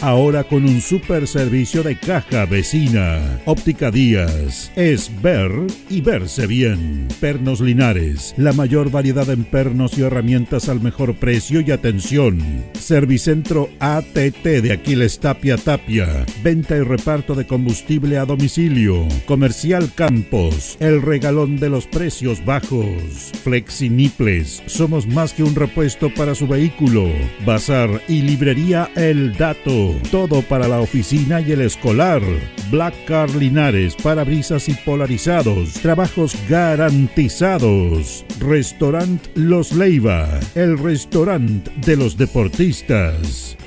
[0.00, 3.40] ahora con un super servicio de caja vecina.
[3.44, 5.50] Óptica Díaz, es ver
[5.90, 7.06] y verse bien.
[7.20, 12.40] Pernos Linares, la mayor variedad en pernos y herramientas al mejor precio y atención.
[12.72, 19.06] Servicentro ATT de Aquiles Tapia Tapia, venta y reparto de combustible a domicilio.
[19.26, 23.32] Comercial Campos, el regalón de los precios bajos.
[23.44, 27.10] Flexiniples, somos más que un repuesto para su vehículo.
[27.44, 29.96] Bazar y librería El Dato.
[30.12, 32.22] Todo para la oficina y el escolar.
[32.70, 35.72] Black Car Linares, parabrisas y polarizados.
[35.82, 38.24] Trabajos garantizados.
[38.38, 43.56] Restaurant Los Leiva, el restaurante de los deportistas.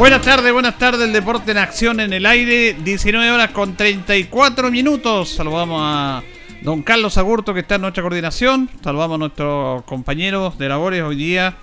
[0.00, 1.02] Buenas tardes, buenas tardes.
[1.02, 2.72] El deporte en acción en el aire.
[2.72, 5.28] 19 horas con 34 minutos.
[5.28, 6.22] Saludamos a
[6.62, 8.70] don Carlos Agurto que está en nuestra coordinación.
[8.82, 11.54] Saludamos a nuestros compañeros de labores hoy día.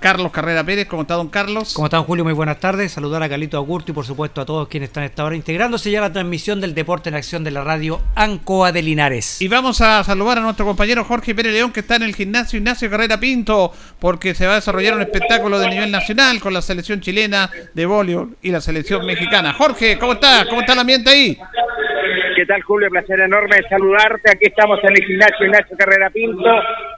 [0.00, 1.74] Carlos Carrera Pérez, ¿cómo está don Carlos?
[1.74, 2.22] ¿Cómo está Julio?
[2.22, 2.92] Muy buenas tardes.
[2.92, 5.90] Saludar a Carlito Agurto y por supuesto a todos quienes están a esta hora integrándose
[5.90, 9.42] ya a la transmisión del Deporte en Acción de la radio Ancoa de Linares.
[9.42, 12.58] Y vamos a saludar a nuestro compañero Jorge Pérez León que está en el gimnasio
[12.58, 16.62] Ignacio Carrera Pinto porque se va a desarrollar un espectáculo de nivel nacional con la
[16.62, 19.52] selección chilena de voleibol y la selección mexicana.
[19.52, 20.46] Jorge, ¿cómo está?
[20.48, 21.38] ¿Cómo está el ambiente ahí?
[22.38, 22.88] ¿Qué tal, Julio?
[22.88, 24.30] Placer enorme saludarte.
[24.30, 26.48] Aquí estamos en el gimnasio Ignacio Carrera Pinto,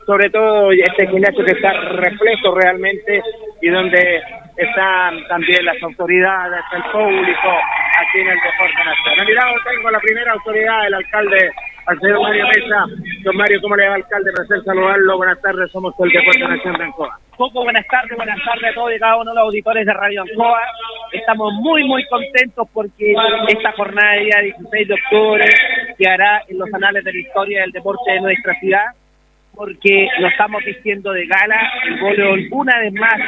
[0.05, 3.23] sobre todo este gimnasio que está reflejo realmente
[3.63, 4.21] y donde
[4.61, 7.51] están también las autoridades, el público
[7.99, 9.27] aquí en el Deporte Nacional.
[9.27, 11.51] Mirado tengo la primera autoridad, el alcalde,
[11.87, 12.85] al señor Mario Mesa.
[13.25, 14.31] Don Mario, ¿cómo le va, alcalde?
[14.33, 15.17] Placer saludarlo.
[15.17, 17.19] Buenas tardes, somos el Deporte Nacional de Ancoa.
[17.37, 20.23] Poco buenas tardes, buenas tardes a todos y cada uno de los auditores de Radio
[20.23, 20.61] Ancoa.
[21.13, 23.15] Estamos muy, muy contentos porque
[23.49, 25.45] esta jornada de día 16 de octubre
[25.97, 28.87] quedará en los anales de la historia del deporte de nuestra ciudad
[29.55, 33.19] porque nos estamos vistiendo de gala, el voleibol una vez más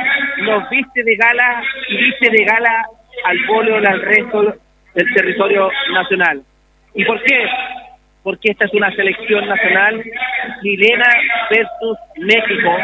[0.43, 2.87] nos viste de gala y viste de gala
[3.25, 4.55] al voleibol al resto
[4.95, 6.43] del territorio nacional.
[6.95, 7.47] ¿Y por qué?
[8.23, 10.03] Porque esta es una selección nacional
[10.63, 11.09] chilena
[11.51, 12.77] versus México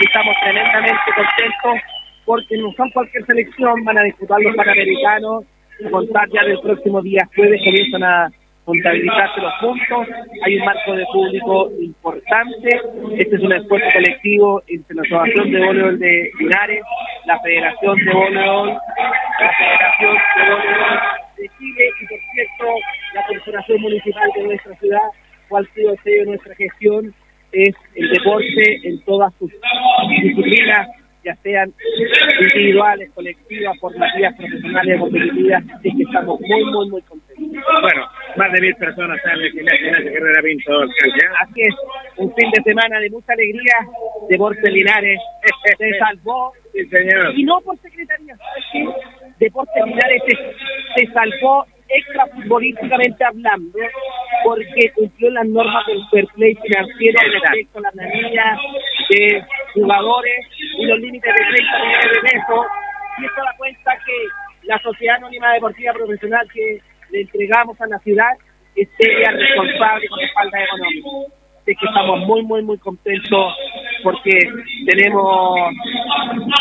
[0.00, 1.82] y estamos tremendamente contentos
[2.24, 5.44] porque no son cualquier selección, van a disputar los Panamericanos
[5.78, 8.32] y contar ya del próximo día jueves comienzan a
[8.66, 10.08] contabilizarse los puntos,
[10.42, 12.68] hay un marco de público importante,
[13.16, 16.82] este es un esfuerzo colectivo entre la Asociación de Voleibol de Linares,
[17.26, 20.98] la Federación de Voleibol, la Federación de Voleibol
[21.38, 22.64] de Chile y por cierto
[23.14, 25.08] la Corporación Municipal de nuestra ciudad,
[25.48, 27.14] cual el sello de nuestra gestión,
[27.52, 29.52] es el deporte en todas sus
[30.08, 30.88] disciplinas,
[31.24, 31.72] ya sean
[32.40, 37.25] individuales, colectivas, formativas, profesionales, competitivas, así que estamos muy, muy, muy contentos.
[37.80, 40.80] Bueno, más de mil personas en el gimnasio Ignacio Carrera Pinto.
[41.40, 41.74] Así es,
[42.16, 43.74] un fin de semana de mucha alegría,
[44.28, 45.20] Deportes Linares
[45.78, 47.32] se salvó, Sí, señor.
[47.34, 48.36] y no por secretaría.
[49.38, 53.78] Deportes Linares se, se salvó extrafutbolísticamente hablando,
[54.44, 58.58] porque cumplió las normas del fair play financiero respecto a la planilla
[59.10, 59.44] de
[59.74, 60.46] jugadores
[60.78, 62.66] y los límites de 30 millones de pesos.
[63.18, 64.12] Y esto da cuenta que
[64.66, 66.80] la Sociedad Anónima Deportiva Profesional que
[67.16, 68.30] le entregamos a la ciudad
[68.76, 71.08] es seria, responsable con espalda económica.
[71.62, 73.54] Así que estamos muy, muy, muy contentos
[74.02, 74.38] porque
[74.86, 75.58] tenemos,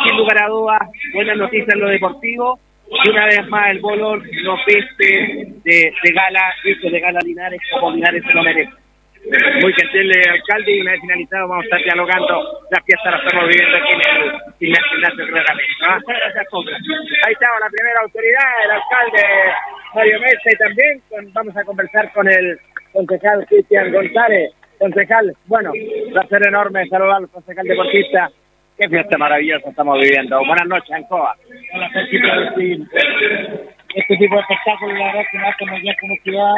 [0.08, 0.82] sin lugar a dudas,
[1.14, 2.60] buenas noticias en lo deportivo
[3.04, 7.92] y una vez más el Bolor nos viste de, de gala, de gala Linares como
[7.92, 8.72] Linares se lo merece.
[9.62, 13.48] Muy gentil alcalde y una vez finalizado vamos a estar dialogando la fiesta la estamos
[13.50, 14.98] viviendo aquí en el gimnasio.
[14.98, 16.48] Muchas gracias,
[17.26, 19.24] Ahí estamos, la primera autoridad, el alcalde
[19.96, 21.02] Mario Mesa y también
[21.34, 22.60] vamos a conversar con el
[22.92, 24.52] concejal Cristian González.
[24.78, 25.72] Concejal, bueno,
[26.12, 28.30] placer enorme saludarlo, concejal deportista.
[28.78, 30.38] Qué fiesta maravillosa estamos viviendo.
[30.46, 31.34] Buenas noches, Ancoa.
[33.96, 36.56] Este tipo de espectáculos, la verdad, que nos hace ya como ciudad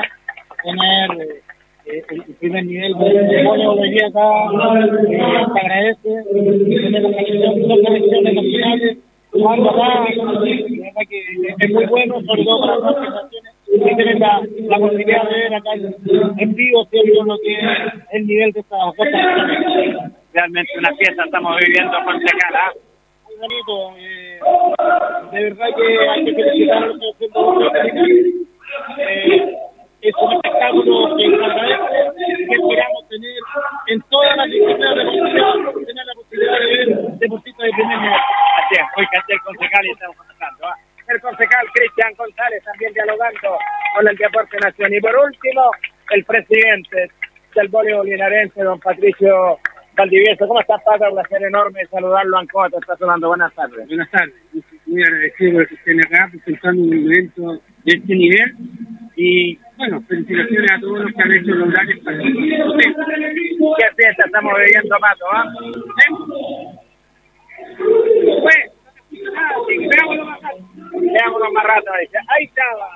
[0.64, 1.44] tener
[1.86, 4.28] eh, el primer nivel de apoyo de aquí acá
[5.12, 6.10] eh, se agradece.
[8.34, 8.98] Nacionales
[9.38, 11.20] la verdad que
[11.60, 15.54] es muy bueno, sobre todo para las organizaciones que tienen la, la posibilidad de ver
[15.54, 17.60] acá en vivo, cierto, lo que es
[18.12, 19.14] el nivel de estas cosas.
[20.34, 22.74] Realmente una fiesta estamos viviendo con Tecala.
[23.26, 24.40] Muy bonito, eh,
[25.32, 27.44] de verdad que hay que felicitar a los que están
[28.98, 29.58] eh,
[30.08, 33.40] es un espectáculo que agradece que esperamos tener
[33.88, 36.88] en todas las disciplinas deportivas, tener la posibilidad de ver
[37.20, 38.22] deportistas de primer nivel.
[38.58, 40.68] Así es, hoy que el concejal y estamos conversando.
[40.68, 40.76] ¿ah?
[41.08, 43.60] El concejal Cristian González también dialogando
[43.96, 44.94] con el Deporte Nación.
[44.94, 45.72] Y por último,
[46.12, 47.12] el presidente
[47.56, 49.60] del voleibol linarense, don Patricio
[49.98, 50.48] Valdivieso.
[50.48, 51.06] ¿Cómo estás, Pato?
[51.10, 52.70] Un placer enorme saludarlo, Ancoa.
[52.70, 53.30] Te está sonando.
[53.30, 53.88] Buenas tardes.
[53.88, 54.36] Buenas tardes.
[54.86, 57.54] Muy agradecido por que estén acá presentando un evento
[57.84, 58.56] de este nivel.
[59.16, 62.76] Y bueno, felicitaciones a todos los que han hecho los grandes partidos.
[62.78, 65.26] ¿Qué fiesta estamos viviendo, Pato?
[65.32, 65.46] ¿ah?
[68.42, 68.72] Pues,
[70.94, 71.92] veámoslo más rato.
[71.92, 72.90] Ahí estaba.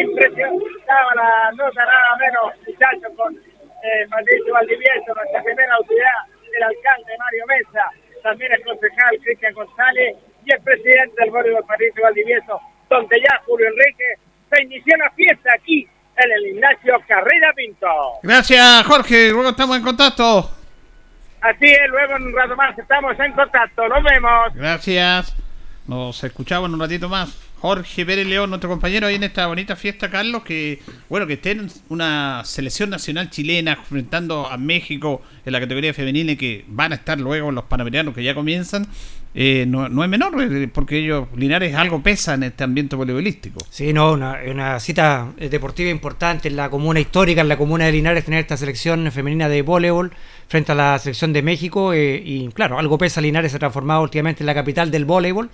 [0.00, 0.64] Impresionante.
[0.80, 3.49] Estaba la nota nada menos, muchachos, con
[3.82, 6.20] eh, Patricio Valdivieso, nuestra primera autoridad,
[6.56, 7.84] el alcalde Mario Mesa,
[8.22, 13.68] también el concejal Cristian González y el presidente del de Patricio Valdivieso, donde ya Julio
[13.68, 14.14] Enrique
[14.50, 15.86] se inició la fiesta aquí
[16.16, 17.86] en el Ignacio Carrera Pinto.
[18.22, 19.30] Gracias, Jorge.
[19.30, 20.50] Luego estamos en contacto.
[21.40, 23.88] Así es, luego en un rato más estamos en contacto.
[23.88, 24.54] Nos vemos.
[24.54, 25.34] Gracias.
[25.86, 27.49] Nos escuchamos en un ratito más.
[27.60, 30.78] Jorge Pérez León, nuestro compañero, ahí en esta bonita fiesta, Carlos, que
[31.10, 36.36] bueno, que estén una selección nacional chilena enfrentando a México en la categoría femenina y
[36.36, 38.86] que van a estar luego los panamericanos que ya comienzan.
[39.34, 43.60] Eh, no, es menor, eh, porque ellos, Linares, algo pesa en este ambiente voleibolístico.
[43.68, 48.24] Sí, no, una, cita deportiva importante en la comuna histórica, en la comuna de Linares,
[48.24, 50.10] tener esta selección femenina de voleibol
[50.48, 51.92] frente a la selección de México.
[51.92, 55.50] Eh, y claro, algo pesa, Linares se ha transformado últimamente en la capital del voleibol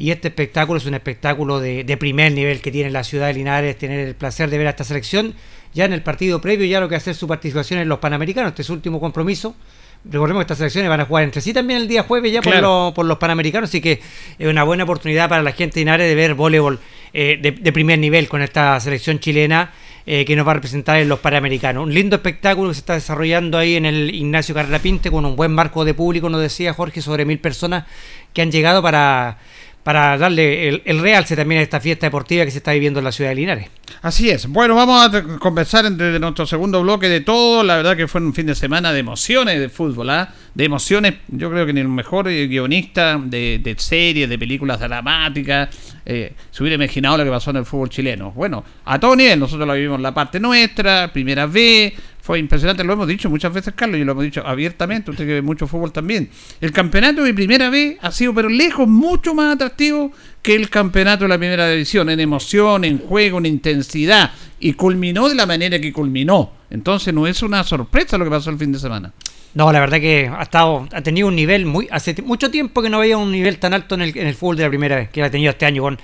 [0.00, 3.76] y este espectáculo es un espectáculo de, primer nivel que tiene la ciudad de Linares,
[3.76, 5.34] tener el placer de ver a esta selección
[5.74, 8.62] ya en el partido previo, ya lo que hacer su participación en los Panamericanos, este
[8.62, 9.54] es su último compromiso.
[10.02, 12.94] Recordemos que estas selecciones van a jugar entre sí también el día jueves ya por,
[12.94, 14.00] por, los Panamericanos, así que
[14.38, 16.80] es una buena oportunidad para la gente de Linares de ver voleibol
[17.12, 19.70] eh, de, primer nivel con esta selección chilena.
[20.06, 21.84] Eh, que nos va a representar en los Panamericanos.
[21.84, 25.36] Un lindo espectáculo que se está desarrollando ahí en el Ignacio Carrera Pinte con un
[25.36, 27.84] buen marco de público, nos decía Jorge, sobre mil personas
[28.32, 29.38] que han llegado para
[29.82, 33.12] para darle el, realce también a esta fiesta deportiva que se está viviendo en la
[33.12, 33.68] ciudad de Linares.
[34.02, 34.46] Así es.
[34.46, 37.62] Bueno, vamos a conversar desde nuestro segundo bloque de todo.
[37.62, 40.32] La verdad que fue un fin de semana de emociones de fútbol, ¿ah?
[40.54, 45.70] De emociones, yo creo que ni el mejor guionista de, de series, de películas dramáticas,
[46.04, 48.32] eh, se hubiera imaginado lo que pasó en el fútbol chileno.
[48.32, 51.92] Bueno, a todo nivel, nosotros lo vivimos en la parte nuestra, primera vez,
[52.30, 55.32] fue impresionante, lo hemos dicho muchas veces, Carlos, y lo hemos dicho abiertamente, usted que
[55.32, 56.30] ve mucho fútbol también.
[56.60, 61.24] El campeonato de primera vez ha sido, pero lejos, mucho más atractivo que el campeonato
[61.24, 65.80] de la primera división, en emoción, en juego, en intensidad, y culminó de la manera
[65.80, 66.52] que culminó.
[66.70, 69.12] Entonces no es una sorpresa lo que pasó el fin de semana.
[69.54, 72.90] No, la verdad que ha estado, ha tenido un nivel muy, hace mucho tiempo que
[72.90, 75.10] no veía un nivel tan alto en el, en el fútbol de la primera vez
[75.10, 75.98] que ha tenido este año con,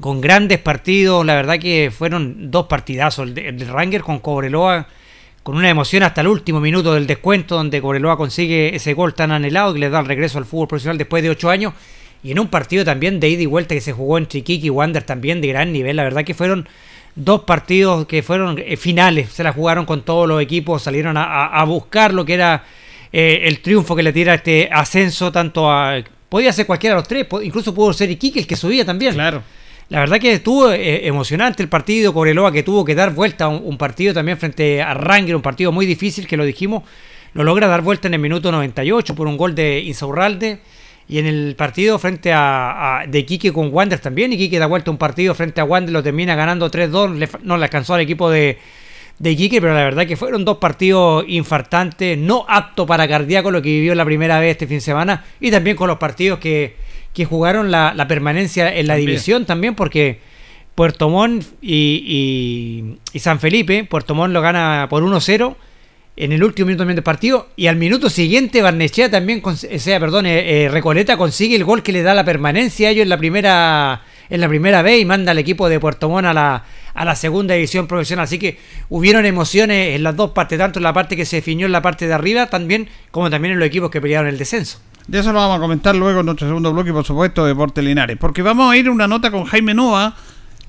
[0.00, 1.24] con grandes partidos.
[1.24, 3.28] La verdad que fueron dos partidazos.
[3.28, 4.88] El de, el de Ranger con Cobreloa
[5.42, 9.32] con una emoción hasta el último minuto del descuento, donde Cobreloa consigue ese gol tan
[9.32, 11.72] anhelado que le da el regreso al fútbol profesional después de ocho años.
[12.22, 14.70] Y en un partido también de ida y vuelta que se jugó en Chiquique y
[14.70, 15.96] Wander también de gran nivel.
[15.96, 16.68] La verdad que fueron
[17.14, 19.32] dos partidos que fueron eh, finales.
[19.32, 22.64] Se la jugaron con todos los equipos, salieron a, buscar lo que era
[23.10, 25.96] eh, el triunfo que le tira este ascenso tanto a...
[26.28, 29.14] Podía ser cualquiera de los tres, incluso pudo ser Iquique el que subía también.
[29.14, 29.42] Claro.
[29.90, 32.14] La verdad que estuvo eh, emocionante el partido.
[32.14, 35.72] Cobreloa que tuvo que dar vuelta a un, partido también frente a Ranger, un partido
[35.72, 36.84] muy difícil que lo dijimos.
[37.34, 40.60] Lo logra dar vuelta en el minuto 98 por un gol de Insaurralde.
[41.08, 44.92] Y en el partido frente a, de Quique con Wander también, y Quique da vuelta
[44.92, 48.58] un partido frente a Wander, lo termina ganando 3-2, no le alcanzó al equipo de,
[49.18, 53.60] de Quique, pero la verdad que fueron dos partidos infartantes, no apto para cardíaco lo
[53.60, 56.76] que vivió la primera vez este fin de semana, y también con los partidos que,
[57.12, 60.20] que jugaron la, permanencia en la división también, porque
[60.74, 65.56] Puerto Montt y, y, San Felipe, Puerto Montt lo gana por 1-0
[66.16, 70.26] en el último minuto del partido y al minuto siguiente Barnechea también, o sea, perdón,
[70.26, 73.18] eh, eh, Recoleta consigue el gol que le da la permanencia a ellos en la
[73.18, 76.64] primera en la primera vez y manda al equipo de Puerto Montt a la,
[76.94, 78.24] a la segunda división profesional.
[78.24, 81.66] Así que hubieron emociones en las dos partes, tanto en la parte que se definió
[81.66, 84.80] en la parte de arriba también, como también en los equipos que pelearon el descenso.
[85.06, 87.82] De eso lo vamos a comentar luego en nuestro segundo bloque, por supuesto, de Deporte
[87.82, 88.16] Linares.
[88.18, 90.14] Porque vamos a ir una nota con Jaime Noa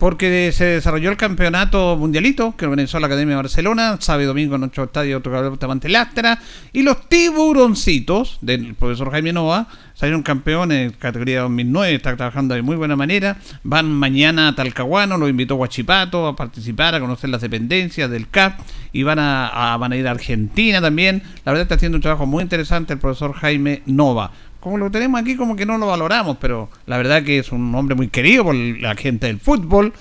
[0.02, 4.56] porque se desarrolló el campeonato mundialito que organizó la Academia de Barcelona, sábado y domingo
[4.56, 6.40] en nuestro estadio Bustamante Lastra,
[6.74, 9.68] y los tiburoncitos del profesor Jaime Nova
[10.02, 15.16] salieron campeones en categoría 2009, está trabajando de muy buena manera, van mañana a Talcahuano,
[15.16, 18.62] lo invitó Guachipato a participar, a conocer las dependencias del CAP,
[18.94, 22.26] y van a, van a ir a Argentina también, la verdad está haciendo un trabajo
[22.26, 26.38] muy interesante el profesor Jaime Nova como lo tenemos aquí, como que no lo valoramos,
[26.40, 29.94] pero la verdad que es un hombre muy querido por la gente del fútbol,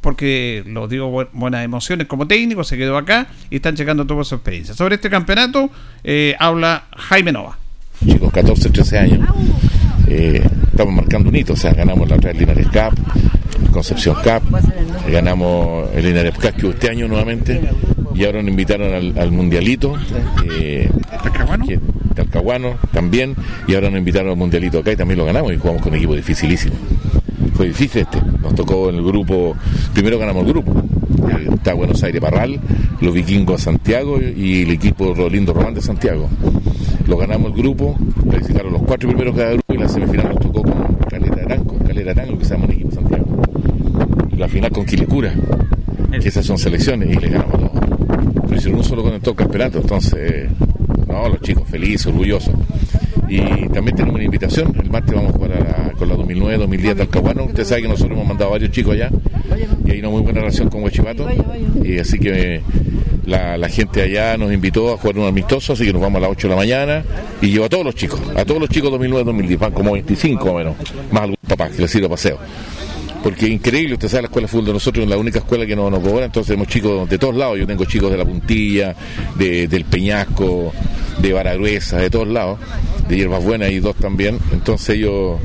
[0.00, 4.36] porque lo digo, buenas emociones como técnico, se quedó acá y están checando toda su
[4.36, 4.74] experiencia.
[4.74, 5.70] Sobre este campeonato
[6.02, 7.58] eh, habla Jaime Nova.
[8.04, 9.28] Chicos, 14, 13 años.
[10.08, 14.42] Eh, estamos marcando un hito, o sea, ganamos la otra Linares Cup, Concepción Cup,
[15.10, 17.60] ganamos el Linares Cup que este año nuevamente
[18.14, 19.94] y ahora nos invitaron al, Mundialito.
[20.58, 20.90] Eh,
[22.14, 23.36] Talcahuano también,
[23.68, 25.98] y ahora nos invitaron al Mundialito acá y también lo ganamos y jugamos con un
[25.98, 26.74] equipo dificilísimo.
[27.54, 29.56] Fue difícil este, nos tocó en el grupo,
[29.92, 30.72] primero ganamos el grupo,
[31.30, 32.58] eh, está Buenos Aires Parral,
[33.00, 36.28] los vikingos Santiago y el equipo Rolindo Román de Santiago.
[37.08, 37.96] Lo ganamos el grupo,
[38.28, 42.12] clasificaron los cuatro primeros cada grupo y la semifinal nos tocó con Calera Aranco, Calera
[42.12, 43.26] Aranco que se llama el equipo Santiago.
[44.30, 45.32] Y la final con Quilicura,
[46.20, 47.70] que esas son selecciones y le ganamos todos.
[48.42, 50.50] Pero hicieron un solo con el toque campeonato, entonces
[51.08, 52.54] no, los chicos felices, orgullosos.
[53.28, 57.44] Y también tenemos una invitación, el martes vamos a jugar con la 2009-2010 de Alcahuano.
[57.44, 59.10] Usted sabe que nosotros hemos mandado varios chicos allá.
[59.84, 61.28] Y hay una muy buena relación con Huachipato.
[61.84, 62.62] Y así que
[63.26, 66.30] la, gente allá nos invitó a jugar un amistoso, así que nos vamos a las
[66.30, 67.04] 8 de la mañana.
[67.42, 70.58] Y llevo a todos los chicos, a todos los chicos 2009-2010, van como 25 o
[70.58, 70.74] menos,
[71.12, 72.38] más algún papá que les sirva paseo
[73.28, 75.76] porque increíble, usted sabe, la escuela de fútbol de nosotros es la única escuela que
[75.76, 78.96] no nos cobra, entonces tenemos chicos de todos lados, yo tengo chicos de la puntilla,
[79.36, 80.72] del Peñasco,
[81.20, 82.58] de Baragruesa, de todos lados,
[83.06, 85.38] de Hierbas Buenas y dos también, entonces yo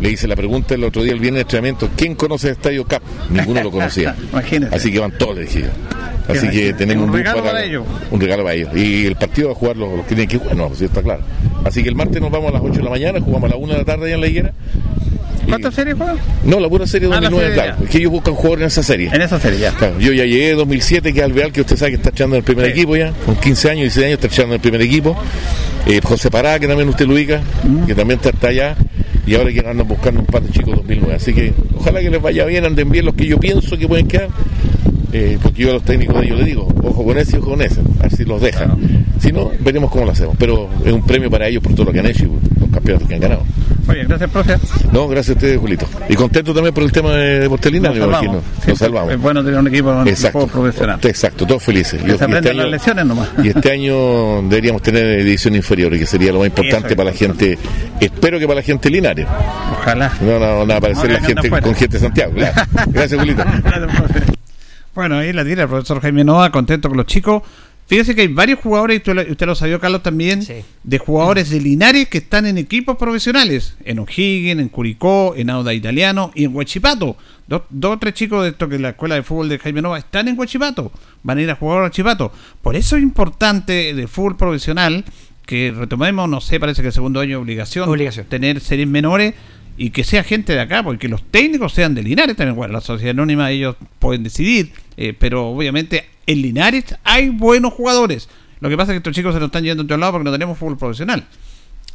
[0.00, 2.84] le hice la pregunta el otro día, el viernes de entrenamiento, ¿quién conoce el Estadio
[2.84, 3.02] CAP?
[3.30, 4.14] Ninguno lo conocía.
[4.70, 5.64] Así que van todos, le dije
[6.28, 7.86] Así que tenemos un, regalo para, ellos.
[8.10, 8.76] Un regalo para ellos.
[8.76, 11.22] Y el partido va a jugar los, que tienen que jugar, no, sí está claro.
[11.64, 13.62] Así que el martes nos vamos a las 8 de la mañana, jugamos a las
[13.62, 14.52] 1 de la tarde allá en la higuera
[15.48, 16.16] ¿Cuántas series juegan?
[16.44, 17.76] No, la pura serie 2009, ah, claro.
[17.84, 19.10] Es que ellos buscan jugadores en esa serie.
[19.12, 19.74] En esa serie, ya.
[19.98, 22.38] yo ya llegué en 2007, que es Alveal, que usted sabe que está echando en
[22.38, 23.12] el primer equipo ya.
[23.24, 25.16] Con 15 años, 16 años está echando en el primer equipo.
[25.86, 27.86] Eh, José Pará, que también usted lo ubica, mm.
[27.86, 28.76] que también está, allá.
[29.26, 31.14] Y ahora que andan buscando un par de chicos 2009.
[31.14, 34.06] Así que ojalá que les vaya bien, anden bien los que yo pienso que pueden
[34.06, 34.28] quedar.
[35.16, 37.50] Eh, porque yo a los técnicos de ellos les digo, ojo con ese y ojo
[37.50, 38.76] con ese, a ver si los dejan.
[39.20, 40.34] Si no, veremos cómo lo hacemos.
[40.36, 43.08] Pero es un premio para ellos por todo lo que han hecho y los campeonatos
[43.08, 43.44] que han ganado.
[43.86, 44.56] Muy bien, gracias, profe.
[44.90, 45.86] No, gracias a ustedes, Julito.
[46.08, 48.42] Y contento también por el tema de Portelina, me imagino.
[48.66, 49.12] Nos salvamos.
[49.12, 50.98] Es bueno tener un equipo, exacto, profesional.
[51.00, 52.00] Exacto, todos felices.
[52.04, 53.28] Y, este año, las lesiones nomás.
[53.40, 57.56] y este año deberíamos tener edición inferior, que sería lo más importante para la gente,
[58.00, 59.28] espero que para la gente Linares.
[59.78, 60.12] Ojalá.
[60.20, 62.32] No, no, no, aparecer la gente con gente de Santiago.
[62.88, 63.44] Gracias, Julito.
[64.94, 67.42] Bueno, ahí la tira el profesor Jaime Noa, contento con los chicos.
[67.86, 70.42] Fíjese que hay varios jugadores, y usted, lo sabía, Carlos, también,
[70.84, 73.76] de jugadores de Linares que están en equipos profesionales.
[73.84, 77.16] En O'Higgins, en Curicó, en Auda Italiano y en Huachipato.
[77.46, 80.28] Dos, o tres chicos de esto que la escuela de fútbol de Jaime Nova están
[80.28, 80.92] en Huachipato.
[81.22, 82.32] Van a ir a jugar a Huachipato.
[82.62, 85.04] Por eso es importante de fútbol profesional
[85.44, 88.24] que retomemos, no sé, parece que el segundo año obligación, obligación.
[88.26, 89.34] tener series menores
[89.76, 92.56] y que sea gente de acá, porque los técnicos sean de Linares también.
[92.56, 98.28] Bueno, la sociedad anónima ellos pueden decidir, eh, pero obviamente en Linares hay buenos jugadores.
[98.60, 100.24] Lo que pasa es que estos chicos se nos están yendo a otro lado porque
[100.24, 101.26] no tenemos fútbol profesional.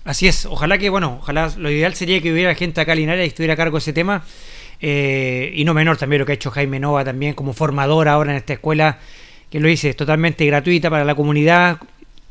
[0.03, 3.25] Así es, ojalá que, bueno, ojalá lo ideal sería que hubiera gente acá en Linares
[3.25, 4.24] y estuviera a cargo de ese tema.
[4.81, 8.31] Eh, y no menor también lo que ha hecho Jaime Nova también como formador ahora
[8.31, 8.98] en esta escuela,
[9.50, 11.79] que lo dice, es totalmente gratuita para la comunidad,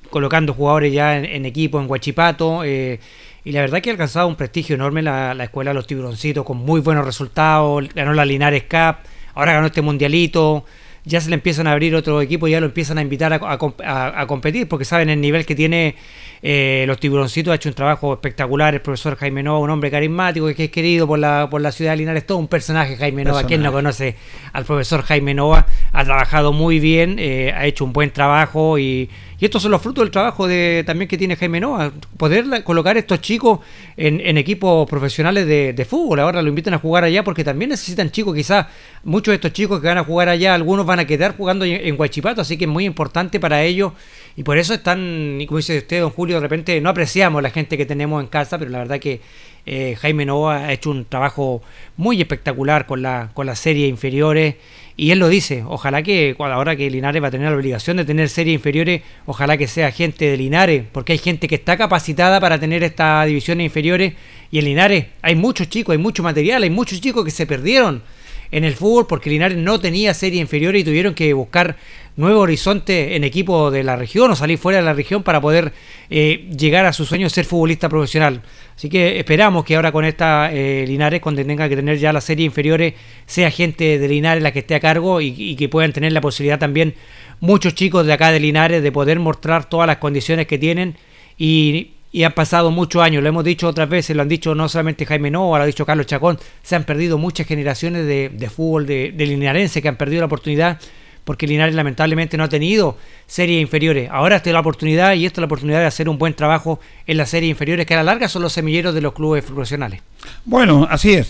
[0.09, 2.65] colocando jugadores ya en, equipo en Huachipato.
[2.65, 3.01] Eh,
[3.45, 6.45] y la verdad que ha alcanzado un prestigio enorme la, la escuela de los tiburoncitos
[6.45, 7.89] con muy buenos resultados.
[7.95, 8.97] Ganó la Linares Cup,
[9.35, 10.65] ahora ganó este mundialito
[11.09, 14.69] ya se le empiezan a abrir otro equipo ya lo empiezan a invitar a, competir
[14.69, 15.95] porque saben el nivel que tiene
[16.43, 17.51] eh, los tiburoncitos.
[17.51, 21.07] Ha hecho un trabajo espectacular el profesor Jaime Nova, un hombre carismático que es querido
[21.07, 23.45] por la, por la ciudad de Linares, todo un personaje Jaime Nova.
[23.45, 24.17] Quien no conoce
[24.53, 25.67] al profesor Jaime Nova?
[25.93, 29.09] Ha trabajado muy bien, eh, ha hecho un buen trabajo y
[29.41, 32.97] y estos son los frutos del trabajo de también que tiene Jaime Noa, poder colocar
[32.97, 33.61] estos chicos
[33.97, 36.19] en, equipos profesionales de, fútbol.
[36.19, 38.67] Ahora lo invitan a jugar allá porque también necesitan chicos, quizás
[39.05, 41.97] muchos de estos chicos que van a jugar allá, algunos van a quedar jugando en,
[41.97, 43.93] Guachipato, así que es muy importante para ellos.
[44.37, 47.77] Y por eso están, como dice usted, don Julio, de repente no apreciamos la gente
[47.77, 49.21] que tenemos en casa, pero la verdad que
[49.67, 51.63] eh, Jaime Noa ha hecho un trabajo
[51.97, 54.57] muy espectacular con la, con las series inferiores.
[55.01, 58.05] Y él lo dice, ojalá que ahora que Linares va a tener la obligación de
[58.05, 62.41] tener series inferiores, ojalá que sea gente de Linares, porque hay gente que está capacitada
[62.41, 64.15] para tener estas divisiones inferiores.
[64.51, 68.03] Y en Linares hay muchos chicos, hay mucho material, hay muchos chicos que se perdieron
[68.51, 71.77] en el fútbol porque Linares no tenía serie inferior y tuvieron que buscar
[72.19, 75.73] nuevo horizonte en equipo de la región o salir fuera de la región para poder
[76.11, 78.43] eh, llegar a su sueño de ser futbolista profesional.
[78.77, 82.21] Así que esperamos que ahora con esta eh, Linares, cuando tenga que tener ya la
[82.21, 82.95] serie inferiores,
[83.25, 86.59] sea gente de Linares la que esté a cargo y, que puedan tener la posibilidad
[86.59, 86.95] también
[87.41, 90.97] muchos chicos de acá de Linares de poder mostrar todas las condiciones que tienen
[91.39, 91.93] y
[92.25, 95.31] han pasado muchos años, lo hemos dicho otras veces, lo han dicho no solamente Jaime
[95.31, 99.81] Nova, lo ha dicho Carlos Chacón, se han perdido muchas generaciones de, fútbol de, de,
[99.81, 100.81] que han perdido la oportunidad
[101.29, 104.09] porque Linares lamentablemente no ha tenido series inferiores.
[104.11, 107.19] Ahora está la oportunidad y esta es la oportunidad de hacer un buen trabajo en
[107.19, 110.01] las series inferiores que a la larga son los semilleros de los clubes profesionales.
[110.47, 111.29] Bueno, así es.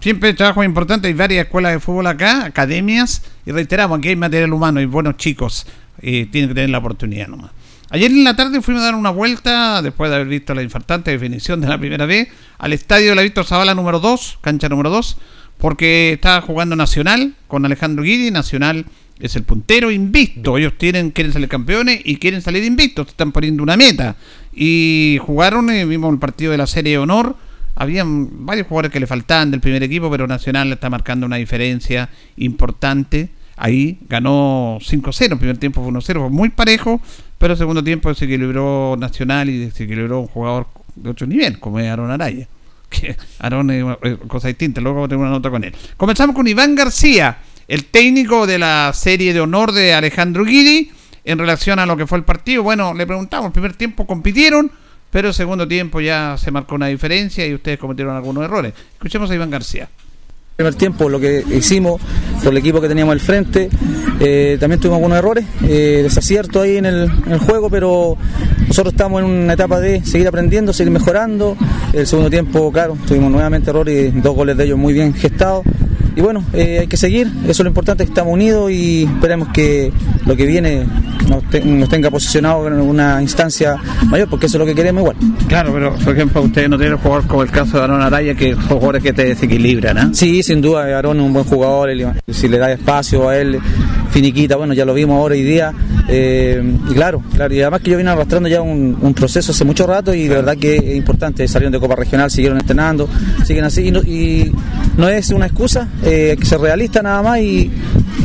[0.00, 4.52] siempre trabajo importante, hay varias escuelas de fútbol acá, academias, y reiteramos, aquí hay material
[4.52, 5.64] humano y buenos chicos,
[6.02, 7.52] y tienen que tener la oportunidad nomás.
[7.90, 11.12] Ayer en la tarde fuimos a dar una vuelta, después de haber visto la infartante
[11.12, 12.26] definición de la primera vez,
[12.58, 15.18] al estadio de la Víctor Zavala número 2, cancha número 2,
[15.60, 18.30] porque estaba jugando Nacional con Alejandro Guidi.
[18.30, 18.86] Nacional
[19.20, 20.56] es el puntero invicto.
[20.56, 23.08] Ellos tienen, quieren salir campeones y quieren salir invictos.
[23.08, 24.16] Están poniendo una meta.
[24.52, 27.36] Y jugaron, eh, vimos el partido de la Serie de Honor.
[27.76, 32.08] Habían varios jugadores que le faltaban del primer equipo, pero Nacional está marcando una diferencia
[32.36, 33.30] importante.
[33.56, 37.00] Ahí ganó 5-0, el primer tiempo fue 1-0, muy parejo,
[37.36, 41.58] pero el segundo tiempo se equilibró Nacional y se equilibró un jugador de otro nivel,
[41.60, 42.48] como es Aaron Araya.
[42.90, 45.72] Que es cosa distinta, luego tengo una nota con él.
[45.96, 50.90] Comenzamos con Iván García, el técnico de la serie de honor de Alejandro Guidi,
[51.24, 52.62] en relación a lo que fue el partido.
[52.62, 54.70] Bueno, le preguntamos, el primer tiempo compitieron,
[55.10, 58.74] pero el segundo tiempo ya se marcó una diferencia y ustedes cometieron algunos errores.
[58.94, 59.88] Escuchemos a Iván García
[60.60, 62.02] primer tiempo, lo que hicimos
[62.44, 63.70] por el equipo que teníamos al frente.
[64.20, 68.18] Eh, también tuvimos algunos errores, eh, desaciertos ahí en el, en el, juego, pero
[68.68, 71.56] nosotros estamos en una etapa de seguir aprendiendo, seguir mejorando.
[71.94, 75.64] El segundo tiempo, claro, tuvimos nuevamente errores y dos goles de ellos muy bien gestados
[76.20, 79.48] y bueno, eh, hay que seguir, eso es lo importante, que estamos unidos y esperemos
[79.54, 79.90] que
[80.26, 80.86] lo que viene
[81.26, 85.16] nos, tenga posicionado en una instancia mayor, porque eso es lo que queremos igual.
[85.48, 88.52] Claro, pero por ejemplo, ustedes no tienen jugador como el caso de Aaron Araya, que
[88.52, 90.10] son jugadores que te desequilibran, ¿eh?
[90.12, 91.88] Sí, sin duda, Aaron es un buen jugador,
[92.28, 93.58] si le da espacio a él,
[94.10, 95.72] finiquita, bueno, ya lo vimos ahora hoy día,
[96.08, 99.86] eh, y claro, claro, y además que yo vine arrastrando ya un, proceso hace mucho
[99.86, 103.08] rato y de verdad que es importante, salieron de Copa Regional, siguieron entrenando,
[103.44, 104.52] siguen así, y
[104.96, 107.70] no es una excusa, eh, hay que ser realista nada más, y,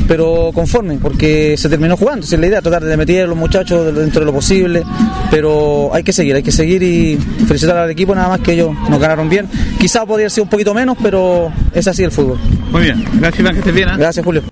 [0.08, 3.38] pero conforme, porque se terminó jugando, esa es la idea, tratar de meter a los
[3.38, 4.84] muchachos dentro de lo posible,
[5.32, 7.18] pero hay que seguir, hay que seguir y
[7.48, 9.48] felicitar al equipo nada más que ellos nos ganaron bien.
[9.80, 12.40] Quizá podría ser un poquito menos, pero es así el fútbol.
[12.72, 13.90] Muy bien, gracias Iván, que estés bien.
[13.90, 13.94] ¿eh?
[13.98, 14.44] Gracias Julio.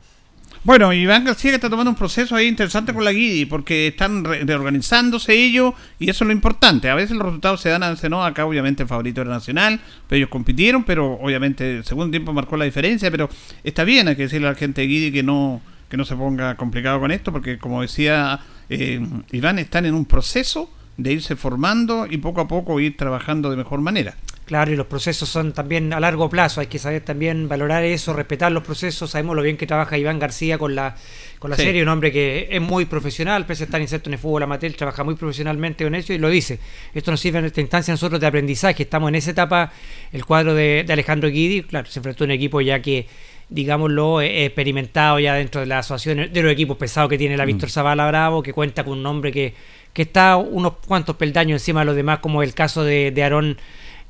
[0.66, 5.34] Bueno, Iván García está tomando un proceso ahí interesante con la Guidi, porque están reorganizándose
[5.34, 6.90] ellos y eso es lo importante.
[6.90, 10.18] A veces los resultados se dan a no acá obviamente el favorito era Nacional, pero
[10.18, 13.30] ellos compitieron, pero obviamente el segundo tiempo marcó la diferencia, pero
[13.62, 16.16] está bien, hay que decirle a la gente de Guidi que no, que no se
[16.16, 21.36] ponga complicado con esto, porque como decía eh, Iván, están en un proceso de irse
[21.36, 24.16] formando y poco a poco ir trabajando de mejor manera.
[24.46, 28.12] Claro, y los procesos son también a largo plazo, hay que saber también valorar eso,
[28.12, 30.98] respetar los procesos, sabemos lo bien que trabaja Iván García con la,
[31.40, 34.20] con la serie, un hombre que es muy profesional, pese a estar inserto en el
[34.20, 36.60] fútbol amateur, trabaja muy profesionalmente con eso y lo dice.
[36.94, 39.72] Esto nos sirve en esta instancia nosotros de aprendizaje, estamos en esa etapa,
[40.12, 43.08] el cuadro de, Alejandro Guidi, claro, se enfrentó a un equipo ya que
[43.50, 47.48] digámoslo, experimentado ya dentro de la asociación de los equipos pesados que tiene la mm.
[47.48, 49.54] Víctor Zavala Bravo, que cuenta con un hombre que,
[49.94, 53.58] que está unos cuantos peldaños encima de los demás, como el caso de, de Aarón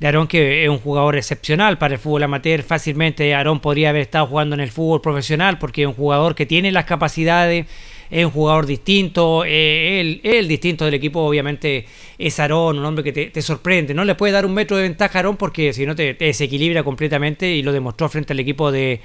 [0.00, 2.62] de Aarón, que es un jugador excepcional para el fútbol amateur.
[2.62, 6.46] Fácilmente Aarón podría haber estado jugando en el fútbol profesional porque es un jugador que
[6.46, 7.66] tiene las capacidades,
[8.10, 9.44] es un jugador distinto.
[9.46, 11.86] Eh, el distinto del equipo, obviamente,
[12.18, 13.94] es Aarón, un hombre que te, sorprende.
[13.94, 16.82] No le puede dar un metro de ventaja a Aarón porque si no te, desequilibra
[16.82, 19.00] completamente y lo demostró frente al equipo de,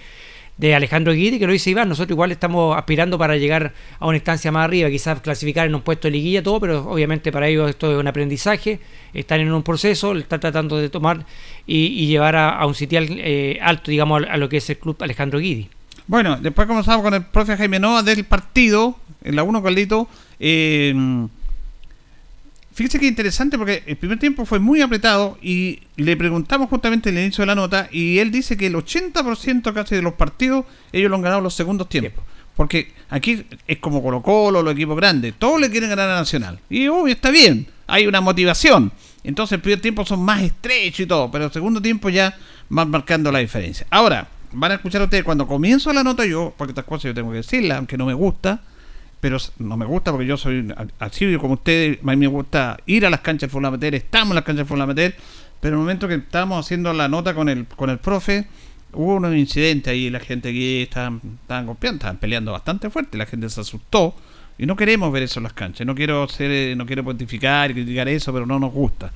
[0.60, 4.18] de Alejandro Guidi, que lo dice Iván, nosotros igual estamos aspirando para llegar a una
[4.18, 7.70] instancia más arriba, quizás clasificar en un puesto de liguilla, todo, pero obviamente para ellos
[7.70, 8.82] esto es un aprendizaje,
[9.14, 11.26] están en un proceso, están tratando de tomar
[11.66, 15.40] y, llevar a, un sitial eh, alto, digamos, a, lo que es el club Alejandro
[15.40, 15.70] Guidi.
[16.08, 20.10] Bueno, después comenzamos con el profe Jaime Nova del partido, en la 1 Caldito.
[20.42, 20.94] Eh,
[22.74, 27.18] Fíjese que interesante porque el primer tiempo fue muy apretado y le preguntamos justamente en
[27.18, 30.66] el inicio de la nota y él dice que el 80% casi de los partidos
[30.92, 32.24] ellos lo han ganado los segundos tiempos.
[32.56, 36.60] Porque aquí es como Colo Colo, los equipos grandes, todos le quieren ganar a Nacional.
[36.70, 38.92] Y uy, está bien, hay una motivación.
[39.24, 42.38] Entonces el primer tiempo son más estrechos y todo, pero el segundo tiempo ya
[42.70, 43.88] van marcando la diferencia.
[43.90, 47.32] Ahora, van a escuchar ustedes cuando comienzo la nota yo, porque estas cosas yo tengo
[47.32, 48.62] que decirlas, aunque no me gusta
[49.20, 53.10] pero no me gusta porque yo soy así como ustedes, a me gusta ir a
[53.10, 55.14] las canchas de fútbol amateur, estamos en las canchas de fútbol amateur,
[55.60, 58.48] pero en el momento que estábamos haciendo la nota con el con el profe,
[58.94, 63.26] hubo un incidente ahí, la gente aquí estaban, estaban golpeando, estaban peleando bastante fuerte, la
[63.26, 64.16] gente se asustó
[64.58, 67.74] y no queremos ver eso en las canchas, no quiero ser, no quiero pontificar y
[67.76, 69.12] criticar eso, pero no nos gusta.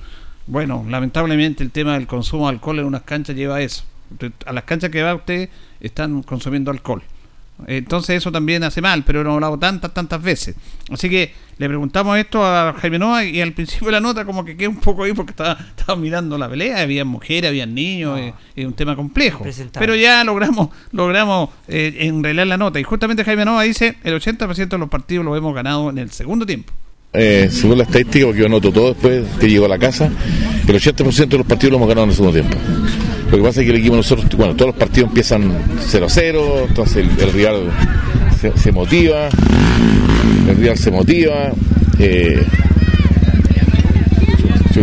[0.46, 3.84] Bueno, lamentablemente el tema del consumo de alcohol en unas canchas lleva a eso.
[4.44, 5.48] A las canchas que va usted
[5.80, 7.02] están consumiendo alcohol.
[7.66, 10.56] Entonces eso también hace mal, pero hemos hablado tantas, tantas veces.
[10.90, 14.44] Así que le preguntamos esto a Jaime Noa y al principio de la nota como
[14.44, 18.18] que quedó un poco ahí porque estaba, estaba mirando la pelea, había mujeres, había niños,
[18.18, 19.44] eh, es un tema complejo.
[19.78, 24.68] Pero ya logramos logramos eh, enrelar la nota y justamente Jaime Noa dice el 80%
[24.68, 26.72] de los partidos lo hemos ganado en el segundo tiempo.
[27.12, 30.10] Eh, según la estadística, porque yo anoto todo después que llego a la casa,
[30.66, 32.56] el 80% de los partidos lo hemos ganado en el segundo tiempo.
[33.34, 35.42] Lo que pasa es que el equipo nosotros, bueno, todos los partidos empiezan
[35.90, 37.64] 0-0, entonces el, rival
[38.54, 39.28] se, motiva,
[40.48, 41.50] el rival se motiva.
[41.98, 42.46] Eh,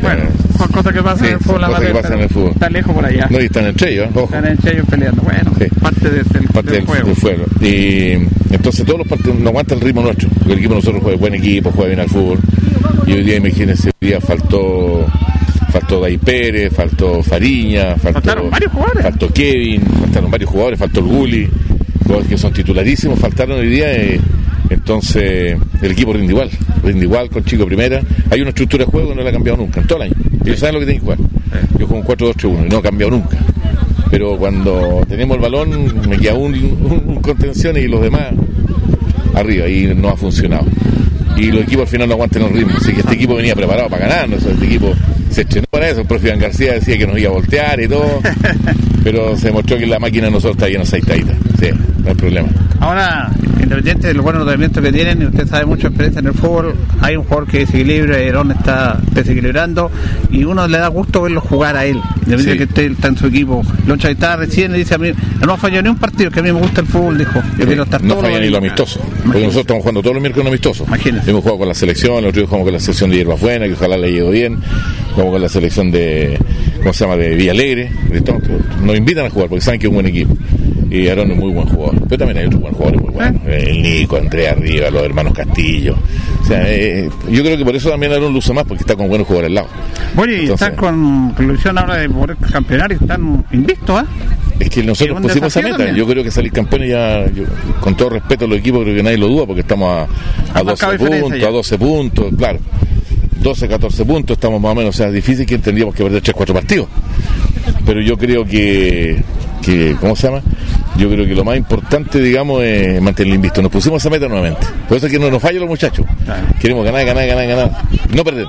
[0.02, 0.24] bueno,
[0.58, 1.62] son cosas que pasan en el fútbol.
[1.94, 2.52] Pasan en el fútbol.
[2.52, 3.28] Están lejos por allá.
[3.30, 4.10] No, y están entre ellos.
[4.14, 4.26] Ojo.
[4.26, 5.22] Están entre ellos peleando.
[5.22, 7.46] Bueno, parte, del, parte del, juego.
[7.62, 8.12] Y
[8.54, 10.28] entonces todos los partidos no aguantan el ritmo nuestro.
[10.46, 12.40] el equipo nosotros juega buen equipo, juega bien al fútbol.
[13.08, 15.08] Y hoy día, imagínense, hoy día faltó
[15.72, 19.04] faltó Dai Pérez, faltó Fariña, faltó, varios jugadores.
[19.04, 21.50] faltó Kevin, faltaron varios jugadores, faltó el Gulli,
[22.04, 23.94] jugadores que son titularísimos, faltaron hoy día.
[23.94, 24.20] Eh,
[24.70, 26.50] entonces, el equipo rinde igual,
[26.84, 28.02] rinde igual con Chico Primera.
[28.30, 30.16] Hay una estructura de juego que no la ha cambiado nunca, en todo el año.
[30.46, 31.20] Ellos saben lo que tienen que jugar.
[31.78, 33.38] Yo juego un 4-2-3-1 y no ha cambiado nunca.
[34.10, 38.34] Pero cuando tenemos el balón, me queda un, un contención y los demás
[39.34, 40.66] arriba y no ha funcionado
[41.38, 42.74] y los equipos al final no aguantan el ritmo.
[42.78, 44.36] Así que este equipo venía preparado para ganar, ¿no?
[44.36, 44.94] este equipo
[45.32, 46.02] se estrenó para eso.
[46.02, 48.22] El profe Iván García decía que nos iba a voltear y todo,
[49.04, 51.51] pero se demostró que la máquina de nosotros está llena de aceitadita.
[51.62, 51.70] Sí,
[52.04, 52.50] no hay problema.
[52.80, 53.30] Ahora,
[53.62, 56.74] independiente de los buenos movimientos que tienen, y usted sabe mucha experiencia en el fútbol,
[57.02, 59.92] hay un jugador que desequilibra, Herón está desequilibrando,
[60.32, 63.28] y uno le da gusto verlo jugar a él, de que esté, está en su
[63.28, 63.62] equipo.
[63.86, 65.12] Loncha está recién y dice a mí,
[65.46, 67.40] no ha fallado ni un partido, que a mí me gusta el fútbol, dijo.
[67.60, 70.48] Yo quiero estar no falla ni lo amistoso, porque nosotros estamos jugando todos los miércoles
[70.48, 70.88] amistosos.
[70.88, 71.30] Imagínese.
[71.30, 73.76] Hemos jugado con la selección, los otro jugamos con la selección de Hierbas Buenas, que
[73.76, 74.58] ojalá le haya ido bien,
[75.12, 76.40] jugamos con la selección de,
[76.80, 77.92] ¿cómo se llama?, de Villa Alegre,
[78.84, 80.36] nos invitan a jugar porque saben que es un buen equipo
[80.92, 81.96] y Aaron es muy buen jugador.
[82.08, 83.42] Pero también hay otros buenos jugadores muy buenos.
[83.48, 83.66] ¿Eh?
[83.70, 85.96] El Nico, Andrea Arriba, los hermanos Castillo.
[86.42, 89.08] O sea, eh, yo creo que por eso también Aaron usa más, porque está con
[89.08, 89.68] buenos jugadores al lado.
[90.16, 94.06] Bueno, y están con ilusión ahora de poder campeonar y están invictos, ¿eh?
[94.60, 95.92] Es que nosotros pusimos esa meta.
[95.92, 97.26] Yo creo que salir campeones ya,
[97.80, 100.08] con todo respeto a los equipos, creo que nadie lo duda, porque estamos
[100.54, 102.60] a, a 12 puntos, a 12 puntos, claro.
[103.42, 106.36] 12, 14 puntos, estamos más o menos, o sea, difícil que entendíamos que perder 3,
[106.36, 106.88] 4 partidos.
[107.86, 109.24] Pero yo creo que,
[109.64, 110.44] que, ¿cómo se llama?
[110.98, 113.62] Yo creo que lo más importante, digamos, es mantenerlo invisto.
[113.62, 114.66] Nos pusimos esa meta nuevamente.
[114.88, 116.06] Por eso es que no nos fallan los muchachos.
[116.60, 117.72] Queremos ganar, ganar, ganar, ganar.
[118.14, 118.48] No perder.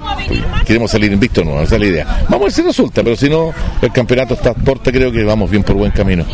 [0.67, 2.05] Queremos salir invicto, no, esa es la idea.
[2.25, 5.25] Vamos a ver si resulta, pero si no, el campeonato está a puerta, creo que
[5.25, 6.27] vamos bien por buen camino.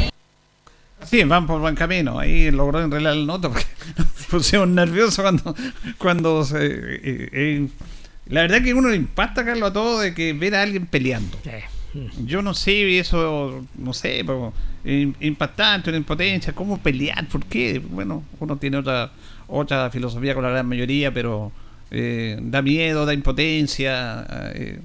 [1.04, 2.18] Sí, van por buen camino.
[2.18, 3.64] Ahí logró enrelar el nota porque
[3.96, 5.54] nos pusimos nerviosos cuando,
[5.98, 7.68] cuando se, eh, eh,
[8.28, 11.38] la verdad que uno le impacta, Carlos, a todo de que ver a alguien peleando.
[12.24, 14.52] Yo no sé, eso, no sé, pero,
[14.88, 17.26] impactante, una impotencia, ¿cómo pelear?
[17.28, 17.78] ¿Por qué?
[17.78, 19.10] Bueno, uno tiene otra,
[19.46, 21.52] otra filosofía con la gran mayoría, pero
[21.90, 24.80] eh, da miedo, da impotencia, eh,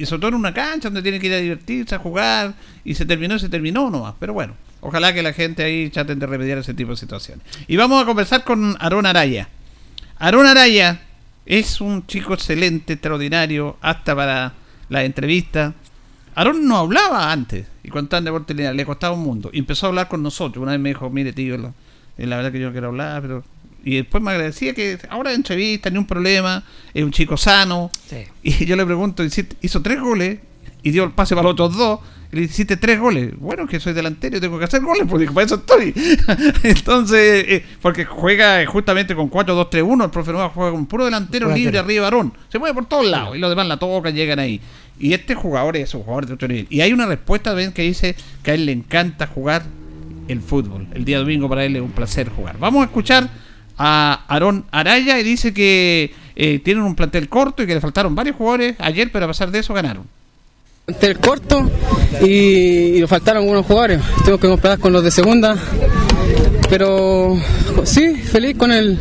[0.00, 2.94] y, sobre todo en una cancha donde tiene que ir a divertirse, a jugar, y
[2.94, 4.54] se terminó se terminó nomás, pero bueno.
[4.80, 7.44] Ojalá que la gente ahí traten de remediar ese tipo de situaciones.
[7.66, 9.48] Y vamos a conversar con Aarón Araya.
[10.18, 11.00] Aarón Araya
[11.44, 14.52] es un chico excelente, extraordinario, hasta para
[14.88, 15.74] la entrevista.
[16.36, 19.48] Aaron no hablaba antes, y cuando estaba en deporte le costaba un mundo.
[19.54, 20.62] Y empezó a hablar con nosotros.
[20.62, 21.72] Una vez me dijo, mire tío, la,
[22.18, 23.42] la verdad que yo no quiero hablar, pero...
[23.82, 27.90] Y después me agradecía que ahora de entrevista, ni un problema, es un chico sano.
[28.42, 30.40] Y yo le pregunto, hizo tres goles
[30.82, 32.00] y dio el pase para los otros dos.
[32.32, 33.32] Y le hiciste tres goles.
[33.38, 35.94] Bueno, que soy delantero y tengo que hacer goles, pues dijo, para eso estoy.
[36.64, 41.46] Entonces, eh, porque juega eh, justamente con 4-2-3-1, el profe Nueva juega con puro delantero
[41.46, 42.34] Puro libre arriba varón.
[42.48, 44.60] Se mueve por todos lados y los demás la tocan, llegan ahí.
[44.98, 46.66] Y este jugador es un jugador de otro nivel.
[46.70, 49.62] Y hay una respuesta ven que dice que a él le encanta jugar
[50.28, 50.86] el fútbol.
[50.94, 52.58] El día domingo para él es un placer jugar.
[52.58, 53.28] Vamos a escuchar
[53.78, 58.14] a Aarón Araya y dice que eh, tienen un plantel corto y que le faltaron
[58.14, 60.04] varios jugadores ayer, pero a pesar de eso ganaron.
[60.86, 61.70] el corto
[62.22, 64.00] y, y nos faltaron algunos jugadores.
[64.24, 65.56] Tengo que comprar con los de segunda.
[66.68, 67.36] Pero
[67.84, 68.98] sí, feliz con el,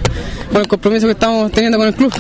[0.51, 2.13] con el compromiso que estamos teniendo con el club.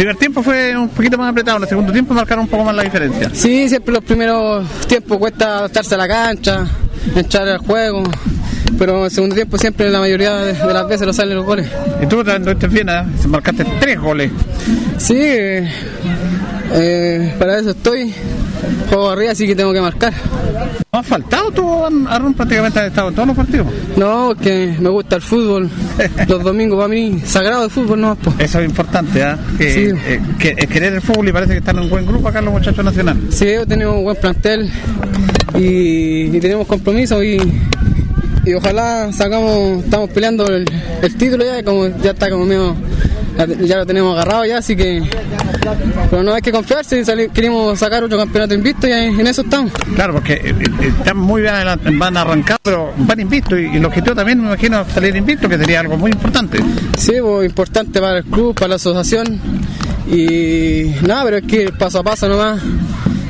[0.00, 2.64] El primer tiempo fue un poquito más apretado, en el segundo tiempo marcaron un poco
[2.64, 3.30] más la diferencia.
[3.34, 6.66] Sí, siempre los primeros tiempos cuesta adaptarse a la cancha,
[7.14, 8.04] entrar al juego.
[8.78, 11.44] Pero en el segundo tiempo siempre la mayoría de, de las veces nos salen los
[11.44, 11.68] goles.
[12.02, 13.02] Y tú también bien, ¿eh?
[13.28, 14.32] marcaste tres goles.
[14.96, 15.68] Sí, eh,
[17.38, 18.14] para eso estoy.
[18.88, 20.14] Juego arriba, así que tengo que marcar.
[21.00, 22.34] ¿No has faltado tú, Aaron?
[22.34, 23.66] Prácticamente has estado en todos los partidos.
[23.96, 25.70] No, porque me gusta el fútbol.
[26.28, 28.34] Los domingos para mí, sagrado el fútbol, no po.
[28.38, 29.38] Eso es importante, ¿ah?
[29.56, 29.80] Que, Sí.
[30.06, 32.52] eh, que- querer el fútbol y parece que están en un buen grupo acá los
[32.52, 33.34] muchachos nacionales.
[33.34, 34.70] Sí, tenemos un buen plantel
[35.54, 37.40] y, y tenemos compromiso y,
[38.44, 40.66] y ojalá sacamos, estamos peleando el,
[41.00, 42.76] el título ya, como ya está como medio,
[43.46, 45.02] ya lo tenemos agarrado ya, así que,
[46.10, 49.72] pero no hay que confiarse, queremos sacar otro campeonato invicto y en eso estamos.
[49.94, 51.54] Claro, porque eh, eh, están muy bien
[51.98, 55.58] van a arrancar, pero van invictos y, el objetivo también me imagino salir invicto, que
[55.58, 56.58] sería algo muy importante.
[56.98, 59.40] Sí, pues, importante para el club, para la asociación
[60.10, 62.60] y nada, pero es que paso a paso nomás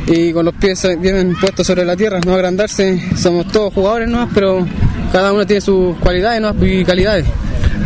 [0.07, 4.31] y con los pies bien puestos sobre la tierra, no agrandarse, somos todos jugadores nomás,
[4.35, 4.67] pero
[5.13, 7.27] cada uno tiene sus cualidades nomás y calidades.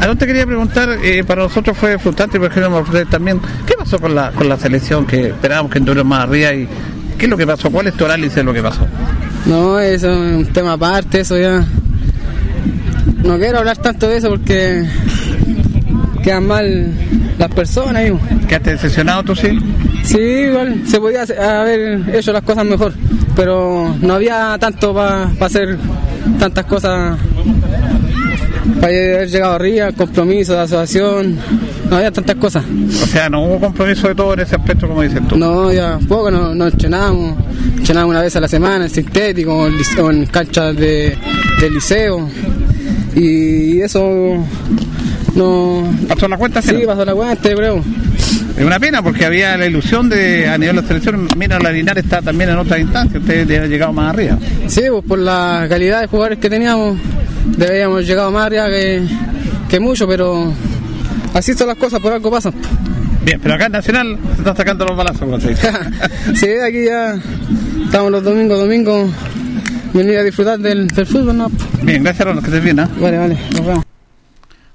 [0.00, 4.14] Aaron te quería preguntar, eh, para nosotros fue frustrante, por ejemplo, también, ¿qué pasó con
[4.14, 6.68] la, con la selección que esperábamos que entrara más arriba y
[7.18, 7.70] qué es lo que pasó?
[7.70, 8.86] ¿Cuál es tu análisis de lo que pasó?
[9.46, 11.64] No, eso es un tema aparte, eso ya.
[13.22, 14.84] No quiero hablar tanto de eso porque
[16.22, 16.92] quedan mal
[17.38, 18.06] las personas.
[18.06, 18.18] hijo.
[18.48, 19.58] ¿Quedaste decepcionado tú sí?
[20.02, 22.92] Sí, igual se podía haber hecho las cosas mejor,
[23.34, 25.78] pero no había tanto para hacer
[26.38, 27.18] tantas cosas,
[28.84, 31.38] para haber llegado arriba, compromiso de asociación,
[31.88, 32.62] no había tantas cosas.
[33.02, 35.38] O sea, no hubo compromiso de todo en ese aspecto, como dices tú.
[35.38, 37.34] No, ya poco nos no entrenamos,
[37.78, 41.16] entrenamos una vez a la semana en sintético, en, canchas de,
[41.62, 42.28] de liceo,
[43.16, 44.44] y eso
[45.34, 45.90] no...
[46.06, 46.60] ¿Pasó la cuenta?
[46.60, 47.82] Sí, pasó la cuenta, yo creo.
[48.56, 51.26] Es una pena porque había la ilusión de a nivel de la selección.
[51.36, 53.18] Mira, la Linares está también en otra instancia.
[53.18, 54.38] Ustedes han llegado más arriba.
[54.68, 56.96] Sí, pues por la calidad de jugadores que teníamos,
[57.44, 59.06] deberíamos llegado más arriba que,
[59.68, 60.52] que mucho, pero
[61.34, 62.54] así son las cosas, por algo pasan.
[63.24, 65.70] Bien, pero acá en Nacional se están sacando los balazos, dice.
[66.34, 67.18] sí, aquí ya
[67.84, 69.10] estamos los domingos, domingos,
[69.94, 71.50] venir a disfrutar del, del fútbol, ¿no?
[71.82, 72.80] Bien, gracias, Ronald, que estés bien.
[72.80, 72.90] ¿ah?
[73.00, 73.84] Vale, vale, nos vemos.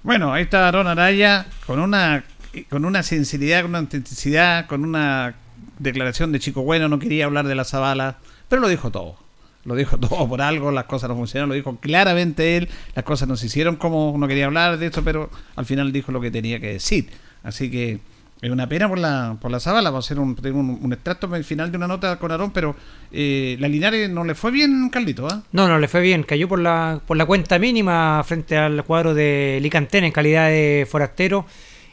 [0.01, 2.23] Bueno, ahí está Aaron Araya con una
[2.69, 5.36] con una sinceridad, con una autenticidad, con una
[5.77, 9.17] declaración de chico bueno, no quería hablar de la Zabala, pero lo dijo todo.
[9.65, 13.28] Lo dijo todo por algo, las cosas no funcionaron, lo dijo claramente él, las cosas
[13.28, 16.32] no se hicieron como no quería hablar de esto, pero al final dijo lo que
[16.32, 17.10] tenía que decir.
[17.43, 18.00] Así que
[18.41, 21.34] es una pena por la por la Zabala, va a ser un, un, un extracto
[21.34, 22.76] al final de una nota con Aarón, pero
[23.12, 25.43] eh, la Linares no le fue bien, Carlito, ¿ah?
[25.52, 26.24] No, no le fue bien.
[26.24, 30.88] Cayó por la, por la cuenta mínima frente al cuadro de Licantén en calidad de
[30.89, 31.45] forastero.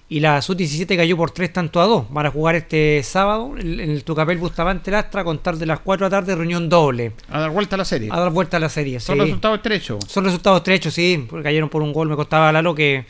[0.09, 2.07] Y la Sub-17 cayó por 3 tanto a 2.
[2.11, 6.07] Van a jugar este sábado en el Tucapel Bustamante Lastra a contar de las 4
[6.07, 7.13] de la tarde, reunión doble.
[7.29, 8.09] A dar vuelta a la serie.
[8.13, 9.01] A dar vuelta a la serie.
[9.01, 9.23] Son sí.
[9.23, 10.05] resultados estrechos.
[10.07, 11.27] Son resultados estrechos, sí.
[11.29, 12.09] Porque cayeron por un gol.
[12.09, 13.05] Me costaba Lalo que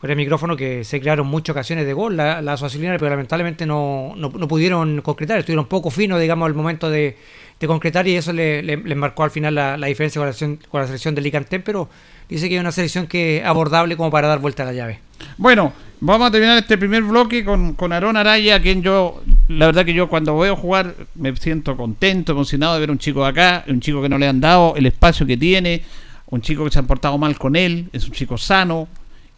[0.00, 4.14] con el micrófono que se crearon muchas ocasiones de gol la, la pero lamentablemente no,
[4.16, 5.40] no, no pudieron concretar.
[5.40, 7.16] Estuvieron poco finos, digamos, al momento de,
[7.60, 10.68] de concretar y eso le, le- marcó al final la, la diferencia con la, selección,
[10.70, 11.22] con la selección de
[11.64, 11.88] pero
[12.28, 15.00] dice que es una selección que es abordable como para dar vuelta a la llave.
[15.36, 19.66] Bueno, vamos a terminar este primer bloque con, con Aarón Araya, a quien yo, la
[19.66, 23.64] verdad que yo cuando veo jugar me siento contento, emocionado de ver un chico acá,
[23.66, 25.82] un chico que no le han dado el espacio que tiene,
[26.26, 28.86] un chico que se han portado mal con él, es un chico sano,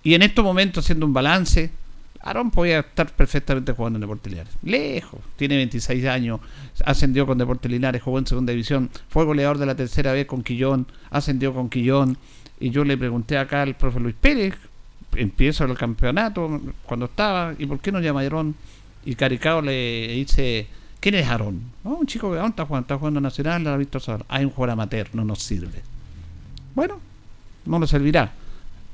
[0.02, 1.70] y en estos momentos haciendo un balance,
[2.22, 4.52] Aarón podía estar perfectamente jugando en Deportes Linares.
[4.62, 6.40] Lejos, tiene 26 años,
[6.84, 10.42] ascendió con Deportes Linares, jugó en segunda división, fue goleador de la tercera vez con
[10.42, 12.18] Quillón, ascendió con Quillón,
[12.60, 14.54] y yo le pregunté acá al profe Luis Pérez,
[15.16, 18.54] empiezo el campeonato cuando estaba y por qué no llama Aarón
[19.04, 20.68] y Caricao le dice
[21.00, 21.62] ¿quién es Aarón?
[21.82, 25.08] Un chico que aún está jugando, está jugando Nacional, ha visto hay un jugador amateur,
[25.14, 25.82] no nos sirve
[26.74, 27.00] bueno,
[27.66, 28.32] no nos servirá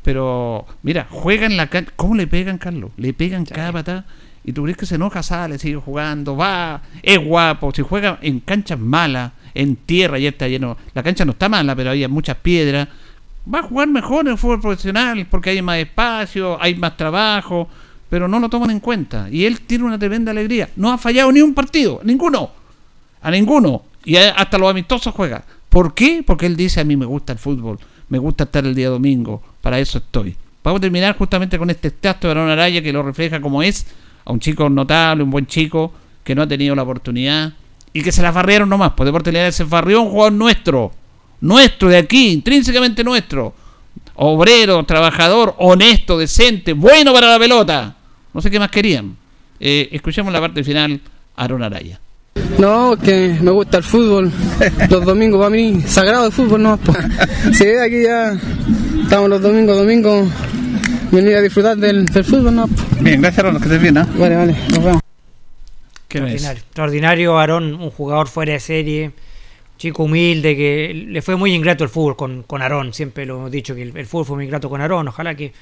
[0.06, 2.92] pero mira, juega en la cancha ¿cómo le pegan Carlos?
[2.96, 4.04] le pegan cada patada
[4.44, 8.38] y tú crees que se enoja, sale, sigue jugando, va, es guapo, si juega en
[8.38, 10.76] canchas malas, en tierra, ya está lleno.
[10.94, 12.86] La cancha no está mala, pero había muchas piedras.
[13.52, 17.68] Va a jugar mejor en el fútbol profesional porque hay más espacio, hay más trabajo,
[18.08, 19.28] pero no lo toman en cuenta.
[19.28, 20.68] Y él tiene una tremenda alegría.
[20.76, 22.52] No ha fallado ni un partido, ninguno.
[23.22, 23.82] A ninguno.
[24.04, 25.42] Y hasta los amistosos juega.
[25.68, 26.22] ¿Por qué?
[26.24, 29.42] Porque él dice, a mí me gusta el fútbol, me gusta estar el día domingo,
[29.60, 30.36] para eso estoy.
[30.62, 33.86] Vamos a terminar justamente con este texto de Aaron Araya que lo refleja como es,
[34.24, 35.92] a un chico notable, un buen chico,
[36.24, 37.52] que no ha tenido la oportunidad
[37.92, 38.92] y que se la farrearon nomás.
[38.92, 40.92] Por Deportes Linares se farrió un jugador nuestro,
[41.40, 43.54] nuestro de aquí, intrínsecamente nuestro.
[44.16, 47.96] Obrero, trabajador, honesto, decente, bueno para la pelota.
[48.34, 49.16] No sé qué más querían.
[49.60, 51.00] Eh, escuchemos la parte final,
[51.36, 52.00] Aaron Araya.
[52.58, 54.32] No, que me gusta el fútbol.
[54.90, 56.78] Los domingos para mí, sagrado el fútbol, no.
[57.52, 58.38] Sí, aquí ya
[59.02, 60.28] estamos los domingos, domingos,
[61.10, 62.68] venir a disfrutar del, fútbol, no.
[63.00, 64.06] Bien, gracias, Aaron, que estés bien, ¿no?
[64.18, 65.00] Vale, vale, nos vemos.
[66.08, 66.62] Extraordinario.
[66.62, 69.10] Extraordinario, Aarón, un jugador fuera de serie,
[69.76, 72.94] chico humilde, que le fue muy ingrato el fútbol con, con Aarón.
[72.94, 75.08] Siempre lo hemos dicho que el, fútbol fue muy ingrato con Aarón.
[75.08, 75.52] Ojalá que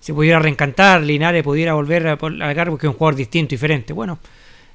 [0.00, 3.92] se pudiera reencantar, Linares pudiera volver a, a cargo, que es un jugador distinto, diferente.
[3.92, 4.18] Bueno,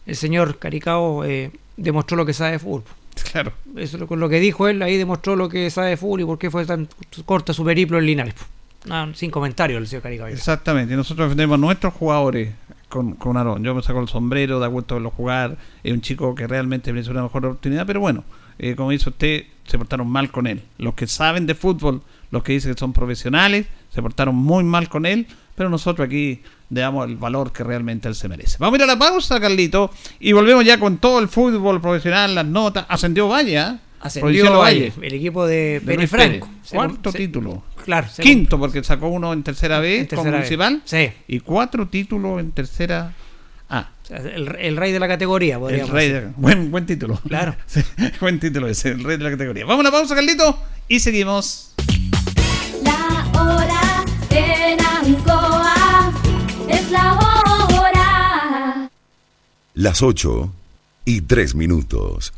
[0.05, 2.83] el señor Caricao eh, demostró lo que sabe de fútbol.
[3.31, 3.53] Claro.
[3.75, 6.39] Eso con lo que dijo él, ahí demostró lo que sabe de fútbol y por
[6.39, 6.87] qué fue tan
[7.25, 8.35] corta su periplo en Linares.
[9.13, 10.27] sin comentarios el señor Caricao.
[10.27, 12.53] Exactamente, y nosotros defendemos a nuestros jugadores
[12.89, 13.63] con, con Aarón.
[13.63, 15.57] Yo me saco el sombrero, de acuerdo a verlo jugar.
[15.83, 18.23] Es un chico que realmente merece una mejor oportunidad, pero bueno,
[18.59, 20.61] eh, como dice usted, se portaron mal con él.
[20.77, 24.89] Los que saben de fútbol, los que dicen que son profesionales, se portaron muy mal
[24.89, 28.57] con él, pero nosotros aquí le damos el valor que realmente él se merece.
[28.59, 32.35] Vamos a ir a la pausa, Carlito, y volvemos ya con todo el fútbol profesional,
[32.35, 32.85] las notas.
[32.89, 33.77] Ascendió Valle, ¿eh?
[33.99, 36.49] Ascendió Valle, el equipo de, Pérez Franco.
[36.69, 37.63] Cuarto título.
[37.85, 38.07] Claro.
[38.19, 40.81] Quinto, porque sacó uno en tercera B como municipal.
[40.85, 41.09] Sí.
[41.27, 43.13] Y cuatro títulos en tercera
[43.69, 43.89] A.
[44.09, 47.19] el, rey de la categoría, podríamos el rey buen, buen título.
[47.27, 47.55] Claro.
[48.19, 49.65] buen título ese, el rey de la categoría.
[49.65, 51.73] Vamos a la pausa, Carlito, y seguimos.
[52.83, 53.72] La hora
[59.75, 60.51] Las 8
[61.03, 62.31] y 3 minutos.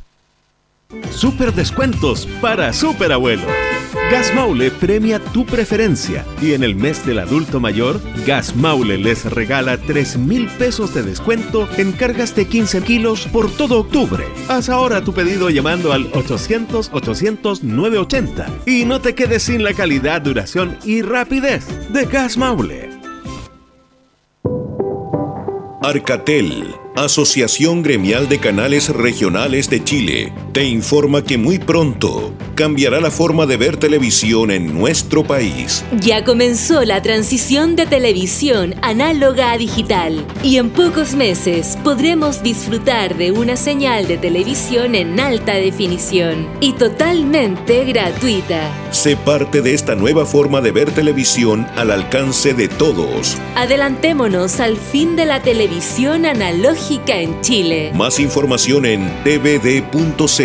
[1.11, 3.43] Super descuentos para super abuelo.
[4.09, 9.25] Gas Maule premia tu preferencia y en el mes del adulto mayor, Gas Maule les
[9.25, 14.23] regala 3 mil pesos de descuento en cargas de 15 kilos por todo octubre.
[14.47, 20.77] Haz ahora tu pedido llamando al 800-800-980 y no te quedes sin la calidad, duración
[20.85, 22.91] y rapidez de Gas Maule.
[25.81, 33.11] Arcatel, Asociación Gremial de Canales Regionales de Chile, te informa que muy pronto cambiará la
[33.11, 35.83] forma de ver televisión en nuestro país.
[35.99, 43.17] Ya comenzó la transición de televisión análoga a digital y en pocos meses podremos disfrutar
[43.17, 48.71] de una señal de televisión en alta definición y totalmente gratuita.
[48.91, 53.35] Sé parte de esta nueva forma de ver televisión al alcance de todos.
[53.57, 57.91] Adelantémonos al fin de la televisión analógica en Chile.
[57.93, 60.44] Más información en tvd.cl.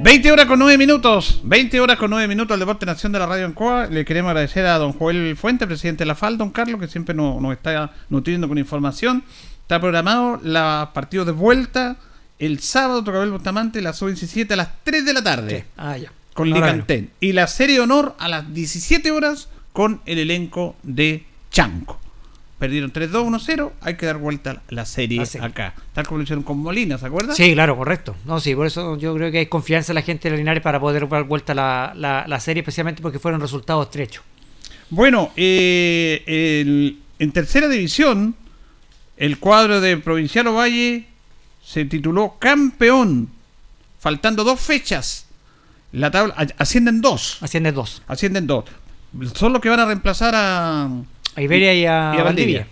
[0.00, 1.40] 20 horas con 9 minutos.
[1.42, 3.88] 20 horas con 9 minutos al Deporte Nación de la Radio Ancoa.
[3.88, 7.14] Le queremos agradecer a don Joel Fuente, presidente de la FAL, don Carlos, que siempre
[7.14, 9.24] nos, está nutriendo con información.
[9.62, 11.96] Está programado la partido de vuelta
[12.38, 15.64] el sábado, Tocabel Bustamante, la sub-17 a las 3 de la tarde.
[15.76, 16.12] Ah, ya.
[16.32, 17.10] Con Licantén.
[17.18, 22.00] Y la serie honor a las 17 horas con el elenco de Chanco.
[22.58, 25.74] Perdieron 3-2-1-0, hay que dar vuelta la serie, acá.
[25.92, 27.32] Tal como lo hicieron con Molina, ¿se acuerda?
[27.34, 28.16] Sí, claro, correcto.
[28.24, 30.80] No, sí, por eso yo creo que hay confianza en la gente de Linares para
[30.80, 34.24] poder dar vuelta la, la, serie, especialmente porque fueron resultados estrechos.
[34.90, 38.34] Bueno, eh, en tercera división,
[39.16, 41.06] el cuadro de Provincial Ovalle
[41.64, 43.28] se tituló campeón,
[44.00, 45.26] faltando dos fechas.
[45.92, 47.38] La tabla ascienden dos.
[47.40, 48.02] Ascienden dos.
[48.06, 48.64] Ascienden dos.
[49.34, 50.88] Son los que van a reemplazar a
[51.38, 52.66] a Iberia y a, Valdivia.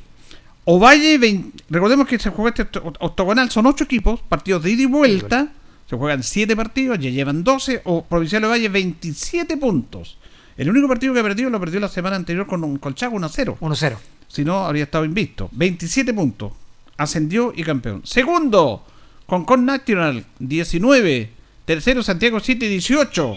[0.64, 5.52] Ovalle, recordemos que se juega este octogonal, son ocho equipos, partidos de ida y vuelta.
[5.88, 10.18] Se juegan siete partidos, ya llevan 12, o Provincial Ovalle 27 puntos.
[10.56, 13.58] El único partido que ha perdido lo perdió la semana anterior con un Colchago 1-0.
[13.60, 13.96] 1-0.
[14.26, 15.48] Si no, habría estado invisto.
[15.52, 16.52] 27 puntos.
[16.96, 18.02] Ascendió y campeón.
[18.04, 18.84] Segundo,
[19.26, 21.30] Concon National 19.
[21.64, 23.36] Tercero, Santiago City 18.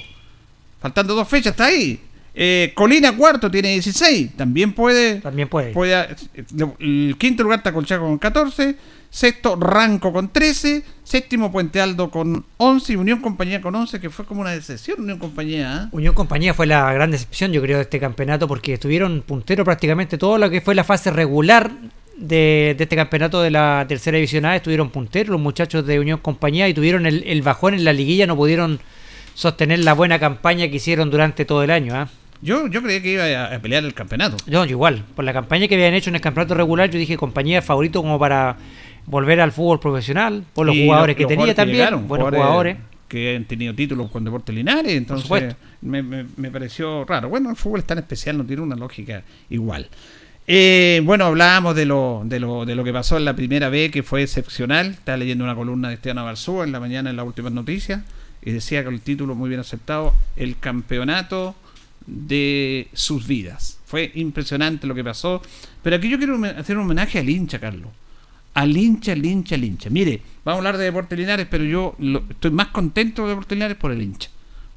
[0.82, 2.02] Faltando dos fechas, está ahí.
[2.34, 5.16] Eh, Colina cuarto tiene 16, también puede.
[5.16, 5.72] También puede.
[5.72, 6.16] puede
[6.80, 8.76] el quinto lugar está Colchaco con 14,
[9.10, 14.10] sexto Ranco con 13, séptimo Puente Aldo con 11 y Unión Compañía con 11, que
[14.10, 15.84] fue como una decepción Unión Compañía.
[15.84, 15.90] ¿eh?
[15.92, 20.18] Unión Compañía fue la gran decepción, yo creo, de este campeonato porque estuvieron puntero prácticamente
[20.18, 21.72] todo lo que fue la fase regular
[22.16, 26.20] de, de este campeonato de la tercera división A, estuvieron punteros los muchachos de Unión
[26.20, 28.80] Compañía y tuvieron el, el bajón en la liguilla, no pudieron
[29.34, 31.96] sostener la buena campaña que hicieron durante todo el año.
[31.96, 32.10] ¿ah?
[32.42, 34.38] Yo, yo creí que iba a, a pelear el campeonato.
[34.48, 37.62] Yo, igual, por la campaña que habían hecho en el campeonato regular, yo dije compañía
[37.62, 38.56] favorito como para
[39.06, 42.08] volver al fútbol profesional, por los Y jugadores que los tenía jugadores que también, llegaron,
[42.08, 42.78] buenos jugadores.
[43.08, 47.28] que han tenido títulos con Deportes Linares, entonces me, me- me pareció raro.
[47.30, 49.90] Bueno, el fútbol es tan especial, no tiene una lógica igual.
[50.52, 53.92] Eh, bueno, hablábamos de lo, de, lo, de lo que pasó en la primera B,
[53.92, 54.88] que fue excepcional.
[54.92, 58.02] Estaba leyendo una columna de Esteban Barzúa en la mañana en las últimas noticias,
[58.44, 61.56] y decía que el título muy bien aceptado, el campeonato
[62.10, 63.80] de sus vidas.
[63.86, 65.42] Fue impresionante lo que pasó.
[65.82, 67.90] Pero aquí yo quiero hacer un homenaje al hincha, Carlos.
[68.54, 69.90] Al hincha, al hincha, al hincha.
[69.90, 73.56] Mire, vamos a hablar de Deportes Linares, pero yo lo- estoy más contento de Deportes
[73.56, 74.30] Linares por el hincha.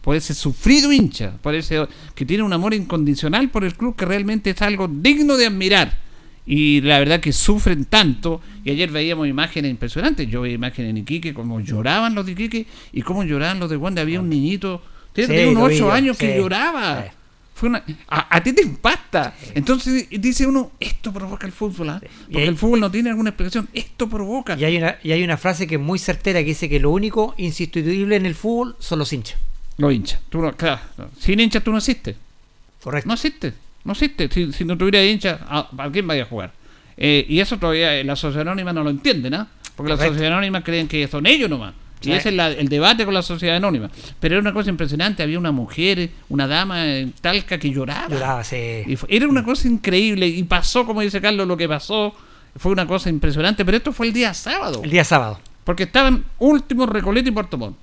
[0.03, 4.05] Por ese sufrido hincha, por ese que tiene un amor incondicional por el club que
[4.05, 5.99] realmente es algo digno de admirar.
[6.45, 8.41] Y la verdad que sufren tanto.
[8.65, 10.29] Y ayer veíamos imágenes impresionantes.
[10.29, 13.77] Yo veía imágenes en Iquique, como lloraban los de Iquique y cómo lloraban los de
[13.77, 14.03] Wanda.
[14.03, 17.05] Había un niñito, tiene Sí, tenía unos lo vi ocho yo, años que sí, lloraba.
[17.63, 19.35] Fue una, a, a ti te impacta.
[19.55, 21.91] Entonces dice uno, esto provoca el fútbol.
[21.91, 22.01] ¿ah?
[22.25, 23.69] Porque el fútbol no tiene alguna explicación.
[23.73, 24.57] Esto provoca.
[24.59, 26.91] Y hay, una, y hay una frase que es muy certera que dice que lo
[26.91, 29.39] único insustituible en el fútbol son los hinchas.
[29.79, 30.19] Los hinchas.
[30.29, 30.81] Tú no- claro,
[31.21, 32.17] sin hinchas tú no existes.
[32.83, 33.07] Correcto.
[33.07, 33.53] No existe.
[33.85, 34.29] No existe.
[34.29, 36.53] Si, si no tuviera hinchas, ¿a, a quién vaya a jugar?
[36.97, 39.47] Eh, y eso todavía eh, la sociedad anónima no lo entiende, ¿no?
[39.77, 40.15] Porque la Correcto.
[40.15, 41.75] sociedad anónima creen que son ellos nomás.
[42.03, 42.13] Y Sí.
[42.13, 43.91] ese es la- el debate con la sociedad anónima.
[44.21, 45.23] Pero era una cosa impresionante.
[45.23, 48.09] Había una mujer, una dama en Talca que lloraba.
[48.09, 48.83] Lloraba, sí.
[48.87, 50.27] Y fue- era una cosa increíble.
[50.27, 52.15] Y pasó, como dice Carlos, lo que pasó.
[52.57, 53.65] Fue una cosa impresionante.
[53.65, 54.83] Pero esto fue el día sábado.
[54.85, 55.41] El día sábado.
[55.65, 57.77] Porque estaban últimos Recoleta y Puerto Montt.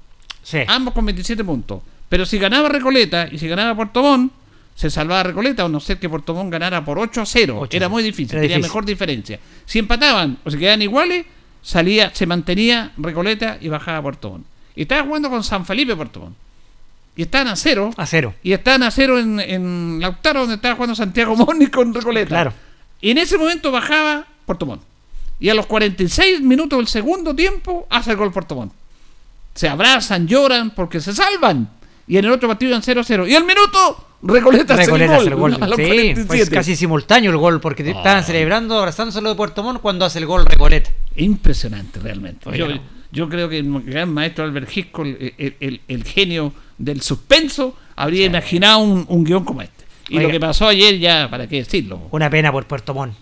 [0.43, 0.59] Sí.
[0.67, 1.81] Ambos con 27 puntos.
[2.07, 4.31] Pero si ganaba Recoleta y si ganaba Puerto Montt,
[4.75, 7.57] se salvaba Recoleta, o no ser que Puerto Montt ganara por 8 a 0.
[7.59, 7.89] 8 a Era 0.
[7.89, 8.69] muy difícil, Era tenía difícil.
[8.69, 9.39] mejor diferencia.
[9.65, 11.25] Si empataban o se quedaban iguales,
[11.61, 14.45] salía, se mantenía Recoleta y bajaba Puerto Montt.
[14.75, 16.35] Y estaba jugando con San Felipe Puerto Montt.
[17.15, 17.91] Y estaban a cero.
[17.97, 18.33] A cero.
[18.43, 22.29] Y estaban a cero en, en Lautaro, donde estaba jugando Santiago Moni con Recoleta.
[22.29, 22.53] Claro.
[23.01, 24.81] Y en ese momento bajaba Puerto Montt.
[25.39, 28.73] Y a los 46 minutos del segundo tiempo hace el gol Puerto Montt.
[29.53, 31.69] Se abrazan, lloran porque se salvan.
[32.09, 33.29] Y en el otro partido iban 0-0.
[33.29, 35.21] Y al minuto, Recoleta, hace el Recoleta gol.
[35.21, 35.51] hace el gol.
[35.53, 36.25] Sí, 47.
[36.25, 40.19] fue casi simultáneo el gol porque estaban celebrando, abrazándose los de Puerto Montt cuando hace
[40.19, 40.89] el gol Recoleta.
[41.15, 42.49] Impresionante, realmente.
[42.57, 42.81] Yo, no.
[43.11, 47.77] yo creo que el gran maestro Albert Hitchcock, el, el- el- el genio del suspenso,
[47.95, 49.85] habría imaginado un, un guion como este.
[50.09, 50.27] Y Oiga.
[50.27, 52.01] lo que pasó ayer, ya, ¿para qué decirlo?
[52.11, 53.13] Una pena por Puerto Montt.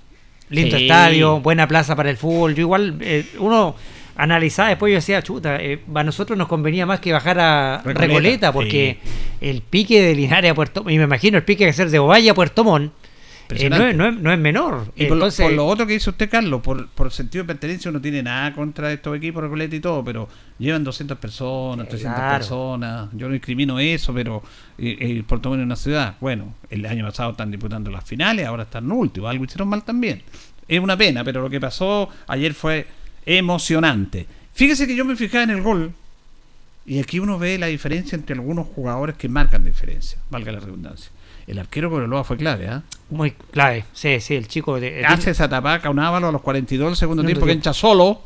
[0.49, 0.83] Lindo Sí.
[0.83, 2.55] estadio, buena plaza para el fútbol.
[2.55, 3.75] Yo igual, eh, uno
[4.18, 8.01] analizaba después, yo decía, chuta, eh, a nosotros nos convenía más que bajar a Recoleta,
[8.07, 8.97] Recoleta, porque
[9.41, 11.99] el pique de Linares a Puerto Montt, y me imagino el pique que hacer de
[11.99, 12.91] Ovalle a Puerto Montt,
[13.49, 14.91] eh, no, es, no, es, no es menor.
[14.97, 17.47] Y por, lo- Entonces, por lo otro que dice usted, Carlos, por, por sentido de
[17.47, 20.28] pertenencia, uno tiene nada contra estos equipos, Recoleta y todo, pero
[20.59, 22.38] llevan 200 personas, 300 Claro.
[22.39, 23.09] personas.
[23.13, 24.43] Yo no discrimino eso, pero
[24.78, 26.15] eh, eh, Puerto Montt es una ciudad.
[26.20, 29.30] Bueno, el año pasado están disputando las finales, ahora están últimos.
[29.30, 30.24] Algo hicieron mal también.
[30.68, 32.86] Es una pena, pero lo que pasó ayer fue
[33.28, 34.25] emocionante.
[34.53, 35.91] Fíjese que yo me fijaba en el gol.
[36.86, 41.11] Y aquí uno ve la diferencia entre algunos jugadores que marcan diferencia, valga la redundancia.
[41.45, 42.84] El arquero Coroloa fue clave, ¿ah?
[43.09, 43.86] muy clave.
[43.93, 45.05] Sí, sí, el chico de.
[45.05, 48.21] hace esa tapaca un Ávalo a los 42 del segundo Segundo tiempo que entra solo.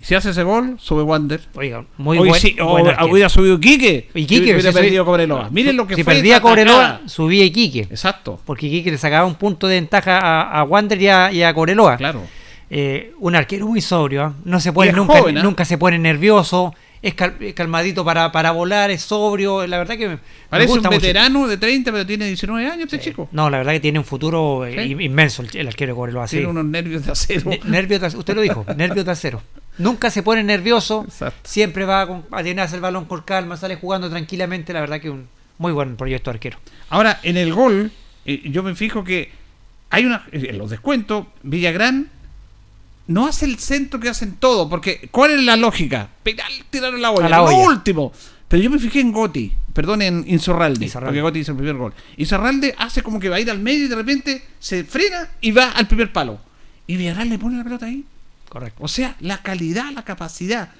[0.00, 1.40] Si hace ese gol, sube Wander.
[1.54, 3.12] Oiga, muy Hoy buen, sí, o- buen o arquero.
[3.12, 4.08] hubiera subido Quique.
[4.14, 5.48] Y Quique, hubiera si perdido Cobreloa.
[5.50, 7.82] Miren lo que si fue perdía esa Cobreloa, subía Iquique.
[7.82, 8.40] Exacto.
[8.44, 11.54] Porque Iquique le sacaba un punto de ventaja a, a Wander y a, y a
[11.54, 11.96] Cobreloa.
[11.96, 12.22] Claro.
[12.74, 14.34] Eh, un arquero muy sobrio, ¿ah?
[14.46, 15.42] no se pone nunca, joven, ¿ah?
[15.42, 19.98] nunca se pone nervioso, es cal- es calmadito para, para volar, es sobrio, la verdad
[19.98, 20.88] que me, me Parece un mucho.
[20.88, 23.28] veterano de 30, pero tiene 19 años este chico.
[23.30, 24.96] No, la verdad que tiene un futuro eh, Sí.
[25.04, 26.26] inmenso el, el arquero Cobreloa.
[26.26, 27.50] Tiene unos nervios de acero.
[27.50, 29.42] Ne- nervios de usted lo dijo, nervios de acero.
[29.76, 31.04] Nunca se pone nervioso,
[31.42, 35.28] siempre va a llenarse el balón con calma, sale jugando tranquilamente, la verdad que un
[35.58, 36.56] muy buen proyecto arquero.
[36.88, 37.90] Ahora, en el gol,
[38.24, 39.30] eh, yo me fijo que
[39.90, 40.24] hay una.
[40.32, 42.08] eh, En los descuentos, Villagrán
[43.06, 46.08] no hace el centro que hacen todo, porque ¿cuál es la lógica?
[46.22, 48.12] Pegar, tirar a la olla, la lo último.
[48.48, 51.08] Pero yo me fijé en Gotti, perdón, en Insorralde, Insorralde.
[51.10, 51.94] porque Gotti hizo el primer gol.
[52.16, 55.50] Insorralde hace como que va a ir al medio y de repente se frena y
[55.52, 56.38] va al primer palo.
[56.86, 58.04] Y Villarreal le pone la pelota ahí.
[58.48, 58.82] Correcto.
[58.84, 60.70] O sea, la calidad, la capacidad.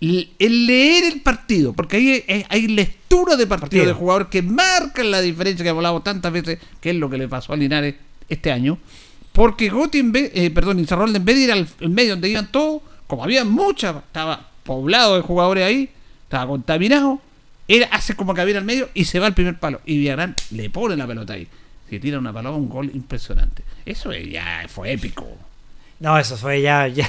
[0.00, 3.86] el leer el partido, porque ahí hay, hay lectura de partido, Partido.
[3.86, 7.18] de jugadores que marcan la diferencia que hemos hablado tantas veces, que es lo que
[7.18, 7.96] le pasó a Linares
[8.28, 8.78] este año.
[9.36, 12.30] Porque Goti, en vez, eh, perdón, Izarralde, en vez de ir al el medio donde
[12.30, 15.90] iban todos, como había muchas, estaba poblado de jugadores ahí,
[16.24, 17.20] estaba contaminado,
[17.68, 19.80] él hace como que viene al medio y se va al primer palo.
[19.84, 21.46] Y Villarán le pone la pelota ahí.
[21.90, 23.62] Se tira una paloma, un gol impresionante.
[23.84, 25.26] Eso ya fue épico.
[26.00, 27.08] No, eso fue ya, ya,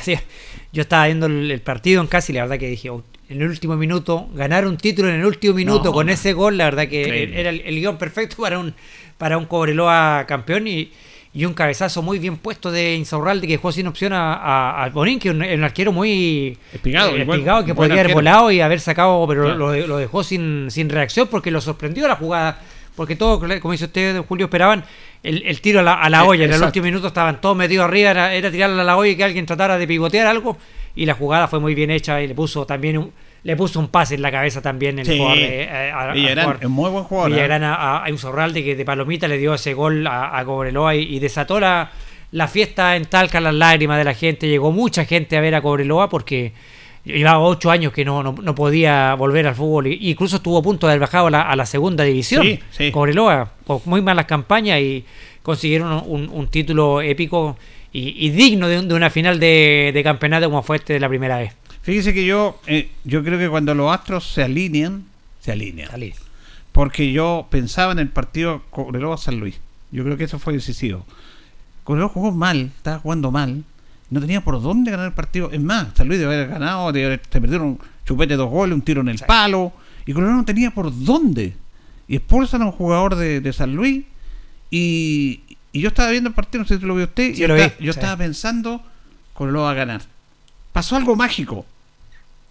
[0.73, 3.41] Yo estaba viendo el, el partido en casa y la verdad que dije, "Oh, en
[3.41, 6.11] el último minuto, ganar un título en el último minuto No, con no.
[6.13, 7.39] ese gol, la verdad que Increíble.
[7.39, 8.73] era el, el guion perfecto para un
[9.17, 10.91] para un Cobreloa campeón y,
[11.33, 14.89] y un cabezazo muy bien puesto de Insaurralde que dejó sin opción a, a, a
[14.89, 18.61] Bonín, que es un, un arquero muy Espigado, eh, espigado, que podría haber volado y
[18.61, 19.57] haber sacado, pero Claro.
[19.57, 22.59] lo, lo dejó sin, sin reacción porque lo sorprendió la jugada.
[22.95, 24.83] Porque todo, como dice usted, Julio, esperaban
[25.21, 26.43] el, el tiro a la, a la Sí, olla.
[26.45, 26.65] En el exacto.
[26.69, 29.45] último minuto estaban todos metidos arriba, era, era tirarla a la olla y que alguien
[29.45, 30.57] tratara de pivotear algo.
[30.95, 33.11] Y la jugada fue muy bien hecha y le puso también un,
[33.47, 35.17] le puso un pase en la cabeza también el Sí.
[35.17, 37.31] jugador de- eh, a- Villarán es muy buen jugador.
[37.31, 37.35] ¿eh?
[37.35, 41.15] Villagrán a, a, Insaurralde que de palomita le dio ese gol a, a Cobreloa y,
[41.15, 41.89] y desató la,
[42.31, 44.49] la fiesta en Talca, las lágrimas de la gente.
[44.49, 46.51] Llegó mucha gente a ver a Cobreloa porque
[47.05, 49.87] llevaba ocho años que no, no, no podía volver al fútbol.
[49.87, 52.43] y- incluso estuvo a punto de haber bajado a la, a la segunda división.
[52.43, 52.91] Sí, sí.
[52.91, 55.05] Cobreloa, con muy malas campañas y
[55.41, 57.57] consiguieron un, un título épico
[57.93, 61.07] y, y digno de, de una final de, de campeonato como fue este de la
[61.07, 61.55] primera vez.
[61.87, 65.05] Fíjese que yo, eh, yo creo que cuando los astros se alinean,
[65.39, 65.89] se alinean.
[66.73, 69.55] Porque yo pensaba en el partido Cobreloa-San Luis.
[69.93, 71.05] Yo creo que eso fue decisivo.
[71.85, 73.63] Cobreloa jugó mal, estaba jugando mal.
[74.09, 75.49] No tenía por dónde ganar el partido.
[75.49, 78.75] Es más, San Luis debe haber ganado, debe haber- se perdieron un chupete dos goles,
[78.75, 79.71] un tiro en el palo.
[80.05, 81.53] Y Cobreloa no tenía por dónde.
[82.09, 84.03] Y expulsan a un jugador de, de San Luis.
[84.69, 85.39] Y,
[85.71, 87.27] y yo estaba viendo el partido, no sé si lo vio usted.
[87.33, 87.99] Sí, y yo lo vi, estaba, yo sí.
[87.99, 88.81] estaba pensando,
[89.33, 90.01] Cobreloa va a ganar.
[90.73, 91.65] Pasó algo mágico.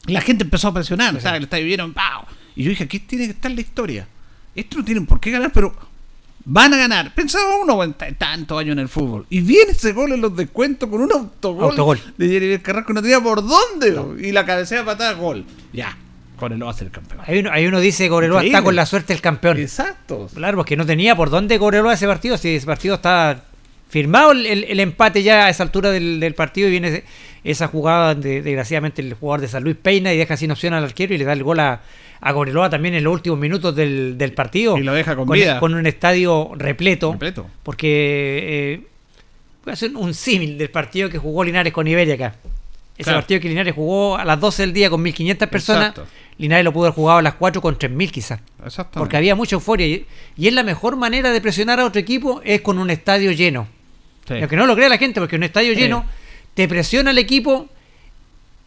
[0.06, 2.24] La gente empezó a presionar, o sea, el estadio vieron, ¡pau!
[2.54, 4.06] Y yo dije, aquí tiene que estar la historia.
[4.54, 5.74] Esto no tienen por qué ganar, pero
[6.44, 7.14] van a ganar.
[7.14, 7.78] Pensaba uno,
[8.18, 9.26] tantos años en el fútbol.
[9.28, 12.00] Y viene ese gol en los descuentos con un autogol, Autogol.
[12.16, 14.26] de Jeremy Carrasco, no tenía por dónde.
[14.26, 15.44] Y la cabecea patada, gol.
[15.72, 15.96] Ya,
[16.38, 17.20] con el va a ser campeón.
[17.26, 18.56] Ahí uno, ahí uno dice que Cobreloa Increíble.
[18.58, 19.58] está con la suerte del campeón.
[19.58, 20.28] Exacto.
[20.34, 22.38] Claro, porque no tenía por dónde Cobreloa ese partido.
[22.38, 23.44] Si ese partido está
[23.88, 27.04] firmado el, el- el empate ya a esa altura del, del partido y viene
[27.50, 30.84] esa jugada donde desgraciadamente el jugador de San Luis peina y deja sin opción al
[30.84, 31.80] arquero y le da el gol a,
[32.20, 34.76] a Cobreloa también en los últimos minutos del, del partido.
[34.78, 35.60] Y lo deja con con, vida.
[35.60, 37.12] con un estadio repleto.
[37.12, 37.46] Repleto.
[37.62, 38.80] Porque eh,
[39.64, 42.34] voy a hacer un símil del partido que jugó Linares con Iberia acá.
[42.98, 43.18] Ese Claro.
[43.20, 45.88] partido que Linares jugó a las 12 del día con 1.500 personas.
[45.90, 46.06] Exacto.
[46.38, 48.40] Linares lo pudo haber jugado a las 4 con 3.000 quizás.
[48.64, 48.98] Exactamente.
[48.98, 49.86] Porque había mucha euforia.
[49.86, 53.32] Y, y es la mejor manera de presionar a otro equipo es con un estadio
[53.32, 53.68] lleno.
[54.26, 54.34] Sí.
[54.40, 55.80] Aunque no lo crea la gente, porque un estadio Sí.
[55.80, 56.04] lleno
[56.56, 57.68] te presiona al equipo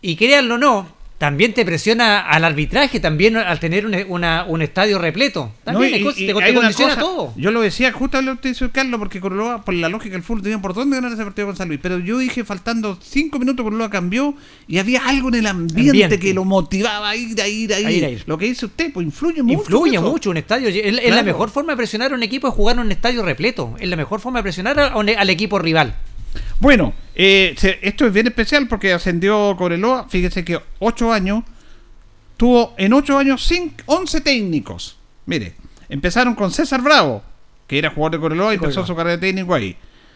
[0.02, 4.62] y créanlo o no, también te presiona al arbitraje, también al tener un, una- un
[4.62, 5.52] estadio repleto.
[5.66, 7.34] También No, y- cosa- y te, te condiciona cosa, todo.
[7.36, 10.44] Yo lo decía, justo lo que dice Carlos, porque Cobreloa, por la lógica del fútbol,
[10.44, 11.82] tenía por dónde ganar ese partido con San Luis.
[11.84, 14.34] Pero yo dije, faltando cinco minutos, Cobreloa cambió
[14.70, 16.20] y había algo en el ambiente, Ambiente.
[16.20, 17.88] que lo motivaba a ir, a ir, a ir.
[17.88, 18.24] A ir, a ir.
[18.26, 19.60] Lo que dice usted, pues influye mucho.
[19.60, 20.02] Influye eso.
[20.10, 20.70] mucho un estadio.
[20.70, 23.24] Es, es la mejor forma de presionar a un equipo es jugar en un estadio
[23.24, 23.76] repleto.
[23.78, 25.96] Es la mejor forma de presionar a un- al equipo rival.
[26.60, 30.08] Bueno, eh, se- esto es bien especial porque ascendió Cobreloa.
[30.10, 31.44] Fíjese que ocho años,
[32.38, 34.98] tuvo en ocho años cinco, 11 técnicos.
[35.26, 35.56] Mire,
[35.90, 37.24] empezaron con César Bravo,
[37.68, 39.76] que era jugador de Cobreloa y empezó su carrera de técnico ahí.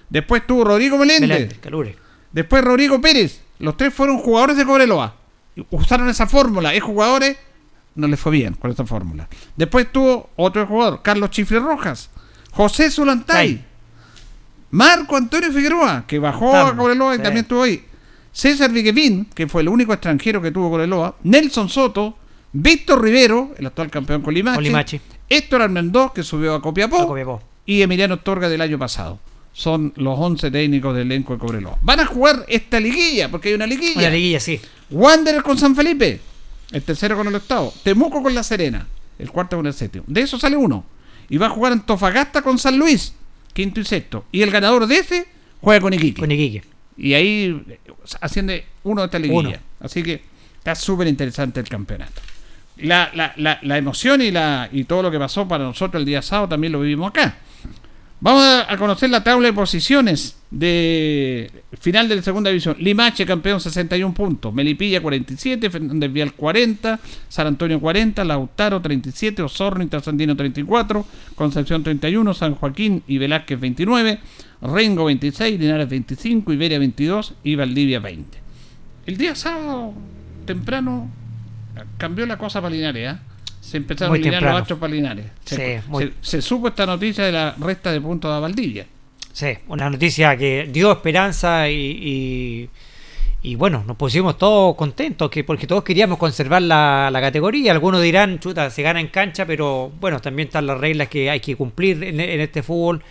[0.09, 1.29] Después tuvo Rodrigo Meléndez.
[1.29, 1.95] Meléndez, Calure.
[2.31, 3.41] Después Rodrigo Pérez.
[3.59, 5.15] Los tres fueron jugadores de Cobreloa.
[5.55, 6.73] Y Usaron esa fórmula.
[6.73, 7.37] Es jugadores.
[7.95, 9.29] No les fue bien con esa fórmula.
[9.55, 12.09] Después tuvo otro jugador, Carlos Chifre Rojas.
[12.51, 13.55] José Zulantay.
[13.57, 13.65] Tay.
[14.73, 17.23] Marco Antonio Figueroa, que bajó a Cobreloa y sí.
[17.23, 17.85] también estuvo ahí.
[18.31, 21.15] César Viguevín, que fue el único extranjero que tuvo Cobreloa.
[21.23, 22.17] Nelson Soto.
[22.53, 24.23] Víctor Rivero, el actual campeón.
[24.23, 24.99] Con Limache.
[25.29, 27.41] Héctor Armendó, que subió a Copiapó A Copiapó.
[27.67, 29.19] y Emiliano Torga del año pasado.
[29.53, 31.77] Son los 11 técnicos del elenco de Cobreloa.
[31.81, 33.99] Van a jugar esta liguilla, porque hay una liguilla.
[33.99, 34.59] Una liguilla, sí.
[34.89, 36.19] Wanderer con San Felipe,
[36.71, 37.71] el tercero con el octavo.
[37.83, 38.87] Temuco con La Serena,
[39.19, 40.03] el cuarto con el séptimo.
[40.07, 40.83] De eso sale uno.
[41.29, 43.13] Y va a jugar Antofagasta con San Luis,
[43.53, 44.25] quinto y sexto.
[44.31, 45.27] Y el ganador de ese
[45.61, 46.19] juega con Iquique.
[46.19, 46.63] Con Iquique.
[46.97, 47.63] Y ahí
[48.21, 49.39] asciende uno de esta liguilla.
[49.39, 49.57] Uno.
[49.79, 50.21] Así que
[50.57, 52.21] está súper interesante el campeonato.
[52.77, 56.05] La, la, la, la emoción y, la, y todo lo que pasó para nosotros el
[56.05, 57.37] día sábado también lo vivimos acá.
[58.23, 62.77] Vamos a, conocer la tabla de posiciones de final de la segunda división.
[62.79, 69.83] Limache campeón 61 puntos, Melipilla 47, Fernández Vial 40, San Antonio 40, Lautaro 37, Osorno
[69.83, 71.05] y Trasandino 34,
[71.35, 74.19] Concepción 31, San Joaquín y Velázquez 29,
[74.61, 78.37] Rengo 26, Linares 25, Iberia 22 y Valdivia 20.
[79.05, 79.93] El día sábado
[80.45, 81.09] temprano
[81.97, 83.19] cambió la cosa para Linares, ¿ah?
[83.63, 84.51] Se empezaron Muy a temprano.
[84.51, 85.25] los astros para Linares.
[85.45, 88.85] Se, Sí, muy- se- se supo esta noticia de la resta de puntos a Valdivia.
[89.31, 92.69] Sí, una noticia que dio esperanza y, y,
[93.41, 97.71] y bueno, nos pusimos todos contentos que porque todos queríamos conservar la, la categoría.
[97.71, 101.39] Algunos dirán, chuta, se gana en cancha, pero bueno, también están las reglas que hay
[101.39, 103.01] que cumplir en, en este fútbol.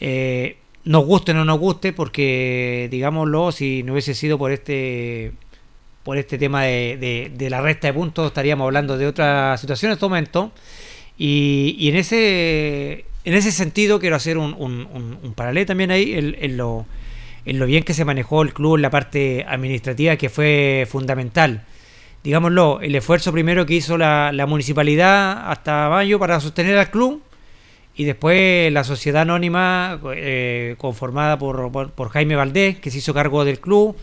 [0.00, 5.32] Eh, nos guste o no nos guste, porque digámoslo, si no hubiese sido por este
[6.04, 10.06] por este tema de, la resta de puntos, estaríamos hablando de otra situación en este
[10.06, 10.52] momento.
[11.18, 16.84] Y, en ese en ese sentido quiero hacer un, un, paralelo también ahí en, lo,
[17.46, 21.64] en lo bien que se manejó el club en la parte administrativa que fue fundamental.
[22.22, 27.22] Digámoslo, el esfuerzo primero que hizo la, la municipalidad hasta mayo para sostener al club
[27.96, 33.14] y después la sociedad anónima eh, conformada por, por, por Jaime Valdés que se hizo
[33.14, 33.96] cargo del club.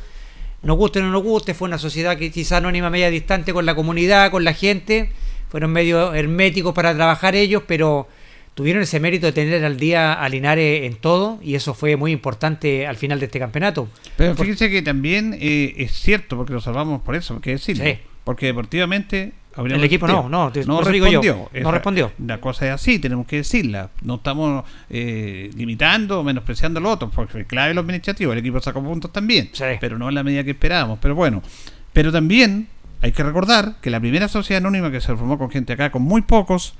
[0.63, 3.65] Nos guste o no nos guste, fue una sociedad que quizá anónima media distante con
[3.65, 5.09] la comunidad, con la gente,
[5.49, 8.07] fueron medio herméticos para trabajar ellos, pero
[8.53, 12.11] tuvieron ese mérito de tener al día a Linares en todo y eso fue muy
[12.11, 13.87] importante al final de este campeonato.
[14.17, 17.85] Pero fíjense que también eh, es cierto, porque lo salvamos por eso, hay que decirlo.
[17.85, 17.97] Sí.
[18.23, 19.33] Porque deportivamente.
[19.57, 21.49] El equipo no, no, te- no yo, respondió.
[21.61, 22.11] no respondió.
[22.25, 23.89] La cosa es así, tenemos que decirla.
[24.01, 28.31] No estamos eh, limitando o menospreciando a los otros, porque es clave lo administrativo.
[28.31, 29.49] El equipo sacó puntos también,
[29.81, 30.99] pero no en la medida que esperábamos.
[31.01, 31.41] Pero bueno,
[31.91, 32.67] pero también
[33.01, 36.01] hay que recordar que la primera sociedad anónima que se formó con gente acá, con
[36.03, 36.73] muy pocos,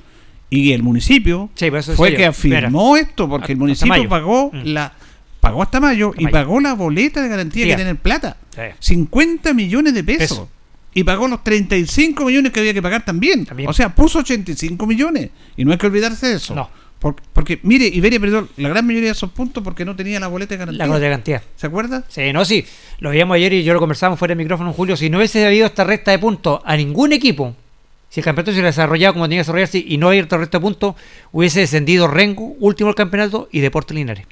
[0.49, 4.61] y el municipio Sí, fue que afirmó Mira, esto, porque el municipio pagó Mm.
[4.65, 4.93] la
[5.39, 6.31] pagó hasta mayo y mayo.
[6.33, 8.37] pagó la boleta de garantía que tiene plata.
[8.53, 8.61] Sí.
[8.79, 10.29] 50 millones de pesos.
[10.39, 10.49] Peso.
[10.93, 13.45] Y pagó los 35 millones que había que pagar también.
[13.45, 13.69] También.
[13.69, 15.29] O sea, puso 85 millones.
[15.55, 16.53] Y no hay que olvidarse de eso.
[16.53, 16.69] No.
[16.99, 20.27] Por- Porque, mire, Iberia perdió la gran mayoría de esos puntos porque no tenía la
[20.27, 20.77] boleta de garantía.
[20.79, 21.43] La boleta de garantía.
[21.55, 22.03] ¿Se acuerda?
[22.09, 22.63] Sí, no, sí.
[22.99, 24.95] Lo veíamos ayer y yo lo conversamos fuera del micrófono, Julio.
[24.97, 27.55] Si no hubiese habido esta recta de puntos a ningún equipo,
[28.09, 30.59] si el campeonato se hubiera desarrollado como tenía que desarrollarse y no hubiera esta recta
[30.59, 30.95] de puntos,
[31.31, 34.25] hubiese descendido Rengo, último del campeonato, y Deportes Linares.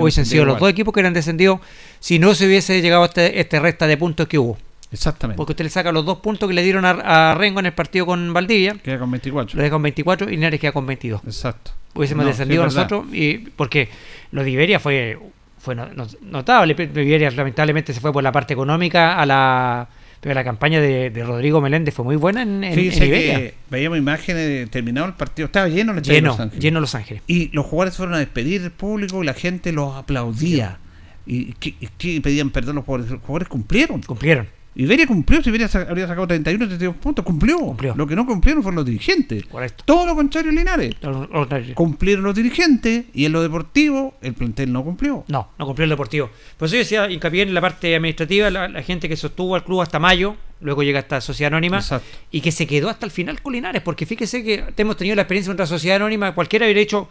[0.00, 1.60] Hubiesen sido los dos equipos que eran descendidos
[2.00, 4.58] si no se hubiese llegado a este, este recta de puntos que hubo.
[4.96, 5.36] Exactamente.
[5.36, 7.72] Porque usted le saca los dos puntos que le dieron a, a Rengo en el
[7.72, 9.56] partido con Valdivia, Queda con 24.
[9.56, 11.20] lo deja con 24 y Linares queda con 22.
[11.24, 11.72] Exacto.
[11.94, 13.88] Hubiésemos No, descendido sí, nosotros, y, porque
[14.32, 15.18] lo de Iberia fue,
[15.58, 16.74] fue no- no- notable.
[16.78, 19.88] Iberia lamentablemente se fue por la parte económica a la.
[20.20, 23.36] Pero la campaña de, de Rodrigo Meléndez fue muy buena en, en, Fíjese en Iberia.
[23.38, 25.46] que veíamos imágenes de terminado el partido.
[25.46, 26.62] Estaba lleno el estadio de Lleno, Los Ángeles.
[26.64, 27.22] lleno Los Ángeles.
[27.26, 30.78] Y los jugadores fueron a despedir al público y la gente los aplaudía.
[31.26, 33.10] Y, que- y que pedían perdón los jugadores.
[33.12, 34.00] Los jugadores cumplieron.
[34.02, 34.48] Cumplieron.
[34.78, 37.74] Iberia cumplió, si Iberia sa- habría sacado 31, 32 puntos, cumplió.
[37.96, 39.46] Lo que no cumplieron fueron los dirigentes.
[39.46, 39.84] Correcto.
[39.86, 40.94] Todo lo contrario, Linares.
[41.00, 45.24] Lo- lo- Cumplieron los dirigentes y en lo deportivo el plantel no cumplió.
[45.28, 46.30] No, no cumplió el deportivo.
[46.58, 49.64] Por eso yo decía hincapié en la parte administrativa, la, la gente que sostuvo al
[49.64, 52.06] club hasta mayo, luego llega esta sociedad anónima, Exacto.
[52.30, 55.22] y que se quedó hasta el final con Linares, porque fíjese que hemos tenido la
[55.22, 57.08] experiencia con otra sociedad anónima, cualquiera hubiera hecho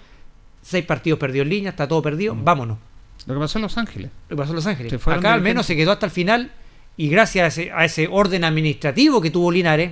[0.61, 2.78] seis partidos perdidos en línea, está todo perdido, vámonos.
[3.26, 4.11] Lo que pasó en Los Ángeles.
[4.30, 4.93] Lo que pasó en Los Ángeles.
[5.07, 6.51] Acá al menos se quedó hasta el final
[6.97, 9.91] y gracias a ese, a ese orden administrativo que tuvo Linares,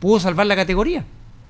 [0.00, 1.04] pudo salvar la categoría.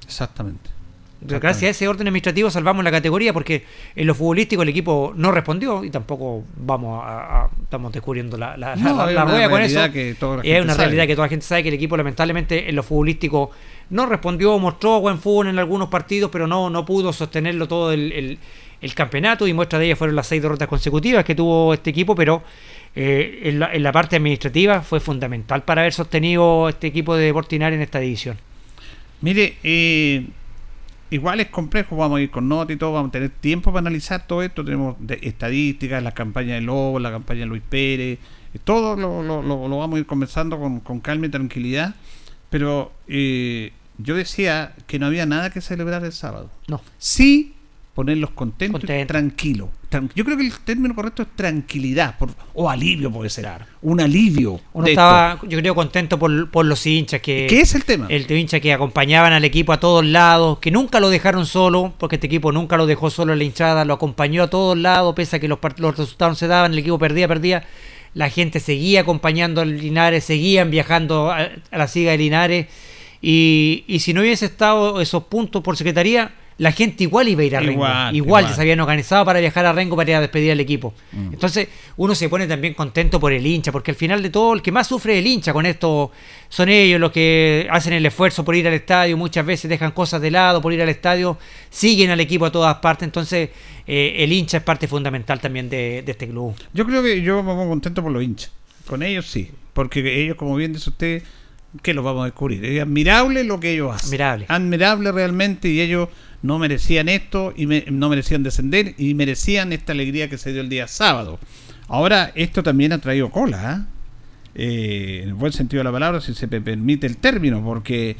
[0.04, 0.70] Exactamente.
[1.18, 3.64] Gracias a ese orden administrativo salvamos la categoría porque
[3.96, 8.56] en lo futbolístico el equipo no respondió y tampoco vamos a, a- estamos descubriendo la,
[8.58, 9.90] la, No, la- rueda con eso.
[9.90, 10.84] que toda es una sabe.
[10.84, 13.50] realidad que toda la gente sabe que el equipo lamentablemente en lo futbolístico
[13.90, 18.12] no respondió, mostró buen fútbol en algunos partidos, pero no, no pudo sostenerlo todo el,
[18.12, 18.38] el-
[18.82, 22.14] el campeonato y muestra de ellas fueron las seis derrotas consecutivas que tuvo este equipo,
[22.14, 22.42] pero
[22.96, 27.32] eh, en, la, en la parte administrativa fue fundamental para haber sostenido este equipo de
[27.32, 28.38] Portinar en esta división.
[29.20, 30.26] Mire, eh,
[31.10, 33.80] igual es complejo, vamos a ir con nota y todo, vamos a tener tiempo para
[33.80, 38.18] analizar todo esto, tenemos de- estadísticas, la campaña de Lobo, la campaña de Luis Pérez,
[38.54, 41.94] eh, todo lo, lo- lo- lo vamos a ir conversando con, con calma y tranquilidad,
[42.50, 46.50] pero eh, yo decía que no había nada que celebrar el sábado.
[46.68, 46.80] No.
[46.98, 47.54] Sí
[47.96, 49.12] ponerlos contentos y Contento.
[49.12, 49.68] tranquilos.
[49.90, 53.48] Tran- Yo creo que el término correcto es tranquilidad, por- o alivio puede ser,
[53.82, 54.60] un alivio.
[54.74, 55.46] Uno estaba, esto.
[55.48, 57.46] yo creo, contento por, por los hinchas que...
[57.48, 58.06] ¿Qué es el tema?
[58.10, 61.94] El de hinchas que acompañaban al equipo a todos lados, que nunca lo dejaron solo,
[61.98, 65.14] porque este equipo nunca lo dejó solo en la hinchada, lo acompañó a todos lados,
[65.14, 67.64] pese a que los, los resultados no se daban, el equipo perdía, perdía.
[68.12, 72.66] La gente seguía acompañando al Linares, seguían viajando a, a la siga de Linares.
[73.22, 77.44] Y, y si no hubiese estado esos puntos por secretaría, la gente igual iba a
[77.44, 77.72] ir a Rengo.
[77.72, 80.94] Igual, Igual, se habían organizado para viajar a Rengo para ir a despedir al equipo.
[81.12, 81.34] Mm.
[81.34, 84.62] Entonces, uno se pone también contento por el hincha, porque al final de todo, el
[84.62, 86.10] que más sufre es el hincha con esto
[86.48, 90.20] son ellos los que hacen el esfuerzo por ir al estadio, muchas veces dejan cosas
[90.20, 91.36] de lado por ir al estadio,
[91.70, 93.50] siguen al equipo a todas partes, entonces
[93.86, 96.54] eh, el hincha es parte fundamental también de, de este club.
[96.72, 98.52] Yo creo que yo me pongo contento por los hinchas.
[98.86, 99.50] Con ellos sí.
[99.72, 101.22] Porque ellos, como bien dice usted,
[101.82, 102.64] ¿qué lo vamos a descubrir?
[102.64, 104.08] Es admirable lo que ellos hacen.
[104.08, 104.46] Admirable.
[104.48, 106.08] Admirable realmente y ellos
[106.42, 110.60] no merecían esto y me- no merecían descender y merecían esta alegría que se dio
[110.60, 111.38] el día sábado.
[111.88, 113.86] Ahora, esto también ha traído cola, ¿ah?
[114.54, 118.16] Eh, en el buen sentido de la palabra, si se me permite el término, porque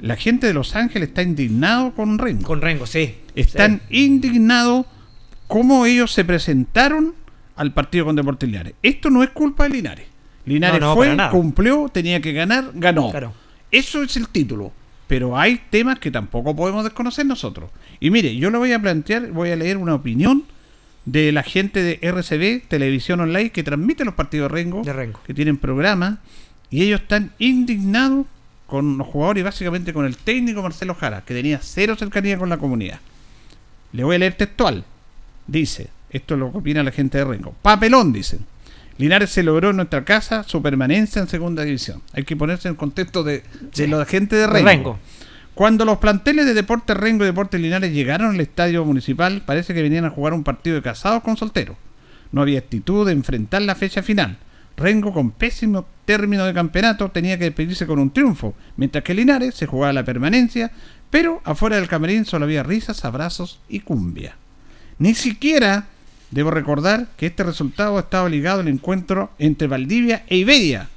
[0.00, 2.42] la gente de Los Ángeles está indignado con Rengo.
[2.46, 3.14] Con Rengo, sí.
[3.34, 4.86] Están indignados
[5.46, 7.14] cómo ellos se presentaron
[7.56, 8.74] al partido con Deportes Linares.
[8.82, 10.06] Esto no es culpa de Linares.
[10.48, 13.10] Linares No, no, fue, cumplió, tenía que ganar, ganó.
[13.10, 13.32] Claro.
[13.70, 14.72] Eso es el título.
[15.06, 17.70] Pero hay temas que tampoco podemos desconocer nosotros.
[17.98, 20.44] Y mire, yo le voy a plantear, voy a leer una opinión
[21.06, 25.20] de la gente de RCB, Televisión Online, que transmite los partidos de Rengo, De Rengo.
[25.26, 26.18] que tienen programa,
[26.70, 28.26] y ellos están indignados
[28.66, 32.50] con los jugadores y básicamente con el técnico Marcelo Jara, que tenía cero cercanía con
[32.50, 33.00] la comunidad.
[33.92, 34.84] Le voy a leer textual.
[35.46, 37.54] Dice, esto es lo que opina la gente de Rengo.
[37.62, 38.40] Papelón, dicen.
[38.98, 42.02] Linares se logró en nuestra casa su permanencia en segunda división.
[42.12, 43.44] Hay que ponerse en el contexto de,
[43.74, 44.68] de la gente de De Rengo.
[44.68, 44.98] Rengo.
[45.54, 49.82] Cuando los planteles de Deportes Rengo y Deportes Linares llegaron al estadio municipal, parece que
[49.82, 51.76] venían a jugar un partido de casados con solteros.
[52.32, 54.38] No había actitud de enfrentar la fecha final.
[54.76, 59.54] Rengo, con pésimo término de campeonato, tenía que despedirse con un triunfo, mientras que Linares
[59.54, 60.70] se jugaba la permanencia,
[61.10, 64.36] pero afuera del camerín solo había risas, abrazos y cumbia.
[64.98, 65.86] Ni siquiera
[66.30, 70.88] debo recordar que este resultado estaba ligado al encuentro entre Valdivia e Iberia.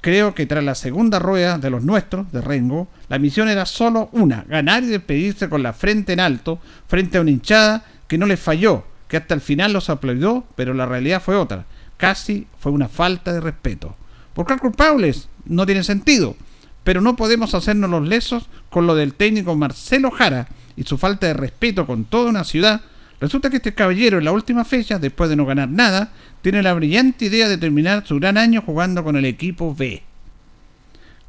[0.00, 4.08] Creo que tras la segunda rueda de los nuestros, de Rengo, la misión era solo
[4.12, 6.58] una, ganar y despedirse con la frente en alto,
[6.88, 10.72] frente a una hinchada que no les falló, que hasta el final los aplaudió, pero
[10.72, 11.66] la realidad fue otra.
[11.98, 13.94] Casi fue una falta de respeto.
[14.34, 16.34] Buscar culpables no tiene sentido,
[16.82, 21.26] pero no podemos hacernos los lesos con lo del técnico Marcelo Jara y su falta
[21.26, 22.80] de respeto con toda una ciudad.
[23.20, 26.74] Resulta que este caballero en la última fecha, después de no ganar nada, tiene la
[26.74, 30.02] brillante idea de terminar su gran año jugando con el equipo B.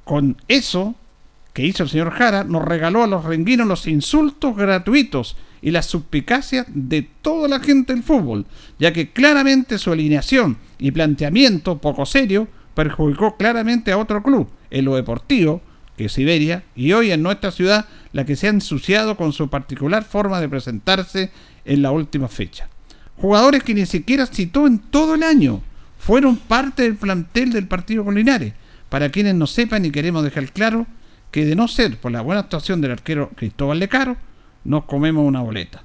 [0.05, 0.95] Con eso
[1.53, 5.85] que hizo el señor Jara, nos regaló a los renguinos los insultos gratuitos y las
[5.85, 8.45] suspicacias de toda la gente del fútbol,
[8.79, 14.85] ya que claramente su alineación y planteamiento poco serio perjudicó claramente a otro club, en
[14.85, 15.61] lo deportivo,
[15.97, 19.49] que es Iberia, y hoy en nuestra ciudad la que se ha ensuciado con su
[19.49, 21.31] particular forma de presentarse
[21.65, 22.67] en la última fecha.
[23.17, 25.61] Jugadores que ni siquiera citó en todo el año
[25.99, 28.53] fueron parte del plantel del partido con Linares.
[28.89, 30.87] Para quienes no sepan y queremos dejar claro
[31.29, 34.17] que de no ser por la buena actuación del arquero Cristóbal Lecaro,
[34.63, 35.83] nos comemos una boleta.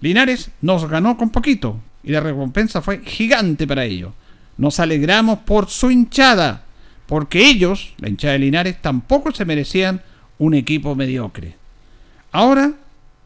[0.00, 4.12] Linares nos ganó con poquito y la recompensa fue gigante para ellos.
[4.58, 6.64] Nos alegramos por su hinchada,
[7.06, 10.00] porque ellos, la hinchada de Linares, tampoco se merecían
[10.38, 11.56] un equipo mediocre.
[12.32, 12.72] Ahora,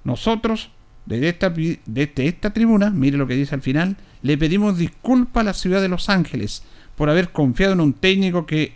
[0.05, 0.71] nosotros,
[1.11, 5.45] desde esta, desde esta tribuna, mire lo que dice al final, le pedimos disculpas a
[5.45, 6.63] la ciudad de Los Ángeles
[6.95, 8.75] por haber confiado en un técnico que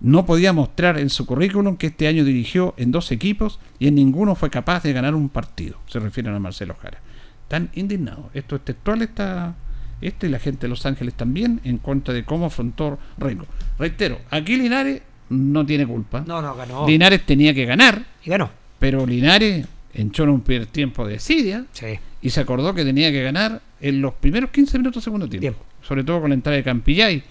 [0.00, 3.94] no podía mostrar en su currículum que este año dirigió en dos equipos y en
[3.94, 5.78] ninguno fue capaz de ganar un partido.
[5.86, 6.98] Se refieren a Marcelo Jara.
[7.44, 8.26] Están indignados.
[8.34, 9.54] Esto es textual, está
[10.00, 13.46] este y la gente de Los Ángeles también en contra de cómo afrontó Rengo.
[13.78, 16.24] Reitero, aquí Linares no tiene culpa.
[16.26, 16.88] No, no, ganó.
[16.88, 18.04] Linares tenía que ganar.
[18.24, 18.50] Y ganó.
[18.80, 21.98] Pero Linares entró en un primer tiempo de desidia Sí.
[22.22, 25.58] y se acordó que tenía que ganar en los primeros 15 minutos del segundo tiempo.
[25.82, 27.22] Sobre todo con la entrada de Campillay.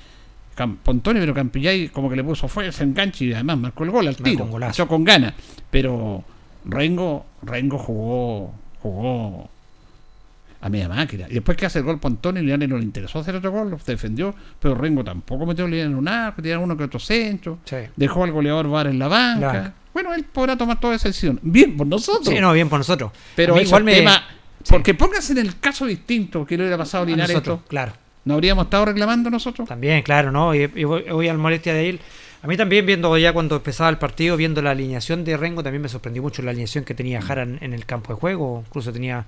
[0.55, 4.07] Cam- Pontoni, pero Campillay como que le puso fuerza, enganche y además marcó el gol
[4.07, 4.45] al tiro.
[4.73, 5.33] Echó con ganas.
[5.69, 6.23] Pero
[6.65, 9.49] Rengo, Rengo jugó, jugó
[10.61, 11.27] a media máquina.
[11.29, 13.77] Y después que hace el gol Pontoni, Linares no le interesó hacer otro gol, lo
[13.85, 17.77] defendió, pero Rengo tampoco metió Linares en un arco, tenía uno que otro centro, Sí.
[17.95, 19.73] dejó al goleador Var en la banca.
[19.93, 21.39] Bueno, él podrá tomar toda esa decisión.
[21.41, 22.27] Bien por nosotros.
[22.27, 23.11] Sí, no, bien por nosotros.
[23.35, 24.05] Pero igual me-
[24.69, 27.69] Porque póngase en el caso distinto que le hubiera pasado a A Linares nosotros, esto.
[27.69, 27.93] claro.
[28.25, 29.69] ¿No habríamos estado reclamando nosotros?
[29.69, 30.53] También, claro, ¿no?
[30.53, 31.99] Y, y voy, voy al molestia de él.
[32.43, 35.81] A mí también, viendo ya cuando empezaba el partido, viendo la alineación de Rengo, también
[35.81, 38.63] me sorprendió mucho la alineación que tenía Jara en, en el campo de juego.
[38.67, 39.25] Incluso tenía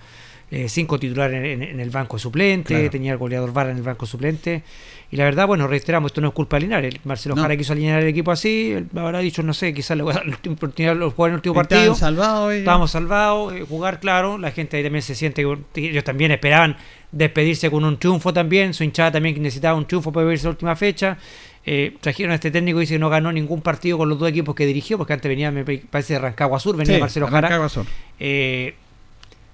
[0.52, 2.89] eh, cinco titulares en, el banco suplente, Claro.
[2.89, 4.64] tenía el goleador Vara en el banco suplente.
[5.12, 6.95] Y la verdad, bueno, reiteramos, esto no es culpa de Linares.
[7.04, 7.41] Marcelo No.
[7.41, 10.18] Jara quiso alinear el equipo así, él habrá dicho, no sé, quizás le voy a
[10.18, 11.95] dar la última oportunidad de jugar en el último partido.
[11.95, 12.60] salvados ellos.
[12.60, 15.43] Estábamos salvados, eh, jugar claro, la gente ahí también se siente,
[15.74, 16.78] que ellos también esperaban
[17.12, 20.76] despedirse con un triunfo también, su hinchada también necesitaba un triunfo para verse la última
[20.76, 21.18] fecha.
[21.66, 24.56] Eh, trajeron a este técnico dice que no ganó ningún partido con los dos equipos
[24.56, 27.70] que dirigió, porque antes venía, me parece, de Rancagua Sur, venía Sí, Marcelo Jara.
[27.70, 27.86] Sur.
[28.20, 28.76] Eh,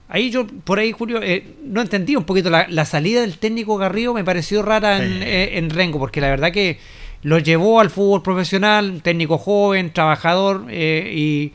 [0.10, 3.78] ahí yo, por ahí, Julio, eh, no entendí un poquito la, la salida del técnico
[3.78, 6.80] Garrido, me pareció rara en, eh, en Rengo, porque la verdad que
[7.24, 11.54] lo llevó al fútbol profesional, técnico joven, trabajador, eh, y,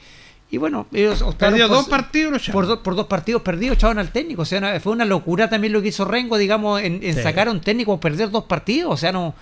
[0.51, 4.11] y bueno, ellos Perdió por- dos partidos, por, do- por dos partidos perdidos echaron al
[4.11, 4.42] técnico.
[4.42, 7.22] O sea, fue una locura también lo que hizo Rengo, digamos, en, en Sí.
[7.22, 8.92] sacar a un técnico perder dos partidos.
[8.92, 9.34] O sea, no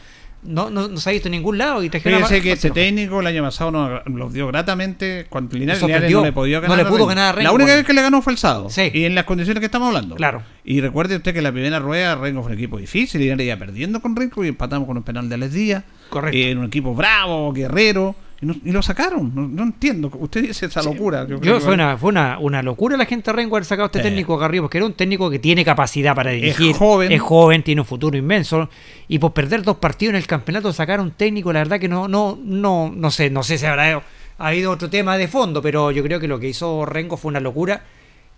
[0.43, 1.83] no, no, no se ha visto en ningún lado.
[1.83, 5.27] Y trajeron Fíjese que este técnico el año pasado nos los dio gratamente.
[5.29, 6.77] Cuando Linares, Linares no le podía ganar.
[6.77, 7.51] No le pudo ganar a Rengo.
[7.51, 8.71] La única vez que le ganó fue el sábado.
[8.71, 8.91] Sí.
[8.93, 10.15] Y en las condiciones que estamos hablando.
[10.15, 10.43] Claro.
[10.65, 13.21] Y recuerde usted que la primera rueda Rengo fue un equipo difícil.
[13.21, 15.85] Linares iba perdiendo con Rengo y empatamos con un penal de Les Díaz.
[16.11, 16.37] Correcto.
[16.37, 18.15] Y en un equipo bravo, guerrero.
[18.41, 19.55] Y, lo sacaron.
[19.55, 20.11] No, entiendo.
[20.15, 21.27] Usted dice esa locura.
[21.27, 24.01] Yo, fue, una, fue una, una, locura la gente de Rengo haber sacado a este
[24.01, 26.71] técnico acá arriba, porque era un técnico que tiene capacidad para dirigir.
[26.71, 27.11] Es joven.
[27.11, 28.69] Es joven, tiene un futuro inmenso.
[29.09, 31.89] Y por perder dos partidos en el campeonato, sacar a un técnico, la verdad que
[31.89, 34.03] no, no, no, no sé, no sé si habrá
[34.39, 37.41] habido otro tema de fondo, pero yo creo que lo que hizo Rengo fue una
[37.41, 37.83] locura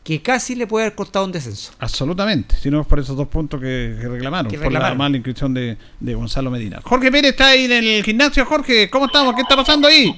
[0.05, 1.73] que casi le puede haber costado un descenso.
[1.79, 5.77] Absolutamente, si no es por esos dos puntos que, reclamaron, por la mala inscripción de,
[6.01, 6.81] Gonzalo Medina.
[6.83, 8.45] Jorge Pérez está ahí en el gimnasio.
[8.45, 9.35] Jorge, ¿cómo estamos?
[9.35, 10.09] ¿Qué está pasando ahí?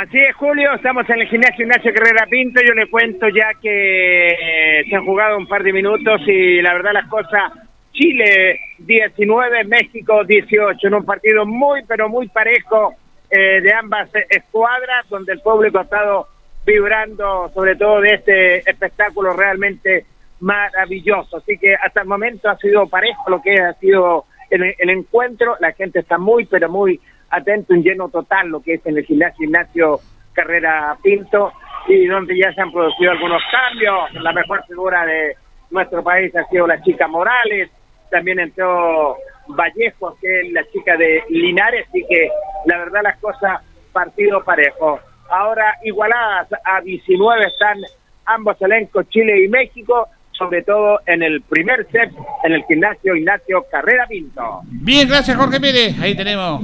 [0.00, 2.60] Así es, Julio, estamos en el gimnasio Ignacio Carrera Pinto.
[2.66, 6.72] Yo le cuento ya que eh, se han jugado un par de minutos y la
[6.72, 7.52] verdad las cosas,
[7.92, 12.94] Chile 19, México 18, en un partido muy, pero muy parejo
[13.30, 16.28] eh, de ambas escuadras, donde el público ha estado
[16.64, 20.06] vibrando sobre todo de este espectáculo realmente
[20.40, 21.38] maravilloso.
[21.38, 25.56] Así que hasta el momento ha sido parejo lo que ha sido el, encuentro.
[25.60, 27.00] La gente está muy, pero muy
[27.30, 30.00] atento, un lleno total lo que es en el gimnasio Ignacio
[30.32, 31.52] Carrera Pinto
[31.88, 34.12] y donde ya se han producido algunos cambios.
[34.22, 35.36] La mejor figura de
[35.70, 37.70] nuestro país ha sido la chica Morales,
[38.10, 39.16] también entró
[39.48, 42.28] Vallejo, que es la chica de Linares, y que
[42.66, 45.00] la verdad las cosas partido parejo
[45.32, 47.78] ahora igualadas a 19 están
[48.26, 52.12] ambos elencos, Chile y México, sobre todo en el primer set
[52.44, 54.60] en el gimnasio Ignacio Carrera Pinto.
[54.64, 56.60] Bien, gracias Jorge Mire, ahí tenemos,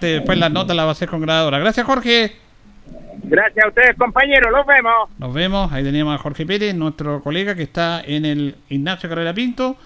[0.00, 1.58] después la nota la va a hacer con grabadora.
[1.58, 2.32] Gracias Jorge.
[3.24, 5.10] Gracias a ustedes compañeros, nos vemos.
[5.18, 9.34] Nos vemos, ahí tenemos a Jorge Pérez, nuestro colega que está en el Ignacio Carrera
[9.34, 9.76] Pinto.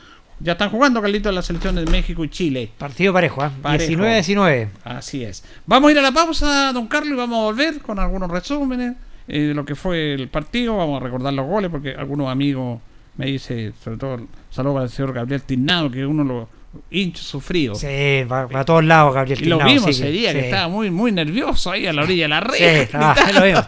[0.42, 2.68] Ya están jugando, Carlitos, las selecciones de México y Chile.
[2.76, 3.50] Partido parejo, ¿eh?
[3.62, 4.70] 19-19.
[4.82, 5.44] Así es.
[5.66, 8.96] Vamos a ir a la pausa, don Carlos, y vamos a volver con algunos resúmenes
[9.28, 10.78] eh, de lo que fue el partido.
[10.78, 12.80] Vamos a recordar los goles, porque algunos amigos
[13.16, 16.48] me dicen, sobre todo, saludos el señor Gabriel Tignado, que uno lo
[16.90, 17.74] hincho sufrido.
[17.74, 21.12] Sí, va, a todos lados Gabriel Y lo vimos ese día, que estaba muy muy
[21.12, 22.56] nervioso ahí a la orilla de la red.
[22.56, 23.64] Sí, estaba, lo vimos.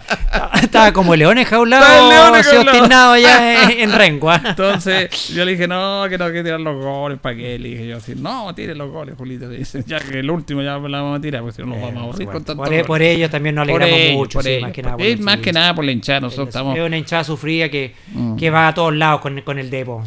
[0.62, 2.46] estaba como leones jaulados, leones
[2.92, 4.40] allá en, Rengua.
[4.44, 7.59] Entonces yo le dije, no, que no hay que tirar los goles, ¿para qué?
[7.59, 9.48] Le dije yo así, no, tire los goles, Julito.
[9.48, 11.96] Dice, ya que el último ya la vamos a tirar, porque si no nos vamos
[11.96, 14.82] a aburrir con tanto por, e, por ello también nos alegramos mucho, sí, más que
[14.82, 14.96] nada.
[14.98, 16.76] Es más que nada por la hinchada, nosotros estamos...
[16.76, 18.36] Es una hinchada sufrida que, mm.
[18.36, 20.02] que va a todos lados con, con el Depo.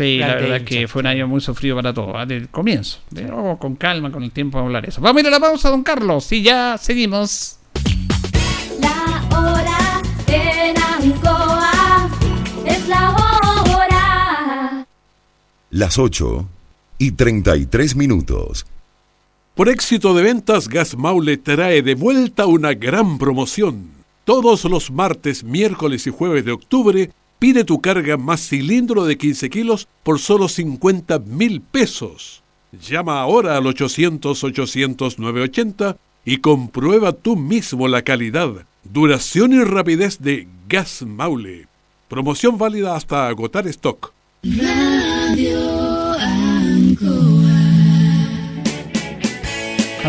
[0.00, 2.24] Sí, la verdad es que fue un año muy sufrido para todos, ¿ah?
[2.24, 3.00] desde el comienzo.
[3.14, 5.02] Pero con calma, con el tiempo vamos a hablar eso.
[5.02, 7.58] Vamos a ir a la pausa, don Carlos, y ya seguimos.
[8.80, 12.08] La hora en Ancoa
[12.64, 14.86] es la hora.
[15.68, 16.48] Las 8
[16.96, 18.64] y 33 minutos.
[19.54, 23.90] Por éxito de ventas, Gas Maule trae de vuelta una gran promoción.
[24.24, 29.48] Todos los martes, miércoles y jueves de octubre, Pide tu carga más cilindro de 15
[29.48, 32.42] kilos por solo 50 mil pesos.
[32.70, 41.00] Llama ahora al 800-800-980 y comprueba tú mismo la calidad, duración y rapidez de Gas
[41.00, 41.66] Maule.
[42.08, 44.12] Promoción válida hasta agotar stock.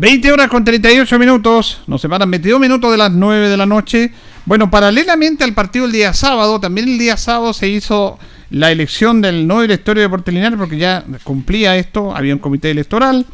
[0.00, 4.10] 20 horas con 38 minutos, nos separan 22 minutos de las 9 de la noche.
[4.46, 9.20] Bueno, paralelamente al partido el día sábado, también el día sábado se hizo la elección
[9.20, 13.26] del nuevo directorio de Deportes Linares porque ya cumplía esto, había un comité electoral,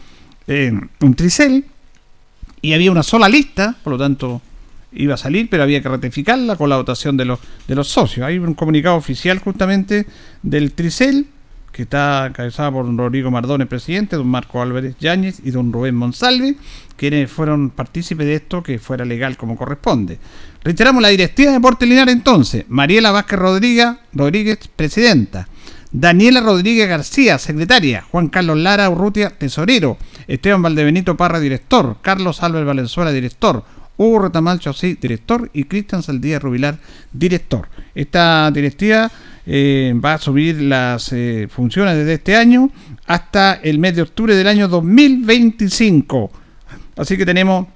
[0.48, 1.66] eh, un tricel,
[2.60, 4.42] y había una sola lista, por lo tanto
[4.90, 7.38] iba a salir, pero había que ratificarla con la votación de los,
[7.68, 8.26] de los socios.
[8.26, 10.04] Hay un comunicado oficial justamente
[10.42, 11.26] del tricel
[11.76, 15.94] que está encabezada por don Rodrigo Mardones, presidente, don Marco Álvarez Yáñez y don Rubén
[15.94, 16.56] Monsalve,
[16.96, 20.18] quienes fueron partícipes de esto que fuera legal como corresponde.
[20.64, 25.48] Reiteramos la directiva de Deporte Linares entonces, Mariela Vázquez Rodríguez, Rodríguez, presidenta.
[25.92, 28.06] Daniela Rodríguez García, secretaria.
[28.10, 29.98] Juan Carlos Lara Urrutia, tesorero.
[30.26, 31.98] Esteban Valdebenito Parra, director.
[32.00, 33.64] Carlos Álvarez Valenzuela, director.
[33.98, 35.50] Hugo Retamal Chosí, director.
[35.52, 36.78] Y Cristian Saldía Rubilar,
[37.12, 37.68] director.
[37.94, 39.10] Esta directiva
[39.46, 42.70] eh, va a subir las eh, funciones desde este año
[43.06, 46.30] hasta el mes de octubre del año 2025.
[46.96, 47.66] Así que tenemos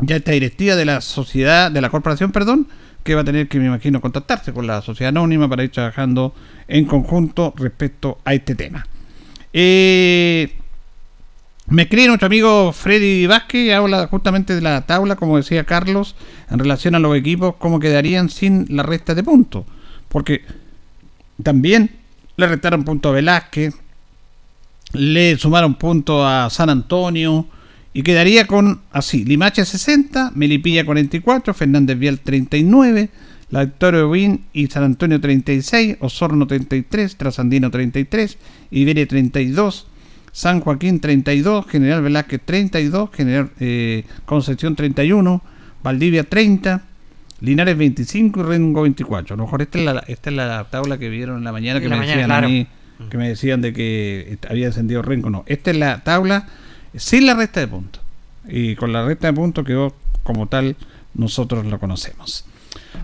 [0.00, 2.68] ya esta directiva de la sociedad, de la corporación, perdón,
[3.02, 6.34] que va a tener que, me imagino, contactarse con la sociedad anónima para ir trabajando
[6.68, 8.86] en conjunto respecto a este tema.
[9.52, 10.56] Eh,
[11.68, 16.14] me escribe nuestro amigo Freddy Vázquez, habla justamente de la tabla, como decía Carlos,
[16.50, 19.64] en relación a los equipos, cómo quedarían sin la resta de puntos.
[20.08, 20.44] Porque
[21.42, 21.90] también.
[22.36, 23.74] Le restaron punto a Velázquez,
[24.92, 27.46] le sumaron punto a San Antonio
[27.94, 33.08] y quedaría con así, Limache 60, Melipilla 44, Fernández Vial 39,
[33.50, 38.36] La Victoria Win y San Antonio 36, Osorno 33, Trasandino 33,
[38.70, 39.86] Iberia 32,
[40.30, 45.42] San Joaquín 32, General Velázquez 32, General eh, Concepción 31,
[45.82, 46.82] Valdivia 30,
[47.46, 49.34] Linares 25 y Rengo 24.
[49.34, 51.80] A lo mejor esta es la, esta es la tabla que vieron en la mañana
[51.80, 52.46] que me mañana, decían claro.
[52.46, 52.66] a mí,
[53.08, 55.30] que me decían de que había descendido Rengo.
[55.30, 56.48] No, esta es la tabla
[56.96, 58.02] sin la resta de puntos.
[58.48, 59.94] Y con la resta de puntos quedó
[60.24, 60.74] como tal,
[61.14, 62.44] nosotros lo conocemos.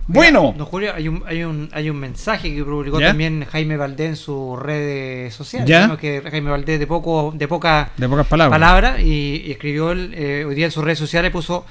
[0.09, 3.09] Bueno, Don Julio, hay un, hay un, hay un mensaje que publicó ¿Ya?
[3.09, 5.69] también Jaime Valdés en sus redes sociales.
[5.69, 5.97] ¿Ya?
[5.97, 8.59] Que Jaime Valdés de poco, de poca de pocas palabras.
[8.59, 11.64] palabra y, y escribió él, eh, hoy día en sus redes sociales puso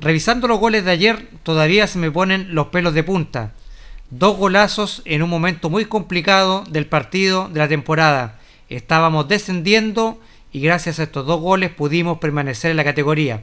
[0.00, 3.52] revisando los goles de ayer todavía se me ponen los pelos de punta.
[4.10, 8.38] Dos golazos en un momento muy complicado del partido de la temporada.
[8.68, 10.20] Estábamos descendiendo
[10.52, 13.42] y gracias a estos dos goles pudimos permanecer en la categoría.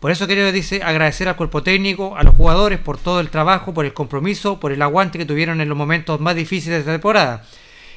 [0.00, 3.72] Por eso quiero dice agradecer al cuerpo técnico a los jugadores por todo el trabajo
[3.72, 6.92] por el compromiso por el aguante que tuvieron en los momentos más difíciles de esta
[6.92, 7.44] temporada.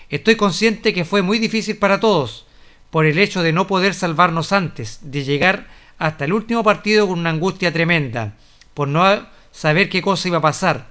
[0.10, 2.46] Estoy consciente que fue muy difícil para todos
[2.92, 5.68] por el hecho de no poder salvarnos antes, de llegar
[5.98, 8.34] hasta el último partido con una angustia tremenda,
[8.74, 10.88] por no saber qué cosa iba a pasar.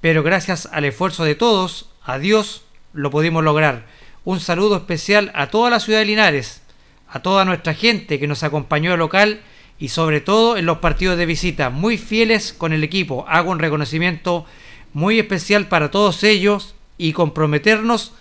[0.00, 3.86] Pero gracias al esfuerzo de todos, a Dios, lo pudimos lograr.
[4.24, 6.62] Un saludo especial a toda la ciudad de Linares,
[7.08, 9.40] a toda nuestra gente que nos acompañó al local
[9.78, 13.24] y sobre todo en los partidos de visita, muy fieles con el equipo.
[13.28, 14.46] Hago un reconocimiento
[14.92, 18.12] muy especial para todos ellos y comprometernos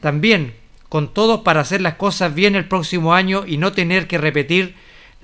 [0.00, 0.54] también
[0.88, 4.74] con todos para hacer las cosas bien el próximo año y no tener que repetir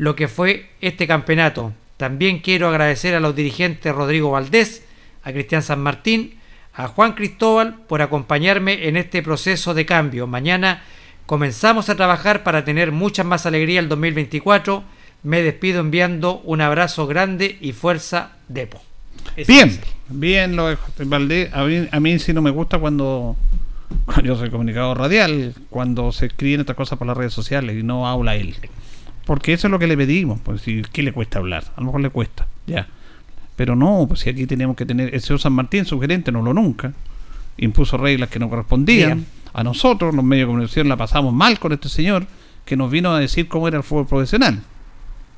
[0.03, 1.73] lo que fue este campeonato.
[1.97, 4.83] También quiero agradecer a los dirigentes Rodrigo Valdés,
[5.23, 6.41] a Cristian San Martín,
[6.75, 10.27] a Juan Cristóbal por acompañarme en este proceso de cambio.
[10.27, 10.83] Mañana
[11.25, 14.83] comenzamos a trabajar para tener mucha más alegría el 2024.
[15.23, 18.83] Me despido enviando un abrazo grande y fuerza Depo.
[19.47, 21.55] Bien, bien lo de Valdés.
[21.55, 23.37] A mí, a mí sí no me gusta cuando,
[24.05, 27.85] cuando yo soy comunicador radial, cuando se escriben estas cosas por las redes sociales y
[27.85, 28.57] no habla él.
[29.27, 30.41] Porque eso es lo que le pedimos.
[30.41, 31.65] Pues si, ¿qué le cuesta hablar?
[31.77, 32.89] A lo mejor le cuesta, ya.
[33.57, 35.15] Pero no, pues si aquí tenemos que tener.
[35.15, 36.93] El señor San Martín, su gerente, no lo nunca.
[37.59, 39.19] Impuso reglas que no correspondían.
[39.19, 39.27] Bien.
[39.55, 42.27] A nosotros, los medios de comunicación, la pasamos mal con este señor
[42.65, 44.61] que nos vino a decir cómo era el fútbol profesional.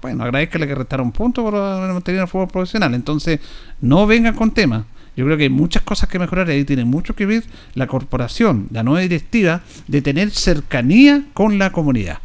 [0.00, 2.94] Bueno, agradezcale que restaron puntos por haber mantenido el fútbol profesional.
[2.94, 3.40] Entonces,
[3.80, 4.84] no vengan con temas.
[5.16, 7.44] Yo creo que hay muchas cosas que mejorar y ahí tiene mucho que ver
[7.74, 12.18] la corporación, la nueva directiva, de tener cercanía con la comunidad.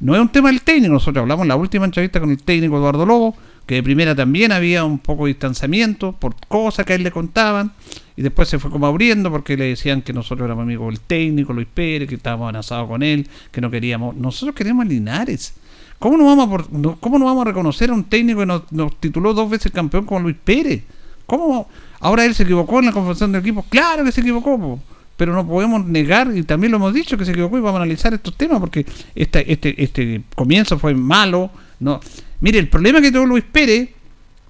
[0.00, 2.76] No es un tema del técnico, nosotros hablamos en la última entrevista con el técnico
[2.76, 6.96] Eduardo Lobo, que de primera también había un poco de distanciamiento por cosas que a
[6.96, 7.72] él le contaban,
[8.16, 11.52] y después se fue como abriendo porque le decían que nosotros éramos amigos del técnico,
[11.52, 15.54] Luis Pérez, que estábamos amenazados con él, que no queríamos, nosotros queremos a Linares.
[15.98, 19.32] ¿Cómo no vamos a, cómo no vamos a reconocer a un técnico que nos, tituló
[19.32, 20.82] dos veces campeón como Luis Pérez?
[21.24, 21.68] ¿Cómo?
[22.00, 23.64] Ahora él se equivocó en la conformación del equipo.
[23.68, 24.80] Claro que se equivocó, po.
[25.16, 27.82] Pero no podemos negar, y también lo hemos dicho, que se equivocó y vamos a
[27.82, 28.84] analizar estos temas porque
[29.14, 31.50] este, este, este comienzo fue malo.
[31.80, 32.00] no
[32.40, 33.90] Mire, el problema que tuvo Luis Pérez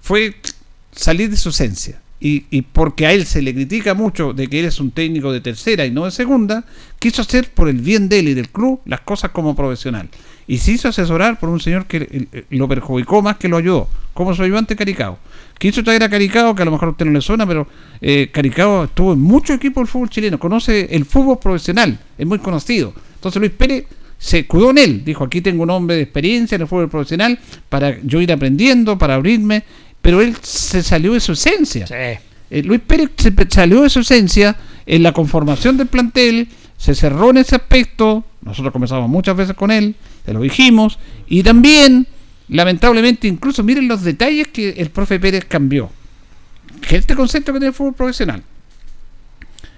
[0.01, 0.35] fue
[0.91, 2.01] salir de su esencia.
[2.19, 5.31] Y, y porque a él se le critica mucho de que él es un técnico
[5.31, 6.63] de tercera y no de segunda,
[6.97, 10.09] quiso hacer por el bien de él y del club las cosas como profesional.
[10.47, 13.57] Y se hizo asesorar por un señor que eh, eh, lo perjudicó más que lo
[13.57, 15.19] ayudó, como su ayudante Caricao.
[15.59, 17.67] Quiso traer a Caricao, que a lo mejor a usted no le suena, pero
[18.01, 22.39] eh, Caricao estuvo en muchos equipos del fútbol chileno, conoce el fútbol profesional, es muy
[22.39, 22.93] conocido.
[23.15, 23.85] Entonces Luis Pérez
[24.17, 27.37] se cuidó en él, dijo, aquí tengo un hombre de experiencia en el fútbol profesional
[27.67, 29.63] para yo ir aprendiendo, para abrirme,
[30.01, 31.85] pero él se salió de su esencia.
[31.91, 34.55] Eh, Luis Pérez se salió de su esencia
[34.85, 36.47] en la conformación del plantel,
[36.77, 41.43] se cerró en ese aspecto, nosotros conversamos muchas veces con él, se lo dijimos, y
[41.43, 42.07] también,
[42.49, 45.89] lamentablemente, incluso miren los detalles que el profe Pérez cambió.
[46.87, 48.43] Que este concepto que tiene el fútbol profesional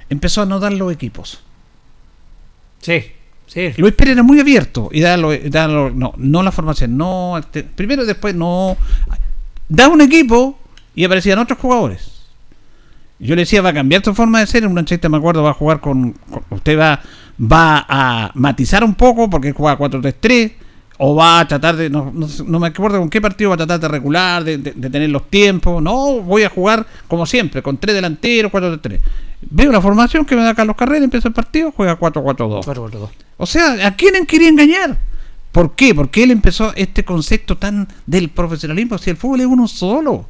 [0.09, 1.41] empezó a no dar los equipos.
[2.81, 3.03] Sí,
[3.47, 3.73] sí.
[3.77, 7.37] Luis Pérez era muy abierto y daba, lo- daba lo- no, no la formación, no,
[7.37, 8.77] este, primero y después no.
[9.69, 10.57] Daba un equipo
[10.95, 12.11] y aparecían otros jugadores.
[13.19, 14.63] Yo le decía, va a cambiar tu forma de ser.
[14.63, 16.11] En una entrevista me acuerdo, va a jugar con.
[16.13, 17.01] con- usted va,
[17.41, 20.53] va a matizar un poco porque juega 4-3-3.
[20.99, 21.89] O va a tratar de.
[21.91, 22.11] No,
[22.45, 25.09] no me acuerdo con qué partido va a tratar de regular, de, de- de tener
[25.09, 25.81] los tiempos.
[25.81, 28.99] No, voy a jugar como siempre, con tres delanteros, 4-3-3.
[29.41, 32.63] Veo la formación que me da Carlos Carrera, empieza el partido, juega 4-4-2.
[32.65, 33.09] 4-4-2.
[33.37, 34.97] O sea, ¿a quién quería engañar?
[35.51, 35.93] ¿Por qué?
[35.93, 38.97] Porque él empezó este concepto tan del profesionalismo.
[38.97, 40.27] Si el fútbol es uno solo,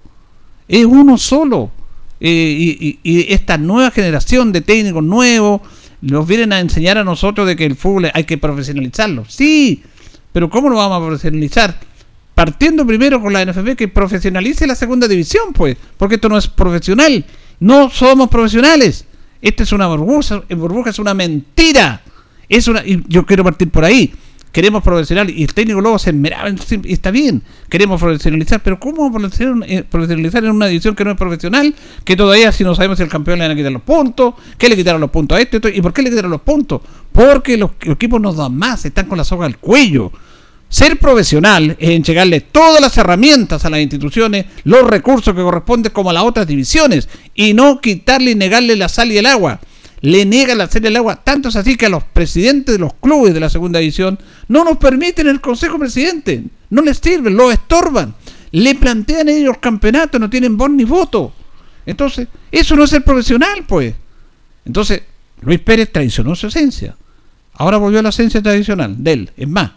[0.68, 1.72] es uno solo.
[2.20, 2.30] Eh,
[2.60, 5.62] y, y- y esta nueva generación de técnicos nuevos
[6.02, 9.24] nos vienen a enseñar a nosotros de que el fútbol hay que profesionalizarlo.
[9.30, 9.84] Sí,
[10.32, 11.80] pero ¿cómo lo vamos a profesionalizar?
[12.36, 16.48] Partiendo primero con la NFP que profesionalice la segunda división, pues, porque esto no es
[16.48, 17.26] profesional.
[17.60, 19.06] No somos profesionales.
[19.42, 22.02] Esta es una burbuja, burbuja es una mentira.
[22.50, 24.14] Es una, y yo quiero partir por ahí.
[24.58, 27.44] Queremos profesional y el técnico luego se esmeraba, en- y está bien.
[27.70, 29.12] Queremos profesionalizar, pero ¿cómo
[29.68, 31.76] eh, profesionalizar en una división que no es profesional?
[32.04, 34.68] Que todavía si no sabemos si el campeón le van a quitar los puntos, ¿qué
[34.68, 35.58] le quitaron los puntos a este?
[35.58, 35.70] Esto?
[35.70, 36.82] ¿Y por qué le quitaron los puntos?
[37.12, 40.12] Porque los, los equipos nos dan más, están con la soga al cuello.
[40.70, 46.10] Ser profesional es entregarle todas las herramientas a las instituciones, los recursos que corresponden como
[46.10, 49.60] a las otras divisiones, y no quitarle y negarle la sal y el agua.
[50.02, 52.80] Le niega la sal y el agua, tanto es así que a los presidentes de
[52.80, 57.36] los clubes de la segunda división no nos permiten el consejo presidente, no les sirven,
[57.36, 58.14] lo estorban,
[58.52, 61.34] le plantean ellos campeonatos, no tienen voz ni voto.
[61.86, 63.96] Entonces, eso no es ser profesional, pues.
[64.66, 65.02] Entonces,
[65.42, 66.96] Luis Pérez traicionó su esencia.
[67.54, 69.32] Ahora volvió a la esencia tradicional de él.
[69.36, 69.72] Es más,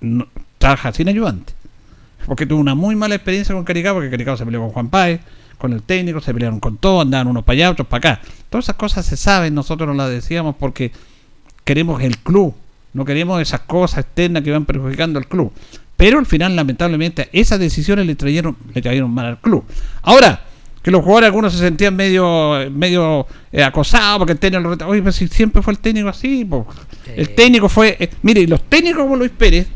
[0.00, 0.26] no-
[0.58, 1.52] trabaja sin ayudante.
[2.26, 5.20] Porque tuvo una muy mala experiencia con Caricao, porque Caricao se peleó con Juan Páez,
[5.64, 8.22] con el técnico, se pelearon con todo, andaban unos para allá, otros para acá.
[8.50, 10.92] Todas esas cosas se saben, nosotros no las decíamos porque
[11.64, 12.54] queremos el club,
[12.92, 15.50] no queremos esas cosas externas que van perjudicando al club.
[15.96, 19.64] Pero al final, lamentablemente, esas decisiones le trajeron, le trajeron mal al club.
[20.02, 20.44] Ahora,
[20.82, 25.00] que los jugadores algunos se sentían medio medio eh, acosados porque el técnico lo Oye,
[25.00, 26.66] pero si siempre fue el técnico así, po.
[27.06, 27.96] el técnico fue.
[27.98, 29.66] eh, mire, los técnicos como Luis Pérez,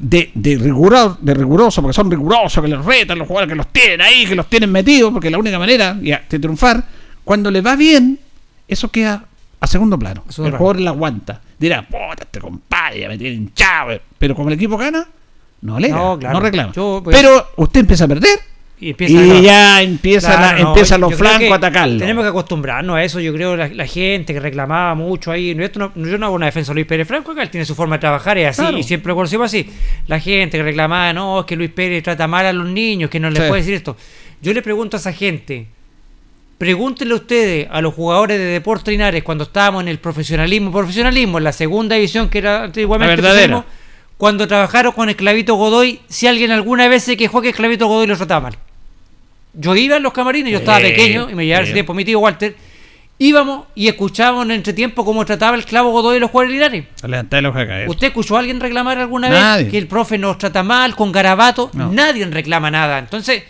[0.00, 3.66] de, de, riguroso, de riguroso, porque son rigurosos, que les retan los jugadores, que los
[3.68, 6.84] tienen ahí, que los tienen metidos, porque la única manera ya, de triunfar,
[7.24, 8.18] cuando le va bien,
[8.66, 9.24] eso queda
[9.60, 10.24] a segundo plano.
[10.28, 11.40] el jugador la aguanta.
[11.58, 13.92] Dirá, puta, este compadre, me tiene hinchado.
[13.92, 14.00] eh".
[14.18, 15.06] Pero como el equipo gana,
[15.62, 16.40] no alegra, No, no, claro.
[16.40, 16.72] reclama.
[16.72, 18.38] Yo, pues- Pero usted empieza a perder
[18.80, 21.98] Y, y, a- ya empieza Claro, la- no, empiezan yo los flancos a atacarlo.
[21.98, 23.18] Tenemos que acostumbrarnos a eso.
[23.18, 25.50] Yo creo la, la gente que reclamaba mucho ahí.
[25.60, 27.74] esto no- yo no hago una defensa de Luis Pérez Franco, acá él tiene su
[27.74, 28.78] forma de trabajar, es así, Claro.
[28.78, 29.68] y siempre lo conocimos así.
[30.06, 33.18] La gente que reclamaba, no, es que Luis Pérez trata mal a los niños, que
[33.18, 33.48] no les Sí.
[33.48, 33.96] puede decir esto.
[34.40, 35.66] Yo le pregunto a esa gente,
[36.58, 41.44] pregúntenle ustedes a los jugadores de Deportes Linares cuando estábamos en el profesionalismo, profesionalismo, en
[41.44, 43.64] la segunda división que era antiguamente verdadera.
[44.16, 48.16] cuando trabajaron con Esclavito Godoy, si alguien alguna vez se quejó que Esclavito Godoy lo
[48.16, 48.58] trataba mal.
[49.54, 52.20] Yo iba en los camarines, yo estaba pequeño y me llevaba ese tiempo mi tío
[52.20, 52.54] Walter.
[53.20, 56.30] Íbamos y escuchábamos en entretiempo cómo trataba el clavo Godoy y los
[57.66, 57.88] caer.
[57.88, 59.64] ¿Usted escuchó a alguien reclamar alguna Nadie.
[59.64, 61.68] vez que el profe nos trata mal, con garabato?
[61.72, 61.90] No.
[61.90, 62.98] Nadie reclama nada.
[63.00, 63.42] Entonces,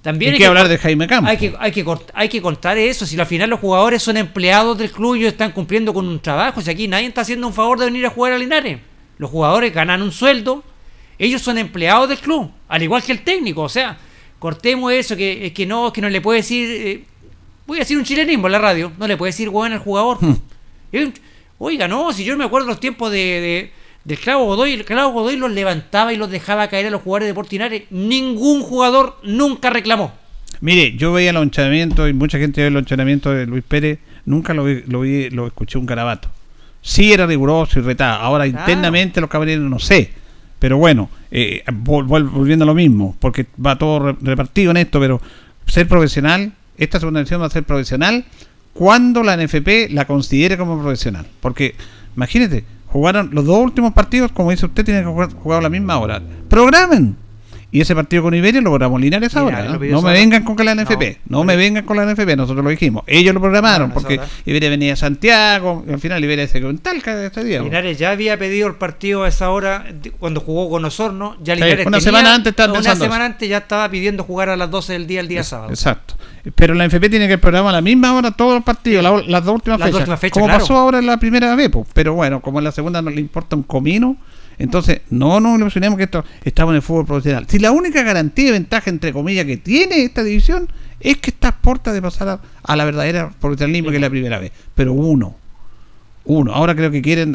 [0.00, 1.30] también Hay hay que hablar de Jaime Campos.
[1.30, 3.04] Hay que, hay, que hay que contar eso.
[3.04, 6.20] Si al final los jugadores son empleados del club y ellos están cumpliendo con un
[6.20, 8.78] trabajo, si aquí nadie está haciendo un favor de venir a jugar a Linares.
[9.18, 10.64] Los jugadores ganan un sueldo,
[11.18, 13.60] ellos son empleados del club, al igual que el técnico.
[13.60, 13.98] O sea,
[14.40, 16.68] cortemos eso, que, que no, que no le puede decir.
[16.68, 17.04] eh,
[17.68, 20.18] voy a decir un chilenismo en la radio, no le puede decir bueno al jugador.
[20.22, 21.14] Un-
[21.62, 23.72] Oiga, no, si yo me acuerdo los tiempos de, de-
[24.02, 27.28] del Clavo Godoy, el Clavo Godoy los levantaba y los dejaba caer a los jugadores
[27.28, 27.82] de Portinares.
[27.90, 30.12] Ningún jugador nunca reclamó.
[30.62, 34.54] Mire, yo veía los entrenamientos y mucha gente ve los entrenamientos de Luis Pérez, nunca
[34.54, 36.28] lo vi, lo, vi- lo escuché un carabato.
[36.80, 38.20] Sí era riguroso y retado.
[38.22, 38.58] Ahora Claro.
[38.60, 40.10] internamente los caballeros no sé.
[40.60, 44.76] Pero bueno, eh, vol- vol- volviendo a lo mismo, porque va todo re- repartido en
[44.76, 45.20] esto, pero
[45.66, 48.24] ser profesional, esta segunda edición va a ser profesional
[48.72, 51.26] cuando la NFP la considere como profesional.
[51.40, 51.74] Porque,
[52.16, 55.68] imagínate, jugaron los dos últimos partidos, como dice usted, tienen que jugar, jugar a la
[55.70, 56.22] misma hora.
[56.48, 57.16] Programen.
[57.72, 59.62] Y ese partido con Iberia lo programó Linares ahora.
[59.62, 59.78] ¿no?
[59.78, 61.18] No me vengan con que la NFP.
[61.28, 62.36] No, me vengan con la NFP.
[62.36, 63.04] Nosotros lo dijimos.
[63.06, 64.20] Ellos lo programaron No, porque.
[64.44, 65.84] Iberia venía a Santiago.
[65.88, 67.62] Y al final Iberia se quedó en Talca este día.
[67.62, 69.86] Linares ya había pedido el partido a esa hora
[70.18, 71.36] cuando jugó con Osorno.
[71.42, 74.48] Ya Sí, Linares una tenía- semana antes estaba Una semana antes ya estaba pidiendo jugar
[74.48, 75.70] a las 12 del día el día sábado.
[75.70, 76.14] Exacto.
[76.56, 79.44] Pero la NFP tiene que programar a la misma hora todos los partidos, la- las
[79.44, 80.00] dos últimas Las fechas.
[80.00, 80.60] últimas fechas, como claro.
[80.60, 81.86] pasó ahora en la primera vez, pues.
[81.92, 84.16] pero bueno, como en la segunda no le importa un comino,
[84.60, 87.46] entonces no nos ilusionemos que esto estamos en el fútbol profesional.
[87.48, 90.68] Si la única garantía y ventaja, entre comillas, que tiene esta división
[91.00, 94.10] es que está a puerta de pasar a, a la verdadera profesionalismo que es la
[94.10, 94.52] primera vez.
[94.74, 95.34] Pero uno,
[96.24, 96.52] uno.
[96.52, 97.34] Ahora creo que quieren,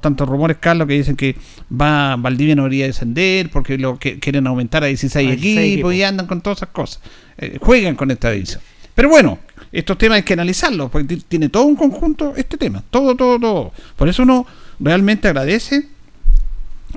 [0.00, 1.34] tantos rumores, Carlos, que dicen que
[1.72, 5.72] va Valdivia no debería descender porque lo que quieren aumentar a 16, A 16 equipos
[5.72, 5.94] equipos.
[5.94, 7.00] y andan con todas esas cosas.
[7.38, 8.60] Eh, juegan con esta división.
[8.94, 9.38] Pero bueno,
[9.72, 12.82] estos temas hay que analizarlos porque ti- tiene todo un conjunto este tema.
[12.90, 13.72] Todo, todo, todo.
[13.96, 14.46] Por eso uno
[14.78, 15.88] realmente agradece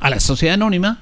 [0.02, 1.00] a la sociedad anónima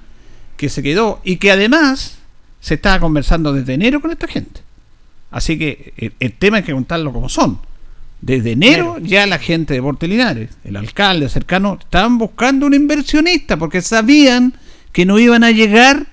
[0.56, 2.18] que se quedó y que además
[2.60, 4.62] se estaba conversando desde enero con esta gente.
[5.32, 7.60] Así que el, el tema hay que contarlo como son.
[8.22, 13.58] Desde enero ya la gente de Porte Linares, el alcalde cercano, estaban buscando un inversionista
[13.58, 14.54] porque sabían
[14.92, 16.08] que no iban a llegar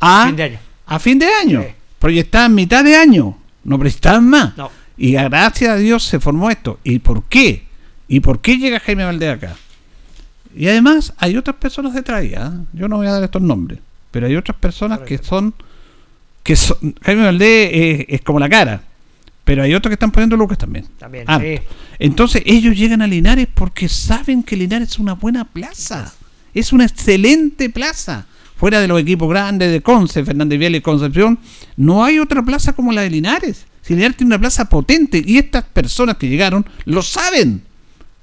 [0.00, 0.58] a Fin de año.
[0.86, 1.64] a fin de año.
[2.00, 4.56] Proyectaban mitad de año, no proyectaban más.
[4.56, 4.70] No.
[4.96, 6.80] Y gracias a Dios se formó esto.
[6.82, 7.66] ¿Y por qué?
[8.08, 9.56] ¿Y por qué llega Jaime Valdés acá?
[10.54, 12.52] Y además hay otras personas detrás, ¿ah?
[12.72, 13.78] yo no voy a dar estos nombres,
[14.10, 15.54] pero hay otras personas que son,
[16.42, 18.82] que son, Jaime Valdés es, es como la cara,
[19.44, 20.86] pero hay otros que están poniendo lucas también.
[20.98, 21.58] También, Ah, sí.
[21.98, 26.12] Entonces ellos llegan a Linares porque saben que Linares es una buena plaza,
[26.52, 28.26] es una excelente plaza.
[28.56, 31.38] Fuera de los equipos grandes de Conce, Fernández Vial y Concepción,
[31.76, 33.66] no hay otra plaza como la de Linares.
[33.82, 37.62] Si Linares tiene una plaza potente y estas personas que llegaron lo saben.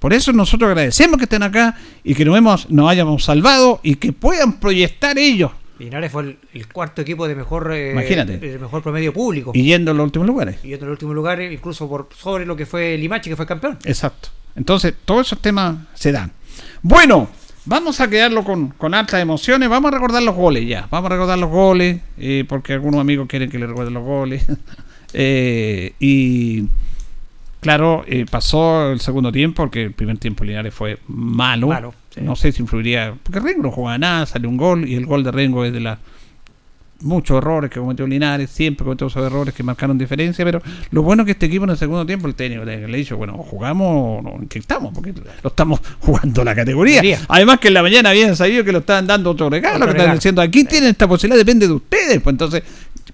[0.04, 3.96] Por eso nosotros agradecemos que estén acá y que nos, hemos, nos hayamos salvado y
[3.96, 5.52] que puedan proyectar ellos.
[5.80, 8.38] Linares fue el, el cuarto equipo de mejor, eh, Imagínate.
[8.38, 9.52] de mejor promedio público.
[9.54, 10.58] Y yendo a los últimos lugares.
[10.62, 13.78] Y en el último lugar, incluso por sobre lo que fue Limache, que fue campeón.
[13.86, 14.28] Exacto.
[14.58, 16.34] Entonces, todos esos temas se dan.
[16.82, 17.30] Bueno,
[17.64, 19.70] vamos a quedarlo con, con altas emociones.
[19.70, 20.86] Vamos a recordar los goles ya.
[20.92, 24.46] Vamos a recordar los goles, eh, porque algunos amigos quieren que le recuerden los goles.
[25.16, 26.64] Eh, y
[27.64, 31.68] claro, eh, pasó el segundo tiempo, porque el primer tiempo Linares fue malo.
[31.68, 32.22] Malo, sí.
[32.22, 35.24] No sé si influiría, porque Rengo no jugaba nada, salió un gol, y el gol
[35.24, 36.00] de Rengo es de la
[37.04, 40.62] muchos errores que cometió Linares, siempre cometió esos errores que marcaron diferencia, pero
[40.92, 43.18] lo bueno es que este equipo en el segundo tiempo, el técnico le, ha dicho,
[43.18, 44.94] bueno, jugamos, no, ¿en qué estamos?
[44.94, 46.98] Porque lo estamos jugando la categoría.
[46.98, 47.26] Categoría.
[47.28, 49.94] Además que en la mañana habían sabido que lo estaban dando otro regalo, Otro que
[49.94, 50.16] regalo.
[50.16, 52.22] diciendo, aquí tienen esta posibilidad, depende de ustedes.
[52.22, 52.64] Pues entonces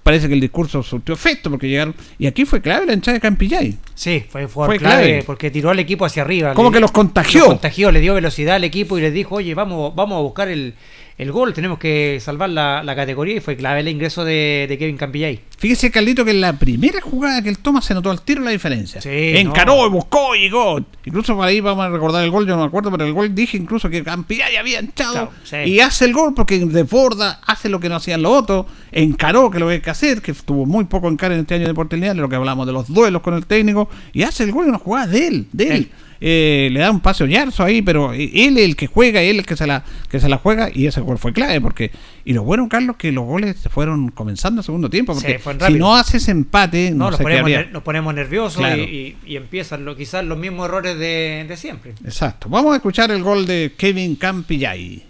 [0.02, 3.20] parece que el discurso surtió efecto porque llegaron, y aquí fue clave la entrada de
[3.20, 3.76] Campillay.
[3.94, 5.22] Sí, fue, clave, clave.
[5.26, 6.54] porque tiró al equipo hacia arriba.
[6.54, 7.40] Como que los contagió.
[7.40, 10.48] los contagió, le dio velocidad al equipo y les dijo, oye, vamos, vamos a buscar
[10.48, 10.74] el,
[11.20, 14.78] el gol, tenemos que salvar la, la categoría y fue clave el ingreso de, de
[14.78, 15.40] Kevin Campillay.
[15.58, 18.52] Fíjese, Carlito, que en la primera jugada que él toma se notó al tiro la
[18.52, 19.02] diferencia.
[19.02, 19.90] Sí, Encaró, no.
[19.90, 20.80] buscó, y llegó.
[21.04, 23.34] Incluso por ahí vamos a recordar el gol, yo no me acuerdo, pero el gol
[23.34, 25.56] dije incluso que Campillay había Chao, sí.
[25.66, 29.58] y hace el gol porque desborda, hace lo que no hacían los otros, encaró que
[29.58, 32.14] lo que hay que hacer, que tuvo muy poco encar en este año de Porteña,
[32.14, 34.70] de lo que hablamos de los duelos con el técnico, y hace el gol en
[34.70, 35.72] una jugada de él, de él.
[35.72, 35.90] Él.
[36.22, 39.36] Eh, le da un pase a Yarzo ahí, pero él es el que juega, él
[39.36, 41.90] es el que se la, que se la juega, y ese gol fue clave, porque,
[42.26, 45.50] y lo bueno, Carlos, que los goles se fueron comenzando el segundo tiempo, porque Sí,
[45.68, 47.60] si no hace ese empate, no, No, nos, ponemos, habría.
[47.62, 48.82] ner- nos ponemos nerviosos Claro.
[48.82, 51.94] y, y- y empiezan lo, quizás los mismos errores de, de siempre.
[52.04, 52.48] Exacto.
[52.50, 55.02] Vamos a escuchar el gol de Kevin Campillay.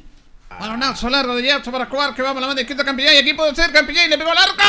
[0.61, 3.53] Balonazo largo de Yarzo para jugar, que vamos a la banda izquierda Campillay, aquí puede
[3.57, 4.63] ser Campillay, le pegó al arco.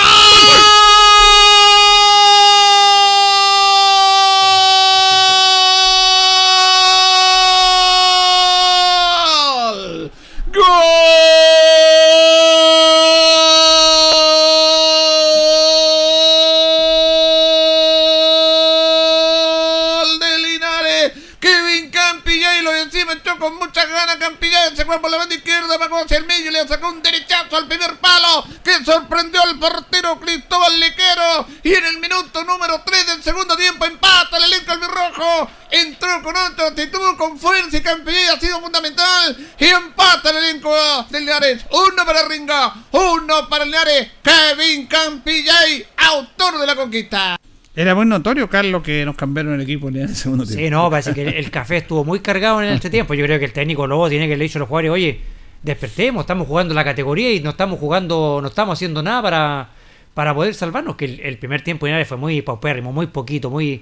[23.41, 26.53] Con muchas ganas Campillay, se fue por la banda izquierda, bajó hacia el medio y
[26.53, 31.85] le sacó un derechazo al primer palo que sorprendió al portero Cristóbal Liquero y en
[31.88, 37.18] el minuto número 3 del segundo tiempo empata el elenco albirrojo, entró con otra actitud,
[37.18, 39.53] con fuerza y Campillay ha sido fundamental.
[39.57, 40.72] Y empata el elenco
[41.09, 47.39] del Linares, uno para Ringa, uno para Linares, Kevin Campillay, autor de la conquista.
[47.76, 50.61] Era muy notorio, Carlos, que nos cambiaron el equipo en el segundo tiempo.
[50.64, 53.14] Sí, no, parece que el, café estuvo muy cargado en este tiempo.
[53.14, 55.19] Yo creo que el técnico Lobo tiene que le dicho a los jugadores, oye,
[55.64, 59.69] despertemos, estamos jugando la categoría y no estamos jugando, no estamos haciendo nada para,
[60.14, 60.98] para poder salvarnos.
[60.98, 63.81] Que el, el primer tiempo de Linares fue muy paupérrimo, muy poquito, muy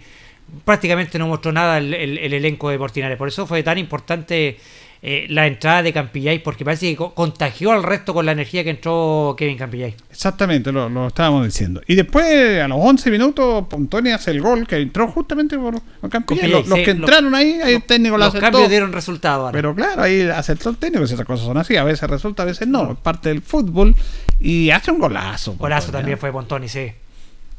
[0.65, 3.17] prácticamente no mostró nada el, el- el elenco de Portinares.
[3.17, 4.57] Por eso fue tan importante
[5.01, 8.63] eh, la entrada de Campillay, porque parece que co- contagió al resto con la energía
[8.65, 9.95] que entró Kevin Campillay.
[10.11, 11.81] Exactamente, lo, lo estábamos diciendo.
[11.87, 16.09] Y después, a los 11 minutos, Pontoni hace el gol que entró justamente por, por
[16.09, 16.49] Campillay.
[16.51, 18.51] Los, que entraron ahí, ahí el técnico lo Los aceptó.
[18.51, 19.41] cambios dieron resultado.
[19.43, 19.53] ahora.
[19.53, 21.77] Pero claro, ahí aceptó el técnico, esas cosas son así.
[21.77, 22.91] A veces resulta, a veces no.
[22.91, 23.95] Es parte del fútbol.
[24.41, 25.55] Y hace un golazo.
[25.57, 26.91] Golazo también fue Pontoni, sí.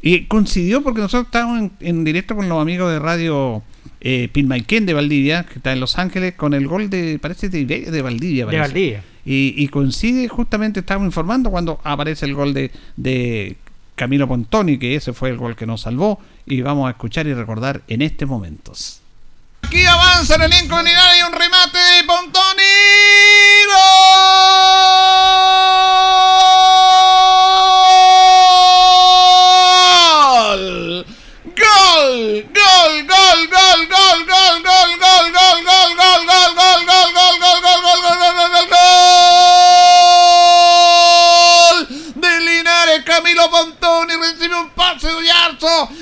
[0.02, 3.62] Y coincidió porque nosotros estábamos en, en directo con los amigos de radio
[4.00, 8.02] eh, de Valdivia, que está en Los Ángeles, con el gol de, parece, de, de
[8.02, 8.46] Valdivia.
[8.46, 8.58] De.
[8.58, 9.04] Valdivia.
[9.24, 13.56] Y, y coincide, justamente estábamos informando cuando aparece el gol de, de
[13.94, 16.18] Camilo Pontoni, que ese fue el gol que nos salvó.
[16.46, 18.72] Y vamos a escuchar y recordar en este momento.
[19.62, 22.62] Aquí avanza el elenco y un remate de Pontoni.
[23.68, 25.49] ¡Gol!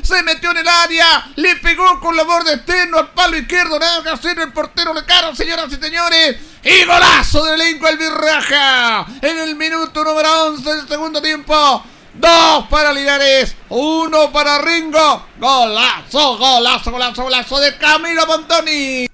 [0.03, 4.03] Se metió en el área, le pegó con la borde externo al palo izquierdo, nada
[4.03, 9.39] que hacer, el portero le caro, señoras y señores, y golazo del elenco albirraja en
[9.39, 11.83] el minuto número 11 del segundo tiempo.
[12.15, 15.27] dos para Linares, uno para Ringo.
[15.39, 19.07] Golazo, golazo, golazo, golazo de Camilo Montoni.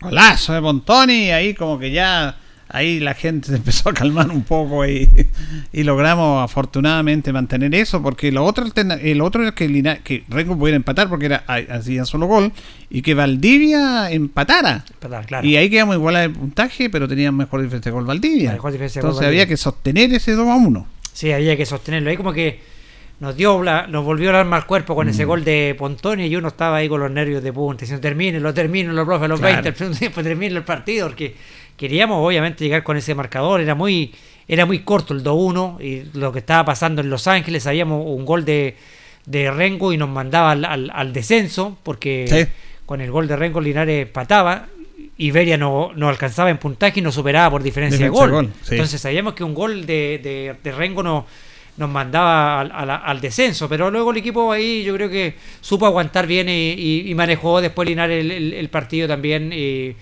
[0.00, 2.36] Golazo de Montoni, ahí como que ya
[2.74, 5.08] ahí la gente se empezó a calmar un poco y,
[5.72, 8.66] y logramos afortunadamente mantener eso porque lo otro
[9.00, 12.52] el otro era que, Lina- que Rengo pudiera empatar porque era hacía solo gol
[12.90, 15.46] y que Valdivia empatara Empatar, claro.
[15.46, 19.00] y ahí quedamos igual de puntaje pero tenían mejor diferencia de gol Valdivia Mejor diferencia
[19.00, 19.42] de gol entonces Valdivia.
[19.44, 22.10] había que sostener ese 2 a 1 Sí, había que sostenerlo.
[22.10, 22.58] Ahí como que
[23.20, 25.10] nos dio la- nos volvió el alma al cuerpo con Mm.
[25.10, 27.82] ese gol de Pontoni y uno estaba ahí con los nervios de punta.
[27.82, 29.54] Diciendo, termine, lo termino, lo profe, los Claro.
[29.62, 31.06] 20, el segundo tiempo termine el partido.
[31.06, 31.36] Porque
[31.76, 33.60] queríamos obviamente llegar con ese marcador.
[33.60, 34.12] Era muy,
[34.48, 37.62] era muy corto el 2-1 y lo que estaba pasando en Los Ángeles.
[37.64, 38.76] Sabíamos un gol de,
[39.26, 42.52] de Rengo y nos mandaba al, al- al descenso porque Sí.
[42.86, 44.66] con el gol de Rengo Linares empataba.
[45.16, 48.44] Iberia no, no alcanzaba en puntaje y nos superaba por diferencia, Diferencia de de gol.
[48.46, 48.74] gol, sí.
[48.74, 51.24] Entonces sabíamos que un gol de, de, de Rengo no,
[51.76, 55.86] nos mandaba al, al- al descenso, pero luego el equipo ahí yo creo que supo
[55.86, 59.94] aguantar bien y, y- y manejó después Linares el, el- el partido también y,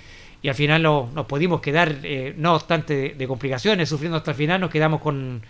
[0.43, 4.33] y al final no- nos pudimos quedar, eh, no obstante de, de complicaciones, sufriendo hasta
[4.33, 5.41] el final, nos quedamos con,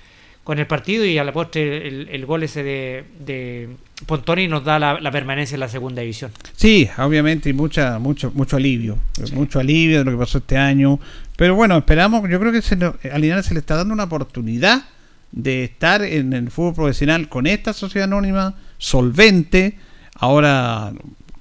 [0.45, 3.69] con el partido y a la postre el, el gol ese de, de
[4.07, 6.31] Pontoni nos da la, la permanencia en la segunda división.
[6.57, 8.99] Sí, obviamente, y mucha, mucho, mucho alivio.
[9.33, 10.99] Mucho alivio de lo que pasó este año.
[11.37, 14.05] Pero bueno, esperamos, yo creo que se lo- a Linares se le está dando una
[14.05, 14.83] oportunidad
[15.31, 19.79] de estar en el fútbol profesional con esta sociedad anónima, solvente.
[20.17, 20.93] Ahora,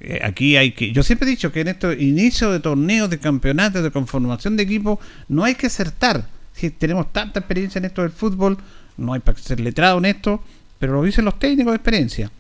[0.04, 0.92] eh, aquí hay que.
[0.92, 4.64] Yo siempre he dicho que en estos inicios de torneos, de campeonatos, de conformación de
[4.64, 6.28] equipo, no hay que acertar.
[6.54, 8.58] Si tenemos tanta experiencia en esto del fútbol,
[8.98, 10.44] no hay para ser letrado en esto,
[10.80, 12.32] pero lo dicen los técnicos de experiencia.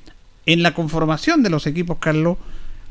[0.45, 2.37] En la conformación de los equipos, Carlos,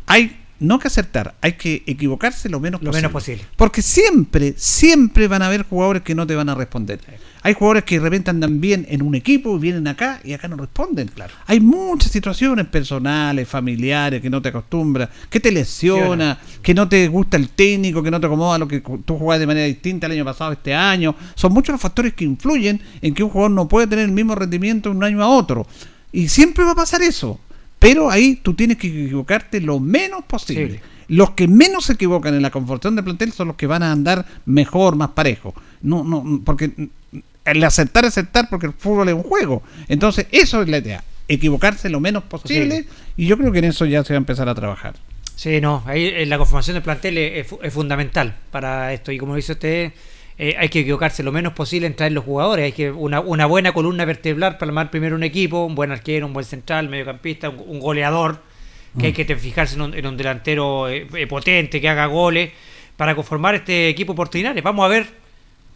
[0.06, 2.99] hay no que acertar, hay que equivocarse lo menos Lo posible.
[2.99, 3.45] menos posible.
[3.57, 7.01] Porque siempre, siempre van a haber jugadores que no te van a responder.
[7.43, 10.47] Hay jugadores que de repente andan bien en un equipo y vienen acá y acá
[10.49, 11.11] no responden.
[11.47, 17.09] Hay muchas situaciones personales, familiares, que no te acostumbras, que te lesiona, que no te
[17.09, 20.12] gusta el técnico, que no te acomoda lo que tú jugás de manera distinta el
[20.12, 21.15] año pasado, este año.
[21.35, 24.35] Son muchos los factores que influyen en que un jugador no puede tener el mismo
[24.35, 25.66] rendimiento de un año a otro.
[26.12, 27.41] Y siempre va a pasar eso.
[27.81, 30.74] Pero ahí tú tienes que equivocarte lo menos posible.
[30.74, 30.81] Sí.
[31.09, 33.90] Los que menos se equivocan en la conformación de plantel son los que van a
[33.90, 35.55] andar mejor, más parejo.
[35.82, 36.70] No, no, porque
[37.44, 39.62] el acertar es acertar porque el fútbol es un juego.
[39.89, 41.02] Entonces, eso es la idea.
[41.27, 42.86] Equivocarse lo menos posible.
[43.16, 44.94] Y yo creo que en eso ya se va a empezar a trabajar.
[45.35, 49.11] Sí, no, ahí eh, la conformación del plantel es, es fundamental para esto.
[49.11, 49.93] Y como dice usted,
[50.43, 52.65] eh, hay que equivocarse lo menos posible en traer los jugadores.
[52.65, 56.27] Hay que una, una buena columna vertebral para armar primero un equipo, un buen arquero,
[56.27, 58.41] un buen central, mediocampista, un, un goleador,
[58.99, 62.07] que hay que te- fijarse en un, en un delantero eh, eh, potente, que haga
[62.07, 62.51] goles,
[62.97, 64.31] para conformar este equipo por.
[64.62, 65.07] Vamos a ver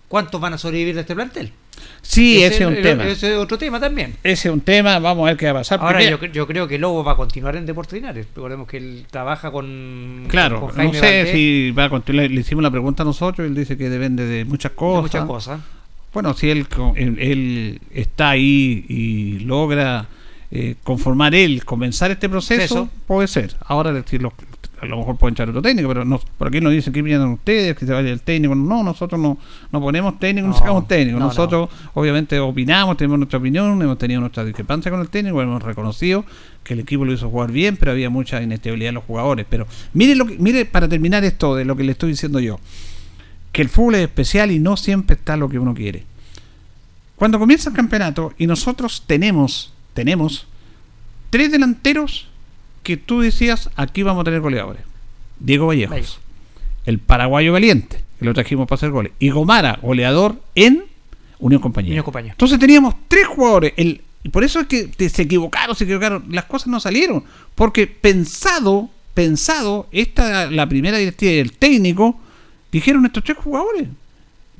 [0.08, 1.52] cuántos van a sobrevivir de este plantel.
[2.02, 3.06] Sí, ese es un el- tema.
[3.06, 4.14] Ese es otro tema también.
[4.22, 5.80] Ese es un tema, vamos a ver qué va a pasar.
[5.80, 8.26] Ahora yo, cre- yo creo que Lobo va a continuar en Deportes Linares.
[8.34, 11.30] Recordemos que él trabaja con, Claro, con no sé Valdés.
[11.32, 12.30] si va a continuar.
[12.30, 15.02] Le hicimos la pregunta a nosotros, él dice que depende de muchas cosas.
[15.02, 15.60] muchas cosas.
[16.12, 20.06] Bueno, si él, él, él está ahí y logra
[20.52, 22.88] eh, conformar él, comenzar este proceso, Eso.
[23.08, 23.56] puede ser.
[23.66, 24.32] Ahora decir, los-
[24.84, 27.28] a lo mejor pueden echar otro técnico, pero no, por aquí nos dicen que vienen
[27.28, 28.54] ustedes, que se vaya el técnico.
[28.54, 29.38] No, nosotros no,
[29.72, 31.18] no ponemos técnico, no, No, sacamos técnico.
[31.18, 35.62] no, nosotros obviamente opinamos, tenemos nuestra opinión, hemos tenido nuestra discrepancia con el técnico, hemos
[35.62, 36.24] reconocido
[36.62, 39.46] que el equipo lo hizo jugar bien, pero había mucha inestabilidad en los jugadores.
[39.48, 42.58] Pero mire, lo que, mire para terminar esto de lo que le estoy diciendo yo,
[43.52, 46.04] que el fútbol es especial y no siempre está lo que uno quiere.
[47.16, 50.46] Cuando comienza el campeonato y nosotros tenemos, tenemos
[51.30, 52.28] tres delanteros
[52.84, 54.82] que tú decías, aquí vamos a tener goleadores.
[55.40, 56.18] Diego Vallejos, Vallejo.
[56.86, 60.84] el paraguayo valiente, que lo trajimos para hacer goles, y Gomara, goleador en
[61.40, 61.90] Unión Compañía.
[61.90, 62.30] Unión Compañía.
[62.32, 66.24] Entonces teníamos tres jugadores, el, y por eso es que te- se equivocaron, se equivocaron,
[66.30, 67.24] las cosas no salieron,
[67.56, 72.18] porque pensado, pensado, esta la primera directiva del técnico,
[72.70, 73.88] dijeron estos tres jugadores.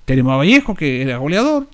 [0.04, 1.66] Tenemos a Vallejo, que era goleador,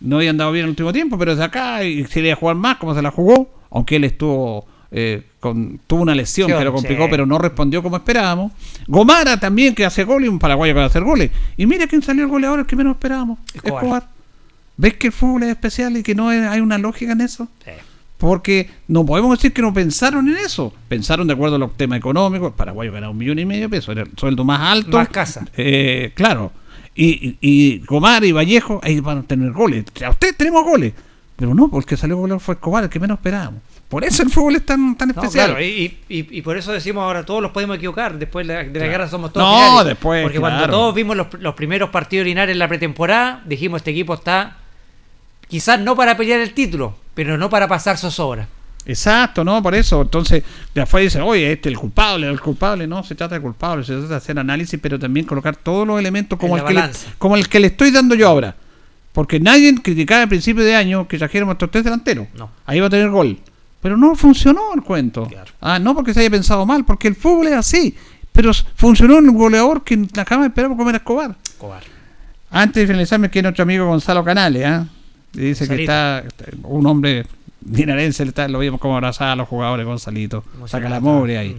[0.00, 2.36] no había andado bien en el último tiempo, pero desde acá y se le iba
[2.36, 6.48] a jugar más como se la jugó, aunque él estuvo eh, con, tuvo una lesión
[6.48, 8.52] que lo complicó, pero no respondió como esperábamos.
[8.86, 11.30] Gomara también que hace goles, un paraguayo que va a hacer goles.
[11.56, 13.38] Y mira quién salió el goleador, el que menos esperábamos.
[13.52, 13.82] Escobar.
[13.82, 14.08] Escobar.
[14.76, 17.48] ¿Ves que el fútbol es especial y que no hay hay una lógica en eso?
[18.18, 20.72] Porque no podemos decir que no pensaron en eso.
[20.88, 22.48] Pensaron de acuerdo a los temas económicos.
[22.48, 24.96] El paraguayo ganaba un millón y medio de pesos, era el sueldo más alto.
[24.96, 25.46] Más casa.
[25.56, 26.52] Eh, claro.
[26.94, 29.84] Y, y, y Gomar y Vallejo, ahí van a tener goles.
[30.04, 30.94] A ustedes tenemos goles.
[31.36, 33.60] Pero no, porque salió goleador fue Escobar, el que menos esperábamos.
[33.88, 35.50] Por eso el fútbol es tan, tan No, especial.
[35.50, 38.18] claro, y, y- y por eso decimos ahora todos los podemos equivocar.
[38.18, 38.90] Después de la, de la Claro.
[38.90, 39.46] guerra somos todos.
[39.48, 39.86] No, finales.
[39.86, 40.56] después, Porque claro.
[40.56, 44.56] cuando todos vimos los, los primeros partidos Linares en la pretemporada, dijimos este equipo está
[45.48, 48.48] quizás no para pelear el título, pero no para pasar zozobra.
[48.84, 49.62] Exacto, ¿no?
[49.62, 50.02] Por eso.
[50.02, 50.42] Entonces,
[50.74, 52.86] de afuera dice, oye, este es el culpable, el culpable.
[52.86, 55.98] No, se trata de culpable, se trata de hacer análisis, pero también colocar todos los
[55.98, 56.82] elementos como, el que, le,
[57.18, 58.54] como el que le estoy dando yo ahora.
[59.12, 62.26] Porque nadie criticaba al principio de año que trajéramos estos tres delanteros.
[62.36, 62.50] No.
[62.66, 63.38] Ahí va a tener gol.
[63.86, 65.28] Pero no funcionó el cuento.
[65.60, 67.94] Ah, no porque se haya pensado mal, porque el fútbol es así.
[68.32, 71.36] Pero funcionó en un goleador que en la cama esperamos comer a Escobar.
[71.44, 71.84] Escobar.
[72.50, 74.66] Antes de finalizarme, que nuestro amigo Gonzalo Canales.
[75.34, 75.92] Y Dice que Gonzalito.
[75.92, 77.26] está, está- un hombre
[77.60, 80.42] dinarense, lo vimos como abrazar a los jugadores, Gonzalito.
[80.66, 81.56] Saca la mugre ahí.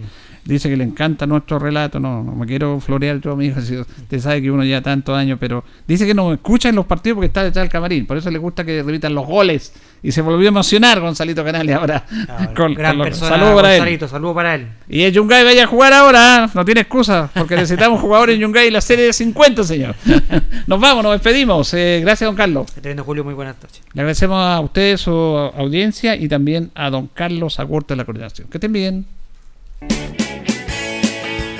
[0.48, 2.00] Dice que le encanta nuestro relato.
[2.00, 3.60] No, no me quiero florear yo, mi hijo.
[3.60, 6.86] si Usted sabe que uno ya tantos años, pero dice que no escucha en los
[6.86, 8.06] partidos porque está detrás del camarín.
[8.06, 9.74] Por eso le gusta que repitan los goles.
[10.02, 12.02] Y se volvió a emocionar Gonzalito Canales ahora.
[12.56, 13.78] con- Gran con persona, Saludos para él.
[13.80, 14.68] Gonzalito, saludo para él.
[14.88, 16.50] Y el Yungay vaya a jugar ahora, ¿eh?
[16.54, 19.96] no tiene excusa, porque necesitamos jugadores en Yungay la serie de 50, señor.
[20.66, 21.72] Nos vamos, nos despedimos.
[21.74, 22.72] Eh, gracias, don Carlos.
[22.72, 23.82] Que te viendo, Julio, muy buenas noches.
[23.92, 28.48] Le agradecemos a ustedes su audiencia y también a don Carlos Agurto de la coordinación.
[28.48, 29.06] Que estén bien.